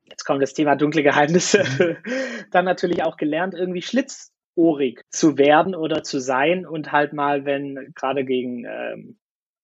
jetzt 0.05 0.25
kommt 0.25 0.43
das 0.43 0.55
Thema 0.55 0.77
dunkle 0.77 1.03
Geheimnisse, 1.03 1.65
dann 2.51 2.65
natürlich 2.65 3.03
auch 3.03 3.17
gelernt, 3.17 3.55
irgendwie 3.55 3.83
Schlitz 3.83 4.34
ohrig 4.55 5.03
zu 5.11 5.39
werden 5.39 5.75
oder 5.75 6.03
zu 6.03 6.19
sein 6.19 6.67
und 6.67 6.93
halt 6.93 7.13
mal, 7.13 7.45
wenn 7.45 7.93
gerade 7.95 8.25
gegen 8.25 8.65
ähm, 8.65 9.19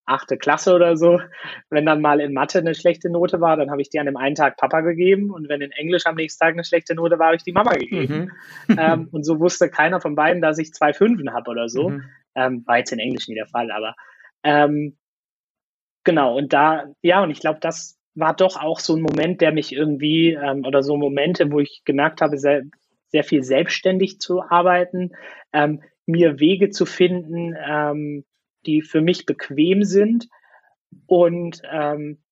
achte 0.05 0.37
Klasse 0.37 0.75
oder 0.75 0.97
so, 0.97 1.21
wenn 1.71 1.87
dann 1.87 2.01
mal 2.01 2.21
in 2.21 2.33
Mathe 2.33 2.59
eine 2.59 2.75
schlechte 2.75 3.11
Note 3.11 3.41
war, 3.41 3.57
dann 3.57 3.71
habe 3.71 3.81
ich 3.81 3.91
die 3.91 4.01
an 4.01 4.07
dem 4.07 4.17
einen 4.17 4.35
Tag 4.35 4.57
Papa 4.57 4.81
gegeben 4.81 5.31
und 5.31 5.49
wenn 5.49 5.61
in 5.61 5.71
Englisch 5.71 6.07
am 6.07 6.17
nächsten 6.17 6.45
Tag 6.45 6.55
eine 6.55 6.65
schlechte 6.65 6.95
Note 6.95 7.19
war, 7.19 7.27
habe 7.27 7.37
ich 7.37 7.45
die 7.45 7.53
Mama 7.53 7.73
gegeben. 7.75 8.33
Mhm. 8.67 8.79
ähm, 8.79 9.09
und 9.13 9.25
so 9.25 9.39
wusste 9.39 9.71
keiner 9.71 10.01
von 10.01 10.17
beiden, 10.17 10.43
dass 10.43 10.59
ich 10.59 10.73
zwei 10.73 10.93
Fünfen 10.93 11.33
habe 11.33 11.51
oder 11.51 11.69
so. 11.69 11.91
Mhm. 11.91 12.05
Ähm, 12.35 12.65
war 12.67 12.79
jetzt 12.79 12.93
in 12.93 12.99
Englisch 12.99 13.29
nie 13.29 13.35
der 13.35 13.47
Fall, 13.47 13.71
aber 13.71 13.95
ähm, 14.43 14.97
genau, 16.05 16.37
und 16.37 16.53
da, 16.53 16.87
ja, 17.03 17.23
und 17.23 17.31
ich 17.31 17.41
glaube, 17.41 17.59
das 17.61 17.99
war 18.15 18.35
doch 18.35 18.57
auch 18.57 18.81
so 18.81 18.97
ein 18.97 19.03
Moment, 19.03 19.41
der 19.41 19.53
mich 19.53 19.73
irgendwie, 19.73 20.33
ähm, 20.33 20.65
oder 20.65 20.83
so 20.83 20.97
Momente, 20.97 21.51
wo 21.51 21.61
ich 21.61 21.83
gemerkt 21.85 22.21
habe, 22.21 22.37
sehr, 23.11 23.25
viel 23.25 23.43
selbstständig 23.43 24.21
zu 24.21 24.43
arbeiten, 24.43 25.13
ähm, 25.53 25.83
mir 26.07 26.41
Wege 26.41 26.71
zu 26.71 26.87
finden, 26.87 27.55
ähm, 27.61 28.25
die 28.67 28.83
für 28.83 29.01
mich 29.01 29.27
bequem 29.27 29.85
sind. 29.85 30.29
Und 31.07 31.63
ähm, 31.71 32.23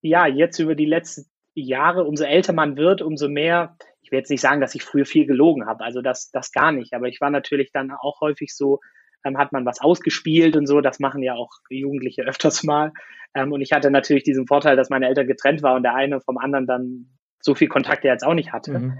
ja, 0.00 0.26
jetzt 0.26 0.58
über 0.58 0.74
die 0.74 0.86
letzten 0.86 1.26
Jahre, 1.54 2.04
umso 2.04 2.24
älter 2.24 2.52
man 2.52 2.76
wird, 2.76 3.02
umso 3.02 3.28
mehr, 3.28 3.76
ich 4.00 4.10
will 4.10 4.18
jetzt 4.18 4.30
nicht 4.30 4.40
sagen, 4.40 4.60
dass 4.60 4.74
ich 4.74 4.82
früher 4.82 5.06
viel 5.06 5.26
gelogen 5.26 5.66
habe, 5.66 5.84
also 5.84 6.02
das, 6.02 6.30
das 6.30 6.52
gar 6.52 6.72
nicht, 6.72 6.94
aber 6.94 7.08
ich 7.08 7.20
war 7.20 7.30
natürlich 7.30 7.72
dann 7.72 7.90
auch 7.90 8.20
häufig 8.20 8.54
so, 8.54 8.80
ähm, 9.24 9.38
hat 9.38 9.52
man 9.52 9.66
was 9.66 9.80
ausgespielt 9.80 10.56
und 10.56 10.66
so, 10.66 10.80
das 10.80 11.00
machen 11.00 11.22
ja 11.22 11.34
auch 11.34 11.50
Jugendliche 11.68 12.22
öfters 12.26 12.62
mal. 12.62 12.92
Ähm, 13.34 13.52
und 13.52 13.60
ich 13.60 13.72
hatte 13.72 13.90
natürlich 13.90 14.24
diesen 14.24 14.46
Vorteil, 14.46 14.76
dass 14.76 14.90
meine 14.90 15.08
Eltern 15.08 15.26
getrennt 15.26 15.62
waren 15.62 15.76
und 15.76 15.82
der 15.82 15.94
eine 15.94 16.20
vom 16.20 16.38
anderen 16.38 16.66
dann 16.66 17.18
so 17.40 17.54
viel 17.54 17.68
Kontakt 17.68 18.04
jetzt 18.04 18.24
auch 18.24 18.34
nicht 18.34 18.52
hatte. 18.52 18.78
Mhm. 18.78 18.98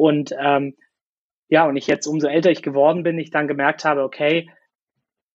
Und 0.00 0.34
ähm, 0.40 0.76
ja, 1.50 1.68
und 1.68 1.76
ich 1.76 1.86
jetzt, 1.86 2.06
umso 2.06 2.26
älter 2.26 2.50
ich 2.50 2.62
geworden 2.62 3.02
bin, 3.02 3.18
ich 3.18 3.30
dann 3.30 3.48
gemerkt 3.48 3.84
habe, 3.84 4.02
okay, 4.02 4.48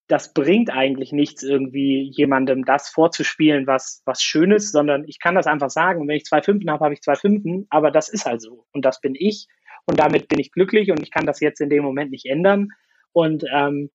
das 0.08 0.34
bringt 0.34 0.71
eigentlich 0.71 1.12
nichts, 1.12 1.43
irgendwie 1.43 2.10
jemandem 2.12 2.65
das 2.65 2.89
vorzuspielen, 2.89 3.67
was, 3.67 4.01
was 4.06 4.23
schön 4.23 4.51
ist, 4.51 4.71
sondern 4.71 5.04
ich 5.08 5.19
kann 5.19 5.36
das 5.36 5.45
einfach 5.45 5.69
sagen. 5.69 6.01
Und 6.01 6.08
wenn 6.08 6.15
ich 6.15 6.25
zwei 6.25 6.41
Fünften 6.41 6.71
habe, 6.71 6.84
habe 6.84 6.95
ich 6.95 7.01
zwei 7.01 7.13
Fünften, 7.13 7.67
aber 7.69 7.91
das 7.91 8.10
ist 8.10 8.25
halt 8.25 8.41
so. 8.41 8.65
Und 8.71 8.86
das 8.86 9.01
bin 9.01 9.13
ich. 9.13 9.45
Und 9.86 9.99
damit 9.99 10.30
bin 10.30 10.39
ich 10.39 10.51
glücklich 10.51 10.89
und 10.89 11.04
ich 11.04 11.12
kann 11.12 11.28
das 11.28 11.41
jetzt 11.41 11.62
in 11.62 11.69
dem 11.69 11.84
Moment 11.84 12.10
nicht 12.10 12.25
ändern. 12.25 12.69
Und 13.13 13.45
ähm, 13.54 13.91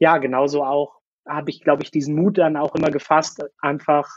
ja, 0.00 0.18
genauso 0.18 0.64
auch 0.64 0.96
habe 1.28 1.50
ich, 1.50 1.60
glaube 1.60 1.84
ich, 1.84 1.92
diesen 1.92 2.16
Mut 2.16 2.38
dann 2.38 2.56
auch 2.56 2.74
immer 2.74 2.90
gefasst, 2.90 3.44
einfach, 3.60 4.08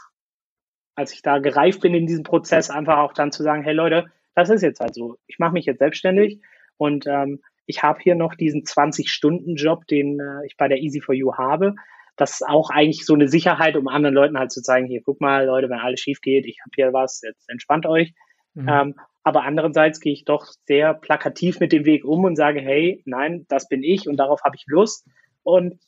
als 0.96 1.12
ich 1.12 1.22
da 1.22 1.38
gereift 1.38 1.80
bin 1.80 1.94
in 1.94 2.08
diesem 2.08 2.24
Prozess, 2.24 2.70
einfach 2.70 2.98
auch 2.98 3.12
dann 3.12 3.30
zu 3.30 3.44
sagen, 3.44 3.62
hey 3.62 3.72
Leute, 3.72 4.10
das 4.34 4.50
ist 4.50 4.62
jetzt 4.62 4.80
halt 4.80 4.94
so. 4.94 5.16
Ich 5.26 5.38
mache 5.38 5.52
mich 5.52 5.66
jetzt 5.66 5.78
selbstständig 5.78 6.40
und 6.76 7.06
ähm, 7.06 7.40
ich 7.66 7.82
habe 7.82 8.00
hier 8.02 8.14
noch 8.14 8.34
diesen 8.34 8.62
20-Stunden-Job, 8.62 9.86
den 9.86 10.20
äh, 10.20 10.46
ich 10.46 10.56
bei 10.56 10.68
der 10.68 10.78
Easy 10.78 11.00
for 11.00 11.14
You 11.14 11.34
habe. 11.34 11.74
Das 12.16 12.32
ist 12.32 12.46
auch 12.46 12.70
eigentlich 12.70 13.06
so 13.06 13.14
eine 13.14 13.28
Sicherheit, 13.28 13.76
um 13.76 13.88
anderen 13.88 14.14
Leuten 14.14 14.38
halt 14.38 14.52
zu 14.52 14.62
zeigen, 14.62 14.86
hier, 14.86 15.00
guck 15.02 15.20
mal, 15.20 15.46
Leute, 15.46 15.70
wenn 15.70 15.78
alles 15.78 16.00
schief 16.00 16.20
geht, 16.20 16.46
ich 16.46 16.58
habe 16.60 16.72
hier 16.74 16.92
was, 16.92 17.22
jetzt 17.22 17.48
entspannt 17.48 17.86
euch. 17.86 18.12
Mhm. 18.54 18.68
Ähm, 18.68 18.94
aber 19.24 19.44
andererseits 19.44 20.00
gehe 20.00 20.12
ich 20.12 20.24
doch 20.24 20.46
sehr 20.66 20.94
plakativ 20.94 21.60
mit 21.60 21.72
dem 21.72 21.84
Weg 21.84 22.04
um 22.04 22.24
und 22.24 22.36
sage, 22.36 22.60
hey, 22.60 23.02
nein, 23.06 23.46
das 23.48 23.68
bin 23.68 23.82
ich 23.82 24.08
und 24.08 24.16
darauf 24.16 24.42
habe 24.42 24.56
ich 24.56 24.64
Lust. 24.66 25.06
Und 25.42 25.78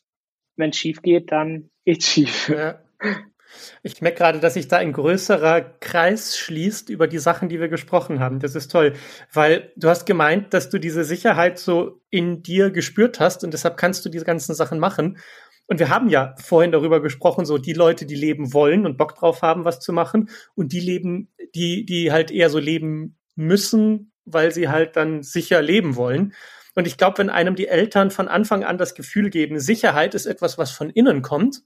wenn 0.57 0.71
es 0.71 0.77
schief 0.77 1.03
geht, 1.03 1.33
dann 1.33 1.71
geht's 1.85 2.09
schief. 2.09 2.49
Ja. 2.49 2.81
Ich 3.83 4.01
merke 4.01 4.19
gerade, 4.19 4.41
dass 4.41 4.55
sich 4.55 4.69
da 4.69 4.79
ein 4.79 4.93
größerer 4.93 5.61
Kreis 5.81 6.37
schließt 6.37 6.89
über 6.91 7.07
die 7.07 7.19
Sachen, 7.19 7.49
die 7.49 7.61
wir 7.61 7.69
gesprochen 7.69 8.21
haben. 8.21 8.41
Das 8.41 8.55
ist 8.55 8.71
toll, 8.71 8.95
weil 9.33 9.73
du 9.77 9.89
hast 9.89 10.07
gemeint, 10.07 10.53
dass 10.55 10.71
du 10.71 10.79
diese 10.79 11.05
Sicherheit 11.05 11.59
so 11.59 12.01
in 12.11 12.43
dir 12.43 12.71
gespürt 12.71 13.21
hast 13.21 13.45
und 13.45 13.53
deshalb 13.53 13.77
kannst 13.77 14.05
du 14.05 14.09
diese 14.09 14.25
ganzen 14.25 14.55
Sachen 14.55 14.79
machen. 14.79 15.19
Und 15.67 15.79
wir 15.79 15.89
haben 15.89 16.09
ja 16.09 16.35
vorhin 16.39 16.73
darüber 16.73 17.01
gesprochen, 17.01 17.47
so 17.47 17.57
die 17.59 17.73
Leute, 17.73 18.05
die 18.05 18.17
leben 18.17 18.53
wollen 18.53 18.85
und 18.85 18.99
Bock 18.99 19.15
drauf 19.15 19.43
haben, 19.43 19.65
was 19.65 19.81
zu 19.81 19.93
machen 19.93 20.29
und 20.55 20.73
die 20.73 20.81
leben, 20.81 21.33
die, 21.55 21.87
die 21.87 22.13
halt 22.13 22.31
eher 22.31 22.51
so 22.51 22.59
leben 22.59 23.17
müssen, 23.35 24.13
weil 24.27 24.53
sie 24.53 24.69
halt 24.69 24.97
dann 24.97 25.23
sicher 25.23 25.63
leben 25.63 25.97
wollen. 25.97 26.35
Und 26.75 26.87
ich 26.87 26.99
glaube, 26.99 27.19
wenn 27.19 27.31
einem 27.31 27.55
die 27.55 27.69
Eltern 27.69 28.11
von 28.11 28.29
Anfang 28.29 28.65
an 28.65 28.79
das 28.79 28.95
Gefühl 28.95 29.31
geben, 29.31 29.61
Sicherheit 29.61 30.15
ist 30.15 30.27
etwas, 30.27 30.59
was 30.59 30.73
von 30.73 30.91
innen 30.91 31.23
kommt, 31.23 31.63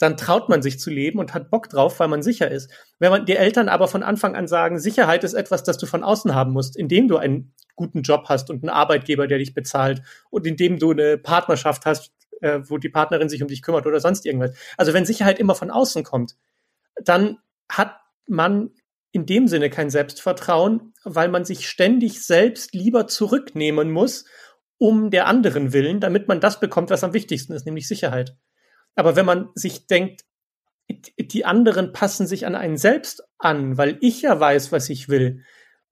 dann 0.00 0.16
traut 0.16 0.48
man 0.48 0.62
sich 0.62 0.80
zu 0.80 0.90
leben 0.90 1.18
und 1.18 1.34
hat 1.34 1.50
Bock 1.50 1.68
drauf, 1.68 2.00
weil 2.00 2.08
man 2.08 2.22
sicher 2.22 2.50
ist. 2.50 2.70
Wenn 2.98 3.10
man 3.10 3.26
die 3.26 3.36
Eltern 3.36 3.68
aber 3.68 3.86
von 3.86 4.02
Anfang 4.02 4.34
an 4.34 4.48
sagen, 4.48 4.78
Sicherheit 4.78 5.24
ist 5.24 5.34
etwas, 5.34 5.62
das 5.62 5.76
du 5.76 5.84
von 5.84 6.02
außen 6.02 6.34
haben 6.34 6.52
musst, 6.52 6.74
indem 6.74 7.06
du 7.06 7.18
einen 7.18 7.52
guten 7.76 8.00
Job 8.00 8.24
hast 8.30 8.48
und 8.48 8.62
einen 8.62 8.70
Arbeitgeber, 8.70 9.26
der 9.26 9.36
dich 9.36 9.52
bezahlt 9.52 10.00
und 10.30 10.46
indem 10.46 10.78
du 10.78 10.92
eine 10.92 11.18
Partnerschaft 11.18 11.84
hast, 11.84 12.12
äh, 12.40 12.60
wo 12.62 12.78
die 12.78 12.88
Partnerin 12.88 13.28
sich 13.28 13.42
um 13.42 13.48
dich 13.48 13.60
kümmert 13.60 13.86
oder 13.86 14.00
sonst 14.00 14.24
irgendwas. 14.24 14.56
Also 14.78 14.94
wenn 14.94 15.04
Sicherheit 15.04 15.38
immer 15.38 15.54
von 15.54 15.70
außen 15.70 16.02
kommt, 16.02 16.34
dann 17.04 17.36
hat 17.68 18.00
man 18.26 18.70
in 19.12 19.26
dem 19.26 19.48
Sinne 19.48 19.68
kein 19.68 19.90
Selbstvertrauen, 19.90 20.94
weil 21.04 21.28
man 21.28 21.44
sich 21.44 21.68
ständig 21.68 22.24
selbst 22.24 22.72
lieber 22.72 23.06
zurücknehmen 23.06 23.90
muss, 23.90 24.24
um 24.78 25.10
der 25.10 25.26
anderen 25.26 25.74
willen, 25.74 26.00
damit 26.00 26.26
man 26.26 26.40
das 26.40 26.58
bekommt, 26.58 26.88
was 26.88 27.04
am 27.04 27.12
wichtigsten 27.12 27.52
ist, 27.52 27.66
nämlich 27.66 27.86
Sicherheit. 27.86 28.34
Aber 28.94 29.16
wenn 29.16 29.26
man 29.26 29.48
sich 29.54 29.86
denkt, 29.86 30.22
die 31.18 31.44
anderen 31.44 31.92
passen 31.92 32.26
sich 32.26 32.46
an 32.46 32.54
einen 32.54 32.76
selbst 32.76 33.22
an, 33.38 33.78
weil 33.78 33.98
ich 34.00 34.22
ja 34.22 34.38
weiß, 34.38 34.72
was 34.72 34.90
ich 34.90 35.08
will, 35.08 35.44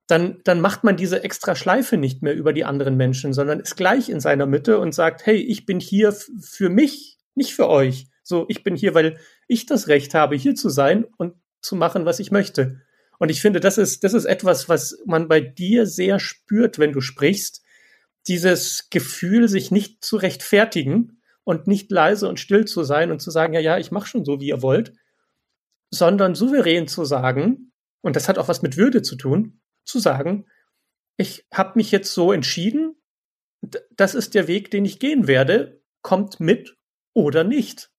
dann, 0.08 0.40
dann 0.44 0.60
macht 0.60 0.84
man 0.84 0.96
diese 0.96 1.22
extra 1.22 1.54
Schleife 1.54 1.98
nicht 1.98 2.22
mehr 2.22 2.34
über 2.34 2.52
die 2.52 2.64
anderen 2.64 2.96
Menschen, 2.96 3.32
sondern 3.32 3.60
ist 3.60 3.76
gleich 3.76 4.08
in 4.08 4.20
seiner 4.20 4.46
Mitte 4.46 4.78
und 4.78 4.94
sagt, 4.94 5.26
hey, 5.26 5.36
ich 5.36 5.66
bin 5.66 5.80
hier 5.80 6.12
für 6.12 6.70
mich, 6.70 7.18
nicht 7.34 7.54
für 7.54 7.68
euch. 7.68 8.08
So, 8.22 8.46
ich 8.48 8.64
bin 8.64 8.74
hier, 8.74 8.94
weil 8.94 9.18
ich 9.46 9.66
das 9.66 9.88
Recht 9.88 10.14
habe, 10.14 10.34
hier 10.34 10.54
zu 10.54 10.70
sein 10.70 11.04
und 11.18 11.34
zu 11.60 11.76
machen, 11.76 12.06
was 12.06 12.20
ich 12.20 12.30
möchte. 12.30 12.80
Und 13.18 13.30
ich 13.30 13.42
finde, 13.42 13.60
das 13.60 13.78
ist, 13.78 14.02
das 14.02 14.14
ist 14.14 14.24
etwas, 14.24 14.68
was 14.68 14.98
man 15.04 15.28
bei 15.28 15.40
dir 15.40 15.86
sehr 15.86 16.18
spürt, 16.18 16.78
wenn 16.78 16.92
du 16.92 17.00
sprichst. 17.00 17.62
Dieses 18.28 18.88
Gefühl, 18.90 19.48
sich 19.48 19.70
nicht 19.70 20.04
zu 20.04 20.16
rechtfertigen, 20.16 21.17
und 21.48 21.66
nicht 21.66 21.90
leise 21.90 22.28
und 22.28 22.38
still 22.38 22.66
zu 22.66 22.82
sein 22.82 23.10
und 23.10 23.20
zu 23.20 23.30
sagen, 23.30 23.54
ja, 23.54 23.60
ja, 23.60 23.78
ich 23.78 23.90
mache 23.90 24.06
schon 24.06 24.22
so, 24.22 24.38
wie 24.38 24.48
ihr 24.48 24.60
wollt, 24.60 24.92
sondern 25.90 26.34
souverän 26.34 26.88
zu 26.88 27.06
sagen, 27.06 27.72
und 28.02 28.16
das 28.16 28.28
hat 28.28 28.36
auch 28.36 28.48
was 28.48 28.60
mit 28.60 28.76
Würde 28.76 29.00
zu 29.00 29.16
tun, 29.16 29.62
zu 29.82 29.98
sagen, 29.98 30.44
ich 31.16 31.46
habe 31.50 31.72
mich 31.76 31.90
jetzt 31.90 32.12
so 32.12 32.32
entschieden, 32.32 33.00
das 33.90 34.14
ist 34.14 34.34
der 34.34 34.46
Weg, 34.46 34.70
den 34.70 34.84
ich 34.84 34.98
gehen 34.98 35.26
werde, 35.26 35.80
kommt 36.02 36.38
mit 36.38 36.76
oder 37.14 37.44
nicht. 37.44 37.90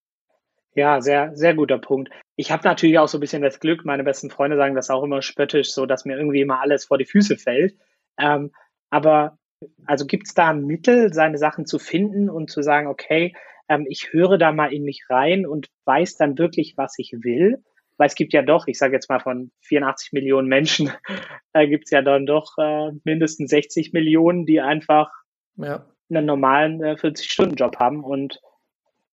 Ja, 0.76 1.00
sehr, 1.00 1.32
sehr 1.34 1.54
guter 1.54 1.78
Punkt. 1.78 2.08
Ich 2.36 2.52
habe 2.52 2.62
natürlich 2.62 3.00
auch 3.00 3.08
so 3.08 3.18
ein 3.18 3.20
bisschen 3.20 3.42
das 3.42 3.58
Glück, 3.58 3.84
meine 3.84 4.04
besten 4.04 4.30
Freunde 4.30 4.58
sagen 4.58 4.76
das 4.76 4.90
auch 4.90 5.02
immer 5.02 5.22
spöttisch, 5.22 5.72
so 5.72 5.86
dass 5.86 6.04
mir 6.04 6.16
irgendwie 6.16 6.42
immer 6.42 6.60
alles 6.60 6.84
vor 6.84 6.98
die 6.98 7.04
Füße 7.04 7.36
fällt. 7.36 7.74
Ähm, 8.16 8.52
aber 8.90 9.39
also 9.86 10.06
gibt 10.06 10.26
es 10.26 10.34
da 10.34 10.50
ein 10.50 10.66
Mittel, 10.66 11.12
seine 11.12 11.38
Sachen 11.38 11.66
zu 11.66 11.78
finden 11.78 12.30
und 12.30 12.50
zu 12.50 12.62
sagen, 12.62 12.86
okay, 12.86 13.34
ähm, 13.68 13.86
ich 13.88 14.12
höre 14.12 14.38
da 14.38 14.52
mal 14.52 14.72
in 14.72 14.84
mich 14.84 15.04
rein 15.08 15.46
und 15.46 15.68
weiß 15.84 16.16
dann 16.16 16.38
wirklich, 16.38 16.74
was 16.76 16.94
ich 16.98 17.12
will? 17.22 17.62
Weil 17.96 18.08
es 18.08 18.14
gibt 18.14 18.32
ja 18.32 18.42
doch, 18.42 18.66
ich 18.66 18.78
sage 18.78 18.94
jetzt 18.94 19.10
mal 19.10 19.20
von 19.20 19.50
84 19.62 20.12
Millionen 20.12 20.48
Menschen, 20.48 20.90
äh, 21.52 21.68
gibt 21.68 21.84
es 21.84 21.90
ja 21.90 22.02
dann 22.02 22.26
doch 22.26 22.56
äh, 22.58 22.92
mindestens 23.04 23.50
60 23.50 23.92
Millionen, 23.92 24.46
die 24.46 24.60
einfach 24.60 25.10
ja. 25.56 25.86
einen 26.08 26.26
normalen 26.26 26.82
äh, 26.82 26.92
40-Stunden-Job 26.92 27.76
haben 27.78 28.02
und 28.02 28.40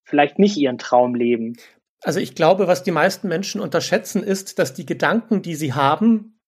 vielleicht 0.04 0.40
nicht 0.40 0.58
ihren 0.58 0.78
Traum 0.78 1.16
leben. 1.16 1.58
Also 2.02 2.20
ich 2.20 2.36
glaube, 2.36 2.68
was 2.68 2.84
die 2.84 2.92
meisten 2.92 3.28
Menschen 3.28 3.60
unterschätzen, 3.60 4.24
ist, 4.24 4.60
dass 4.60 4.74
die 4.74 4.86
Gedanken, 4.86 5.42
die 5.42 5.56
sie 5.56 5.74
haben, 5.74 6.40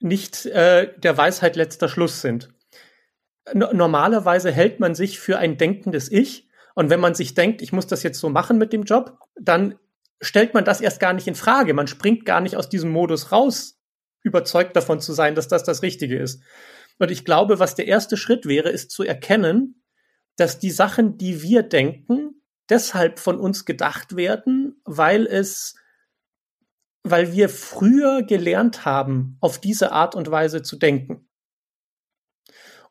nicht 0.00 0.44
äh, 0.46 0.92
der 0.98 1.16
Weisheit 1.16 1.56
letzter 1.56 1.88
Schluss 1.88 2.20
sind 2.20 2.50
normalerweise 3.54 4.50
hält 4.50 4.80
man 4.80 4.94
sich 4.94 5.18
für 5.18 5.38
ein 5.38 5.56
denkendes 5.58 6.10
Ich. 6.10 6.48
Und 6.74 6.90
wenn 6.90 7.00
man 7.00 7.14
sich 7.14 7.34
denkt, 7.34 7.62
ich 7.62 7.72
muss 7.72 7.86
das 7.86 8.02
jetzt 8.02 8.20
so 8.20 8.28
machen 8.28 8.58
mit 8.58 8.72
dem 8.72 8.84
Job, 8.84 9.18
dann 9.40 9.74
stellt 10.20 10.54
man 10.54 10.64
das 10.64 10.80
erst 10.80 11.00
gar 11.00 11.12
nicht 11.12 11.26
in 11.26 11.34
Frage. 11.34 11.74
Man 11.74 11.86
springt 11.86 12.24
gar 12.24 12.40
nicht 12.40 12.56
aus 12.56 12.68
diesem 12.68 12.90
Modus 12.90 13.32
raus, 13.32 13.80
überzeugt 14.22 14.76
davon 14.76 15.00
zu 15.00 15.12
sein, 15.12 15.34
dass 15.34 15.48
das 15.48 15.64
das 15.64 15.82
Richtige 15.82 16.18
ist. 16.18 16.42
Und 16.98 17.10
ich 17.10 17.24
glaube, 17.24 17.58
was 17.58 17.74
der 17.74 17.86
erste 17.86 18.16
Schritt 18.16 18.46
wäre, 18.46 18.70
ist 18.70 18.90
zu 18.90 19.04
erkennen, 19.04 19.82
dass 20.36 20.58
die 20.58 20.70
Sachen, 20.70 21.18
die 21.18 21.42
wir 21.42 21.62
denken, 21.62 22.42
deshalb 22.68 23.18
von 23.18 23.38
uns 23.38 23.64
gedacht 23.64 24.16
werden, 24.16 24.80
weil 24.84 25.26
es, 25.26 25.74
weil 27.02 27.32
wir 27.32 27.48
früher 27.48 28.22
gelernt 28.22 28.84
haben, 28.84 29.36
auf 29.40 29.58
diese 29.58 29.92
Art 29.92 30.14
und 30.14 30.30
Weise 30.30 30.62
zu 30.62 30.76
denken. 30.76 31.27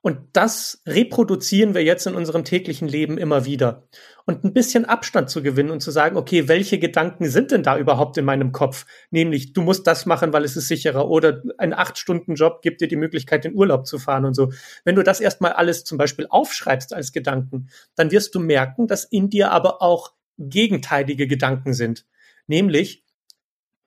Und 0.01 0.19
das 0.33 0.81
reproduzieren 0.85 1.73
wir 1.73 1.83
jetzt 1.83 2.07
in 2.07 2.15
unserem 2.15 2.43
täglichen 2.43 2.87
Leben 2.87 3.17
immer 3.17 3.45
wieder. 3.45 3.87
Und 4.25 4.43
ein 4.43 4.53
bisschen 4.53 4.85
Abstand 4.85 5.29
zu 5.29 5.41
gewinnen 5.41 5.71
und 5.71 5.81
zu 5.81 5.91
sagen, 5.91 6.17
okay, 6.17 6.47
welche 6.47 6.79
Gedanken 6.79 7.29
sind 7.29 7.51
denn 7.51 7.63
da 7.63 7.77
überhaupt 7.77 8.17
in 8.17 8.25
meinem 8.25 8.51
Kopf? 8.51 8.85
Nämlich, 9.09 9.53
du 9.53 9.61
musst 9.61 9.87
das 9.87 10.05
machen, 10.05 10.33
weil 10.33 10.43
es 10.43 10.55
ist 10.55 10.67
sicherer 10.67 11.07
oder 11.09 11.41
ein 11.57 11.73
Acht-Stunden-Job 11.73 12.61
gibt 12.61 12.81
dir 12.81 12.87
die 12.87 12.95
Möglichkeit, 12.95 13.45
in 13.45 13.55
Urlaub 13.55 13.87
zu 13.87 13.99
fahren 13.99 14.25
und 14.25 14.33
so. 14.33 14.51
Wenn 14.83 14.95
du 14.95 15.03
das 15.03 15.19
erstmal 15.19 15.53
alles 15.53 15.83
zum 15.83 15.97
Beispiel 15.97 16.27
aufschreibst 16.29 16.93
als 16.93 17.11
Gedanken, 17.11 17.69
dann 17.95 18.11
wirst 18.11 18.35
du 18.35 18.39
merken, 18.39 18.87
dass 18.87 19.03
in 19.03 19.29
dir 19.29 19.51
aber 19.51 19.81
auch 19.81 20.13
gegenteilige 20.37 21.27
Gedanken 21.27 21.73
sind. 21.73 22.05
Nämlich, 22.47 23.03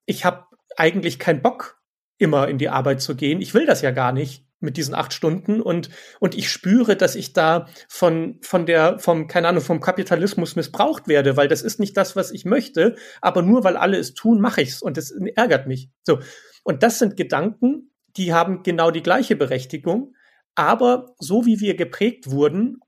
ich 0.06 0.24
habe 0.24 0.44
eigentlich 0.76 1.18
keinen 1.18 1.42
Bock, 1.42 1.80
immer 2.18 2.48
in 2.48 2.58
die 2.58 2.68
Arbeit 2.68 3.00
zu 3.00 3.16
gehen. 3.16 3.40
Ich 3.40 3.54
will 3.54 3.66
das 3.66 3.80
ja 3.82 3.90
gar 3.90 4.12
nicht 4.12 4.44
mit 4.60 4.76
diesen 4.76 4.94
acht 4.94 5.12
Stunden 5.12 5.60
und 5.60 5.90
und 6.20 6.36
ich 6.36 6.50
spüre, 6.50 6.96
dass 6.96 7.14
ich 7.14 7.32
da 7.32 7.66
von 7.88 8.38
von 8.42 8.66
der 8.66 8.98
vom 8.98 9.26
keine 9.26 9.48
Ahnung 9.48 9.62
vom 9.62 9.80
Kapitalismus 9.80 10.56
missbraucht 10.56 11.08
werde, 11.08 11.36
weil 11.36 11.48
das 11.48 11.62
ist 11.62 11.80
nicht 11.80 11.96
das, 11.96 12.14
was 12.14 12.30
ich 12.30 12.44
möchte, 12.44 12.96
aber 13.20 13.42
nur 13.42 13.64
weil 13.64 13.76
alle 13.76 13.98
es 13.98 14.14
tun, 14.14 14.40
mache 14.40 14.62
ich's 14.62 14.82
und 14.82 14.96
das 14.96 15.10
ärgert 15.10 15.66
mich. 15.66 15.90
So 16.04 16.20
und 16.62 16.82
das 16.82 16.98
sind 16.98 17.16
Gedanken, 17.16 17.90
die 18.16 18.32
haben 18.32 18.62
genau 18.62 18.90
die 18.90 19.02
gleiche 19.02 19.36
Berechtigung, 19.36 20.14
aber 20.54 21.14
so 21.18 21.46
wie 21.46 21.60
wir 21.60 21.74
geprägt 21.74 22.30
wurden, 22.30 22.78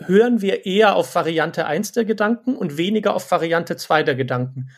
hören 0.00 0.40
wir 0.40 0.66
eher 0.66 0.94
auf 0.94 1.14
Variante 1.14 1.66
eins 1.66 1.92
der 1.92 2.04
Gedanken 2.04 2.56
und 2.56 2.76
weniger 2.76 3.14
auf 3.14 3.30
Variante 3.30 3.76
zwei 3.76 4.02
der 4.02 4.14
Gedanken. 4.14 4.70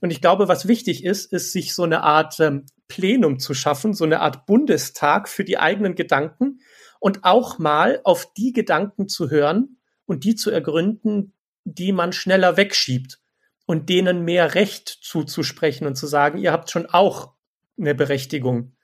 Und 0.00 0.10
ich 0.10 0.20
glaube, 0.20 0.48
was 0.48 0.68
wichtig 0.68 1.04
ist, 1.04 1.32
ist, 1.32 1.52
sich 1.52 1.74
so 1.74 1.84
eine 1.84 2.02
Art 2.02 2.40
ähm, 2.40 2.66
Plenum 2.88 3.38
zu 3.38 3.54
schaffen, 3.54 3.94
so 3.94 4.04
eine 4.04 4.20
Art 4.20 4.46
Bundestag 4.46 5.28
für 5.28 5.44
die 5.44 5.58
eigenen 5.58 5.94
Gedanken 5.94 6.60
und 7.00 7.24
auch 7.24 7.58
mal 7.58 8.00
auf 8.04 8.32
die 8.34 8.52
Gedanken 8.52 9.08
zu 9.08 9.30
hören 9.30 9.78
und 10.06 10.24
die 10.24 10.34
zu 10.34 10.50
ergründen, 10.50 11.34
die 11.64 11.92
man 11.92 12.12
schneller 12.12 12.56
wegschiebt 12.56 13.20
und 13.66 13.88
denen 13.88 14.24
mehr 14.24 14.54
Recht 14.54 14.88
zuzusprechen 14.88 15.86
und 15.86 15.96
zu 15.96 16.06
sagen, 16.06 16.38
ihr 16.38 16.52
habt 16.52 16.70
schon 16.70 16.86
auch 16.86 17.32
eine 17.78 17.94
Berechtigung. 17.94 18.76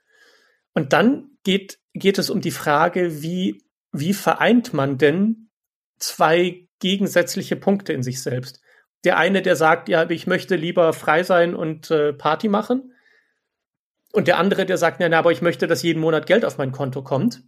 Und 0.73 0.93
dann 0.93 1.31
geht, 1.43 1.79
geht 1.93 2.17
es 2.17 2.29
um 2.29 2.41
die 2.41 2.51
Frage, 2.51 3.21
wie, 3.21 3.63
wie 3.91 4.13
vereint 4.13 4.73
man 4.73 4.97
denn 4.97 5.49
zwei 5.97 6.67
gegensätzliche 6.79 7.55
Punkte 7.55 7.93
in 7.93 8.03
sich 8.03 8.21
selbst? 8.21 8.61
Der 9.03 9.17
eine, 9.17 9.41
der 9.41 9.55
sagt, 9.55 9.89
ja, 9.89 10.09
ich 10.09 10.27
möchte 10.27 10.55
lieber 10.55 10.93
frei 10.93 11.23
sein 11.23 11.55
und 11.55 11.89
äh, 11.91 12.13
Party 12.13 12.49
machen. 12.49 12.93
Und 14.11 14.27
der 14.27 14.37
andere, 14.37 14.65
der 14.65 14.77
sagt, 14.77 14.99
na, 14.99 15.17
aber 15.17 15.31
ich 15.31 15.41
möchte, 15.41 15.67
dass 15.67 15.83
jeden 15.83 16.01
Monat 16.01 16.25
Geld 16.25 16.43
auf 16.43 16.57
mein 16.57 16.71
Konto 16.71 17.03
kommt. 17.03 17.43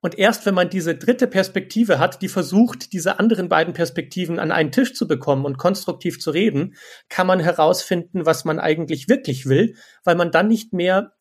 Und 0.00 0.18
erst 0.18 0.44
wenn 0.46 0.54
man 0.54 0.68
diese 0.68 0.96
dritte 0.96 1.28
Perspektive 1.28 2.00
hat, 2.00 2.22
die 2.22 2.28
versucht, 2.28 2.92
diese 2.92 3.20
anderen 3.20 3.48
beiden 3.48 3.72
Perspektiven 3.72 4.40
an 4.40 4.50
einen 4.50 4.72
Tisch 4.72 4.94
zu 4.94 5.06
bekommen 5.06 5.44
und 5.44 5.58
konstruktiv 5.58 6.18
zu 6.18 6.32
reden, 6.32 6.74
kann 7.08 7.28
man 7.28 7.38
herausfinden, 7.38 8.26
was 8.26 8.44
man 8.44 8.58
eigentlich 8.58 9.08
wirklich 9.08 9.46
will, 9.46 9.76
weil 10.02 10.16
man 10.16 10.32
dann 10.32 10.48
nicht 10.48 10.72
mehr 10.72 11.12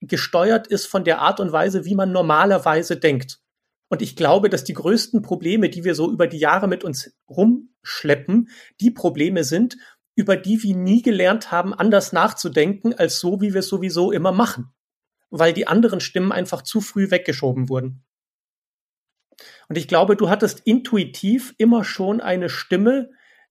gesteuert 0.00 0.68
ist 0.68 0.86
von 0.86 1.02
der 1.02 1.18
Art 1.18 1.40
und 1.40 1.50
Weise, 1.50 1.84
wie 1.84 1.96
man 1.96 2.12
normalerweise 2.12 2.96
denkt. 2.96 3.40
Und 3.88 4.02
ich 4.02 4.16
glaube, 4.16 4.50
dass 4.50 4.64
die 4.64 4.74
größten 4.74 5.22
Probleme, 5.22 5.68
die 5.68 5.84
wir 5.84 5.94
so 5.94 6.10
über 6.10 6.26
die 6.26 6.38
Jahre 6.38 6.66
mit 6.66 6.82
uns 6.82 7.16
rumschleppen, 7.28 8.48
die 8.80 8.90
Probleme 8.90 9.44
sind, 9.44 9.76
über 10.16 10.36
die 10.36 10.62
wir 10.62 10.74
nie 10.74 11.02
gelernt 11.02 11.52
haben, 11.52 11.74
anders 11.74 12.12
nachzudenken, 12.12 12.94
als 12.94 13.20
so, 13.20 13.40
wie 13.40 13.52
wir 13.52 13.60
es 13.60 13.68
sowieso 13.68 14.10
immer 14.10 14.32
machen. 14.32 14.72
Weil 15.30 15.52
die 15.52 15.66
anderen 15.66 16.00
Stimmen 16.00 16.32
einfach 16.32 16.62
zu 16.62 16.80
früh 16.80 17.10
weggeschoben 17.10 17.68
wurden. 17.68 18.04
Und 19.68 19.76
ich 19.76 19.88
glaube, 19.88 20.16
du 20.16 20.30
hattest 20.30 20.60
intuitiv 20.60 21.54
immer 21.58 21.84
schon 21.84 22.20
eine 22.20 22.48
Stimme, 22.48 23.10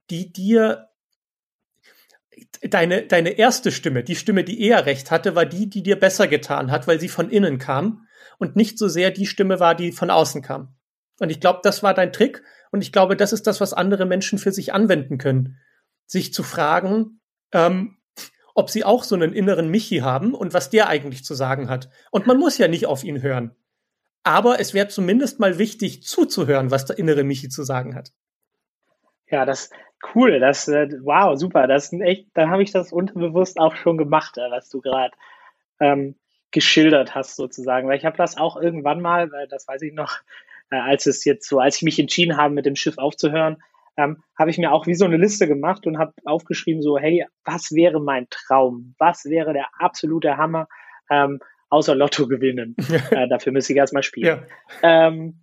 die 0.09 0.31
dir 0.31 0.89
deine, 2.61 3.05
deine 3.05 3.31
erste 3.31 3.71
Stimme, 3.71 4.03
die 4.03 4.15
Stimme, 4.15 4.43
die 4.43 4.61
eher 4.61 4.86
recht 4.86 5.11
hatte, 5.11 5.36
war 5.36 5.45
die, 5.45 5.69
die 5.69 5.83
dir 5.83 5.99
besser 5.99 6.27
getan 6.27 6.71
hat, 6.71 6.88
weil 6.88 6.99
sie 6.99 7.09
von 7.09 7.29
innen 7.29 7.59
kam 7.59 8.04
und 8.38 8.55
nicht 8.55 8.77
so 8.77 8.88
sehr 8.88 9.11
die 9.11 9.25
Stimme 9.25 9.59
war, 9.59 9.75
die 9.75 9.91
von 9.91 10.09
außen 10.09 10.41
kam. 10.41 10.75
Und 11.19 11.29
ich 11.29 11.39
glaube, 11.39 11.59
das 11.63 11.83
war 11.83 11.93
dein 11.93 12.11
Trick. 12.11 12.43
Und 12.71 12.81
ich 12.81 12.91
glaube, 12.91 13.15
das 13.15 13.33
ist 13.33 13.47
das, 13.47 13.61
was 13.61 13.73
andere 13.73 14.05
Menschen 14.05 14.38
für 14.38 14.51
sich 14.51 14.73
anwenden 14.73 15.17
können. 15.17 15.57
Sich 16.05 16.33
zu 16.33 16.43
fragen, 16.43 17.21
ähm, 17.51 17.97
ob 18.53 18.69
sie 18.69 18.83
auch 18.83 19.03
so 19.03 19.15
einen 19.15 19.33
inneren 19.33 19.69
Michi 19.69 19.99
haben 19.99 20.33
und 20.33 20.53
was 20.53 20.69
der 20.69 20.88
eigentlich 20.88 21.23
zu 21.23 21.33
sagen 21.33 21.69
hat. 21.69 21.89
Und 22.11 22.27
man 22.27 22.38
muss 22.38 22.57
ja 22.57 22.67
nicht 22.67 22.86
auf 22.86 23.03
ihn 23.03 23.21
hören. 23.21 23.55
Aber 24.23 24.59
es 24.59 24.73
wäre 24.73 24.88
zumindest 24.88 25.39
mal 25.39 25.57
wichtig 25.59 26.03
zuzuhören, 26.03 26.71
was 26.71 26.86
der 26.86 26.97
innere 26.97 27.23
Michi 27.23 27.49
zu 27.49 27.63
sagen 27.63 27.95
hat. 27.95 28.11
Ja, 29.29 29.45
das 29.45 29.69
cool, 30.13 30.39
das 30.39 30.67
äh, 30.67 30.89
wow, 31.01 31.38
super, 31.38 31.67
das 31.67 31.91
echt, 31.93 32.29
da 32.33 32.49
habe 32.49 32.63
ich 32.63 32.71
das 32.71 32.91
unterbewusst 32.91 33.59
auch 33.59 33.75
schon 33.75 33.97
gemacht, 33.97 34.38
äh, 34.38 34.51
was 34.51 34.69
du 34.69 34.81
gerade 34.81 35.13
ähm, 35.79 36.15
geschildert 36.55 37.13
hast 37.13 37.35
sozusagen, 37.35 37.87
weil 37.87 37.97
ich 37.97 38.05
habe 38.05 38.15
das 38.17 38.37
auch 38.37 38.55
irgendwann 38.55 39.01
mal, 39.01 39.29
weil 39.31 39.45
das 39.47 39.67
weiß 39.67 39.81
ich 39.81 39.93
noch, 39.93 40.19
äh, 40.71 40.77
als 40.77 41.05
es 41.05 41.25
jetzt 41.25 41.47
so, 41.47 41.59
als 41.59 41.75
ich 41.75 41.81
mich 41.83 41.99
entschieden 41.99 42.37
habe, 42.37 42.53
mit 42.53 42.65
dem 42.65 42.77
Schiff 42.77 42.97
aufzuhören, 42.97 43.57
ähm, 43.97 44.23
habe 44.39 44.49
ich 44.49 44.57
mir 44.57 44.71
auch 44.71 44.87
wie 44.87 44.95
so 44.95 45.03
eine 45.03 45.17
Liste 45.17 45.47
gemacht 45.47 45.85
und 45.85 45.97
habe 45.97 46.13
aufgeschrieben 46.23 46.81
so, 46.81 46.97
hey, 46.97 47.25
was 47.43 47.73
wäre 47.73 47.99
mein 47.99 48.27
Traum? 48.29 48.95
Was 48.97 49.25
wäre 49.25 49.51
der 49.51 49.67
absolute 49.77 50.37
Hammer? 50.37 50.67
Ähm, 51.09 51.39
außer 51.69 51.93
Lotto 51.93 52.25
gewinnen. 52.27 52.75
äh, 53.11 53.27
dafür 53.27 53.51
müsste 53.51 53.73
ich 53.73 53.77
erstmal 53.77 54.03
spielen. 54.03 54.43
Ja. 54.81 55.07
Ähm, 55.07 55.41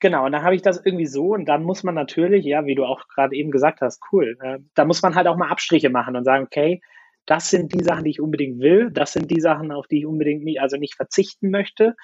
genau, 0.00 0.24
und 0.24 0.32
dann 0.32 0.44
habe 0.44 0.54
ich 0.54 0.62
das 0.62 0.80
irgendwie 0.82 1.06
so 1.06 1.34
und 1.34 1.44
dann 1.44 1.62
muss 1.62 1.82
man 1.82 1.94
natürlich, 1.94 2.46
ja, 2.46 2.64
wie 2.64 2.74
du 2.74 2.86
auch 2.86 3.06
gerade 3.08 3.36
eben 3.36 3.50
gesagt 3.50 3.82
hast, 3.82 4.00
cool, 4.12 4.38
äh, 4.40 4.60
da 4.74 4.86
muss 4.86 5.02
man 5.02 5.14
halt 5.14 5.26
auch 5.26 5.36
mal 5.36 5.50
Abstriche 5.50 5.90
machen 5.90 6.16
und 6.16 6.24
sagen, 6.24 6.44
okay, 6.44 6.80
das 7.28 7.50
sind 7.50 7.74
die 7.74 7.84
Sachen, 7.84 8.04
die 8.04 8.10
ich 8.10 8.20
unbedingt 8.22 8.58
will, 8.58 8.90
das 8.90 9.12
sind 9.12 9.30
die 9.30 9.40
Sachen, 9.40 9.70
auf 9.70 9.86
die 9.86 9.98
ich 9.98 10.06
unbedingt 10.06 10.44
nicht, 10.44 10.62
also 10.62 10.78
nicht 10.78 10.96
verzichten 10.96 11.50
möchte. 11.50 11.94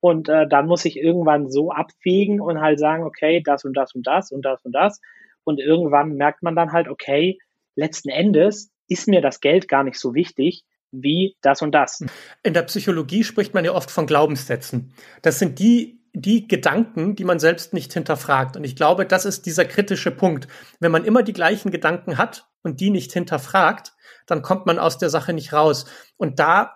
Und 0.00 0.28
äh, 0.28 0.48
dann 0.48 0.66
muss 0.66 0.84
ich 0.84 0.96
irgendwann 0.96 1.48
so 1.48 1.70
abwägen 1.70 2.40
und 2.40 2.60
halt 2.60 2.80
sagen, 2.80 3.04
okay, 3.04 3.40
das 3.44 3.64
und 3.64 3.76
das 3.76 3.94
und 3.94 4.04
das 4.04 4.32
und 4.32 4.44
das 4.44 4.64
und 4.64 4.72
das. 4.72 5.00
Und 5.44 5.60
irgendwann 5.60 6.16
merkt 6.16 6.42
man 6.42 6.56
dann 6.56 6.72
halt, 6.72 6.88
okay, 6.88 7.38
letzten 7.76 8.08
Endes 8.08 8.72
ist 8.88 9.06
mir 9.06 9.20
das 9.20 9.38
Geld 9.40 9.68
gar 9.68 9.84
nicht 9.84 10.00
so 10.00 10.14
wichtig 10.14 10.64
wie 10.90 11.36
das 11.42 11.62
und 11.62 11.72
das. 11.72 12.04
In 12.42 12.52
der 12.52 12.62
Psychologie 12.62 13.22
spricht 13.22 13.54
man 13.54 13.64
ja 13.64 13.72
oft 13.72 13.90
von 13.90 14.06
Glaubenssätzen. 14.06 14.92
Das 15.22 15.38
sind 15.38 15.60
die 15.60 16.01
die 16.12 16.46
Gedanken, 16.46 17.16
die 17.16 17.24
man 17.24 17.38
selbst 17.38 17.72
nicht 17.72 17.92
hinterfragt. 17.92 18.56
Und 18.56 18.64
ich 18.64 18.76
glaube, 18.76 19.06
das 19.06 19.24
ist 19.24 19.46
dieser 19.46 19.64
kritische 19.64 20.10
Punkt. 20.10 20.46
Wenn 20.78 20.92
man 20.92 21.04
immer 21.04 21.22
die 21.22 21.32
gleichen 21.32 21.70
Gedanken 21.70 22.18
hat 22.18 22.48
und 22.62 22.80
die 22.80 22.90
nicht 22.90 23.12
hinterfragt, 23.12 23.92
dann 24.26 24.42
kommt 24.42 24.66
man 24.66 24.78
aus 24.78 24.98
der 24.98 25.10
Sache 25.10 25.32
nicht 25.32 25.52
raus. 25.52 25.86
Und 26.16 26.38
da 26.38 26.74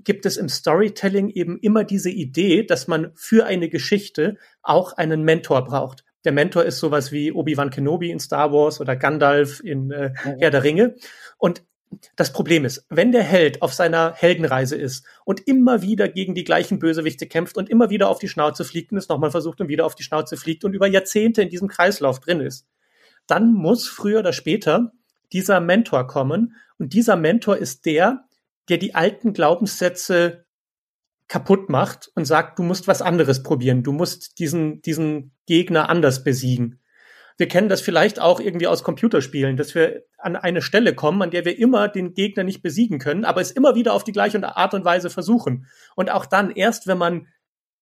gibt 0.00 0.26
es 0.26 0.36
im 0.36 0.48
Storytelling 0.48 1.28
eben 1.30 1.58
immer 1.58 1.84
diese 1.84 2.10
Idee, 2.10 2.64
dass 2.64 2.88
man 2.88 3.12
für 3.14 3.46
eine 3.46 3.68
Geschichte 3.68 4.36
auch 4.62 4.94
einen 4.94 5.22
Mentor 5.22 5.64
braucht. 5.64 6.04
Der 6.24 6.32
Mentor 6.32 6.64
ist 6.64 6.78
sowas 6.78 7.12
wie 7.12 7.32
Obi-Wan 7.32 7.70
Kenobi 7.70 8.10
in 8.10 8.20
Star 8.20 8.52
Wars 8.52 8.80
oder 8.80 8.96
Gandalf 8.96 9.60
in 9.60 9.90
äh, 9.90 10.12
Herr 10.14 10.50
der 10.50 10.62
Ringe. 10.62 10.96
Und 11.38 11.64
das 12.16 12.32
Problem 12.32 12.64
ist, 12.64 12.86
wenn 12.88 13.12
der 13.12 13.22
Held 13.22 13.62
auf 13.62 13.72
seiner 13.74 14.14
Heldenreise 14.14 14.76
ist 14.76 15.06
und 15.24 15.46
immer 15.46 15.82
wieder 15.82 16.08
gegen 16.08 16.34
die 16.34 16.44
gleichen 16.44 16.78
Bösewichte 16.78 17.26
kämpft 17.26 17.56
und 17.56 17.68
immer 17.68 17.90
wieder 17.90 18.08
auf 18.08 18.18
die 18.18 18.28
Schnauze 18.28 18.64
fliegt 18.64 18.92
und 18.92 18.98
es 18.98 19.08
nochmal 19.08 19.30
versucht 19.30 19.60
und 19.60 19.68
wieder 19.68 19.86
auf 19.86 19.94
die 19.94 20.02
Schnauze 20.02 20.36
fliegt 20.36 20.64
und 20.64 20.74
über 20.74 20.86
Jahrzehnte 20.86 21.42
in 21.42 21.48
diesem 21.48 21.68
Kreislauf 21.68 22.20
drin 22.20 22.40
ist, 22.40 22.66
dann 23.26 23.52
muss 23.52 23.86
früher 23.86 24.20
oder 24.20 24.32
später 24.32 24.92
dieser 25.32 25.60
Mentor 25.60 26.06
kommen 26.06 26.56
und 26.78 26.92
dieser 26.92 27.16
Mentor 27.16 27.56
ist 27.56 27.86
der, 27.86 28.24
der 28.68 28.78
die 28.78 28.94
alten 28.94 29.32
Glaubenssätze 29.32 30.44
kaputt 31.28 31.70
macht 31.70 32.10
und 32.14 32.26
sagt, 32.26 32.58
du 32.58 32.62
musst 32.62 32.88
was 32.88 33.00
anderes 33.00 33.42
probieren, 33.42 33.82
du 33.82 33.92
musst 33.92 34.38
diesen, 34.38 34.82
diesen 34.82 35.32
Gegner 35.46 35.88
anders 35.88 36.24
besiegen. 36.24 36.78
Wir 37.38 37.48
kennen 37.48 37.68
das 37.68 37.80
vielleicht 37.80 38.20
auch 38.20 38.40
irgendwie 38.40 38.66
aus 38.66 38.82
Computerspielen, 38.82 39.56
dass 39.56 39.74
wir 39.74 40.02
an 40.18 40.36
eine 40.36 40.62
Stelle 40.62 40.94
kommen, 40.94 41.22
an 41.22 41.30
der 41.30 41.44
wir 41.44 41.58
immer 41.58 41.88
den 41.88 42.14
Gegner 42.14 42.44
nicht 42.44 42.62
besiegen 42.62 42.98
können, 42.98 43.24
aber 43.24 43.40
es 43.40 43.50
immer 43.50 43.74
wieder 43.74 43.94
auf 43.94 44.04
die 44.04 44.12
gleiche 44.12 44.42
Art 44.56 44.74
und 44.74 44.84
Weise 44.84 45.10
versuchen. 45.10 45.66
Und 45.96 46.10
auch 46.10 46.26
dann 46.26 46.50
erst, 46.50 46.86
wenn 46.86 46.98
man 46.98 47.26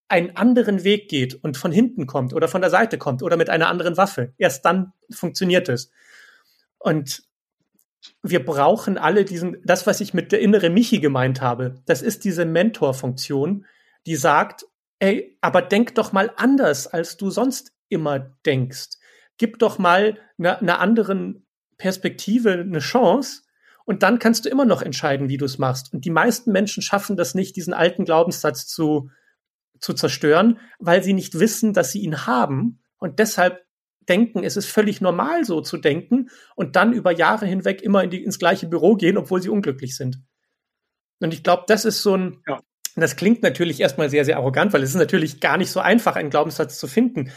einen 0.07 0.35
anderen 0.35 0.83
Weg 0.83 1.09
geht 1.09 1.35
und 1.35 1.57
von 1.57 1.71
hinten 1.71 2.05
kommt 2.05 2.33
oder 2.33 2.47
von 2.47 2.61
der 2.61 2.69
Seite 2.69 2.97
kommt 2.97 3.23
oder 3.23 3.37
mit 3.37 3.49
einer 3.49 3.69
anderen 3.69 3.95
Waffe, 3.95 4.33
erst 4.37 4.65
dann 4.65 4.91
funktioniert 5.09 5.69
es. 5.69 5.91
Und 6.79 7.23
wir 8.21 8.43
brauchen 8.43 8.97
alle 8.97 9.25
diesen, 9.25 9.61
das, 9.63 9.87
was 9.87 10.01
ich 10.01 10.13
mit 10.13 10.31
der 10.31 10.41
innere 10.41 10.69
Michi 10.69 10.99
gemeint 10.99 11.41
habe, 11.41 11.75
das 11.85 12.01
ist 12.01 12.23
diese 12.25 12.45
Mentorfunktion, 12.45 13.65
die 14.05 14.15
sagt, 14.15 14.65
ey, 14.99 15.37
aber 15.41 15.61
denk 15.61 15.95
doch 15.95 16.11
mal 16.11 16.31
anders, 16.35 16.87
als 16.87 17.17
du 17.17 17.29
sonst 17.29 17.71
immer 17.89 18.19
denkst. 18.45 18.89
Gib 19.41 19.57
doch 19.57 19.79
mal 19.79 20.19
einer 20.37 20.59
eine 20.59 20.77
anderen 20.77 21.47
Perspektive 21.79 22.51
eine 22.51 22.77
Chance 22.77 23.41
und 23.85 24.03
dann 24.03 24.19
kannst 24.19 24.45
du 24.45 24.49
immer 24.49 24.65
noch 24.65 24.83
entscheiden, 24.83 25.29
wie 25.29 25.37
du 25.37 25.45
es 25.45 25.57
machst. 25.57 25.91
Und 25.91 26.05
die 26.05 26.11
meisten 26.11 26.51
Menschen 26.51 26.83
schaffen 26.83 27.17
das 27.17 27.33
nicht, 27.33 27.55
diesen 27.55 27.73
alten 27.73 28.05
Glaubenssatz 28.05 28.67
zu, 28.67 29.09
zu 29.79 29.95
zerstören, 29.95 30.59
weil 30.77 31.01
sie 31.01 31.13
nicht 31.13 31.39
wissen, 31.39 31.73
dass 31.73 31.91
sie 31.91 32.01
ihn 32.01 32.27
haben 32.27 32.83
und 32.99 33.17
deshalb 33.17 33.65
denken, 34.07 34.43
es 34.43 34.57
ist 34.57 34.67
völlig 34.67 35.01
normal 35.01 35.43
so 35.43 35.59
zu 35.61 35.77
denken 35.77 36.29
und 36.55 36.75
dann 36.75 36.93
über 36.93 37.11
Jahre 37.11 37.47
hinweg 37.47 37.81
immer 37.81 38.03
in 38.03 38.11
die, 38.11 38.23
ins 38.23 38.37
gleiche 38.37 38.67
Büro 38.67 38.95
gehen, 38.95 39.17
obwohl 39.17 39.41
sie 39.41 39.49
unglücklich 39.49 39.95
sind. 39.95 40.21
Und 41.19 41.33
ich 41.33 41.41
glaube, 41.41 41.63
das 41.65 41.83
ist 41.83 42.03
so 42.03 42.15
ein, 42.15 42.43
ja. 42.47 42.59
das 42.95 43.15
klingt 43.15 43.41
natürlich 43.41 43.79
erstmal 43.79 44.11
sehr, 44.11 44.23
sehr 44.23 44.37
arrogant, 44.37 44.71
weil 44.71 44.83
es 44.83 44.91
ist 44.91 44.97
natürlich 44.97 45.39
gar 45.39 45.57
nicht 45.57 45.71
so 45.71 45.79
einfach, 45.79 46.15
einen 46.15 46.29
Glaubenssatz 46.29 46.77
zu 46.77 46.85
finden 46.85 47.31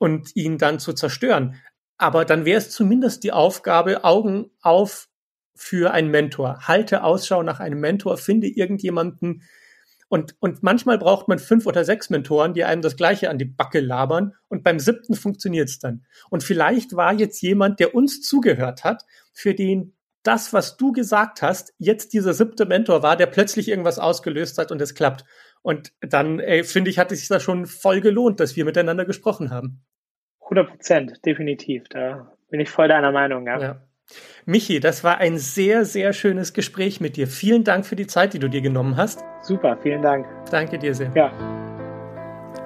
und 0.00 0.34
ihn 0.34 0.56
dann 0.56 0.78
zu 0.78 0.94
zerstören. 0.94 1.56
Aber 1.98 2.24
dann 2.24 2.46
wäre 2.46 2.58
es 2.58 2.70
zumindest 2.70 3.22
die 3.22 3.32
Aufgabe, 3.32 4.02
Augen 4.02 4.50
auf 4.62 5.08
für 5.54 5.92
einen 5.92 6.10
Mentor. 6.10 6.66
Halte 6.66 7.04
Ausschau 7.04 7.42
nach 7.42 7.60
einem 7.60 7.80
Mentor, 7.80 8.16
finde 8.16 8.48
irgendjemanden, 8.48 9.42
und, 10.08 10.34
und 10.40 10.64
manchmal 10.64 10.98
braucht 10.98 11.28
man 11.28 11.38
fünf 11.38 11.66
oder 11.66 11.84
sechs 11.84 12.10
Mentoren, 12.10 12.52
die 12.52 12.64
einem 12.64 12.82
das 12.82 12.96
Gleiche 12.96 13.30
an 13.30 13.38
die 13.38 13.44
Backe 13.44 13.78
labern. 13.78 14.34
Und 14.48 14.64
beim 14.64 14.80
siebten 14.80 15.14
funktioniert 15.14 15.68
es 15.68 15.78
dann. 15.78 16.04
Und 16.30 16.42
vielleicht 16.42 16.96
war 16.96 17.12
jetzt 17.12 17.40
jemand, 17.42 17.78
der 17.78 17.94
uns 17.94 18.20
zugehört 18.20 18.82
hat, 18.82 19.04
für 19.32 19.54
den 19.54 19.94
das, 20.24 20.52
was 20.52 20.76
du 20.76 20.90
gesagt 20.90 21.42
hast, 21.42 21.74
jetzt 21.78 22.12
dieser 22.12 22.34
siebte 22.34 22.66
Mentor 22.66 23.04
war, 23.04 23.16
der 23.16 23.26
plötzlich 23.26 23.68
irgendwas 23.68 24.00
ausgelöst 24.00 24.58
hat 24.58 24.72
und 24.72 24.82
es 24.82 24.94
klappt. 24.94 25.24
Und 25.62 25.92
dann, 26.00 26.40
ey, 26.40 26.64
finde 26.64 26.90
ich, 26.90 26.98
hat 26.98 27.12
es 27.12 27.20
sich 27.20 27.28
da 27.28 27.40
schon 27.40 27.66
voll 27.66 28.00
gelohnt, 28.00 28.40
dass 28.40 28.56
wir 28.56 28.64
miteinander 28.64 29.04
gesprochen 29.04 29.50
haben. 29.50 29.82
100 30.42 30.68
Prozent, 30.68 31.26
definitiv. 31.26 31.84
Da 31.90 32.32
bin 32.48 32.60
ich 32.60 32.70
voll 32.70 32.88
deiner 32.88 33.12
Meinung, 33.12 33.46
ja. 33.46 33.60
ja. 33.60 33.80
Michi, 34.44 34.80
das 34.80 35.04
war 35.04 35.18
ein 35.18 35.38
sehr, 35.38 35.84
sehr 35.84 36.12
schönes 36.12 36.52
Gespräch 36.52 37.00
mit 37.00 37.16
dir. 37.16 37.28
Vielen 37.28 37.62
Dank 37.62 37.86
für 37.86 37.96
die 37.96 38.06
Zeit, 38.06 38.34
die 38.34 38.38
du 38.38 38.48
dir 38.48 38.60
genommen 38.60 38.96
hast. 38.96 39.22
Super, 39.42 39.78
vielen 39.82 40.02
Dank. 40.02 40.26
Danke 40.50 40.78
dir 40.78 40.94
sehr. 40.94 41.12
Ja. 41.14 41.69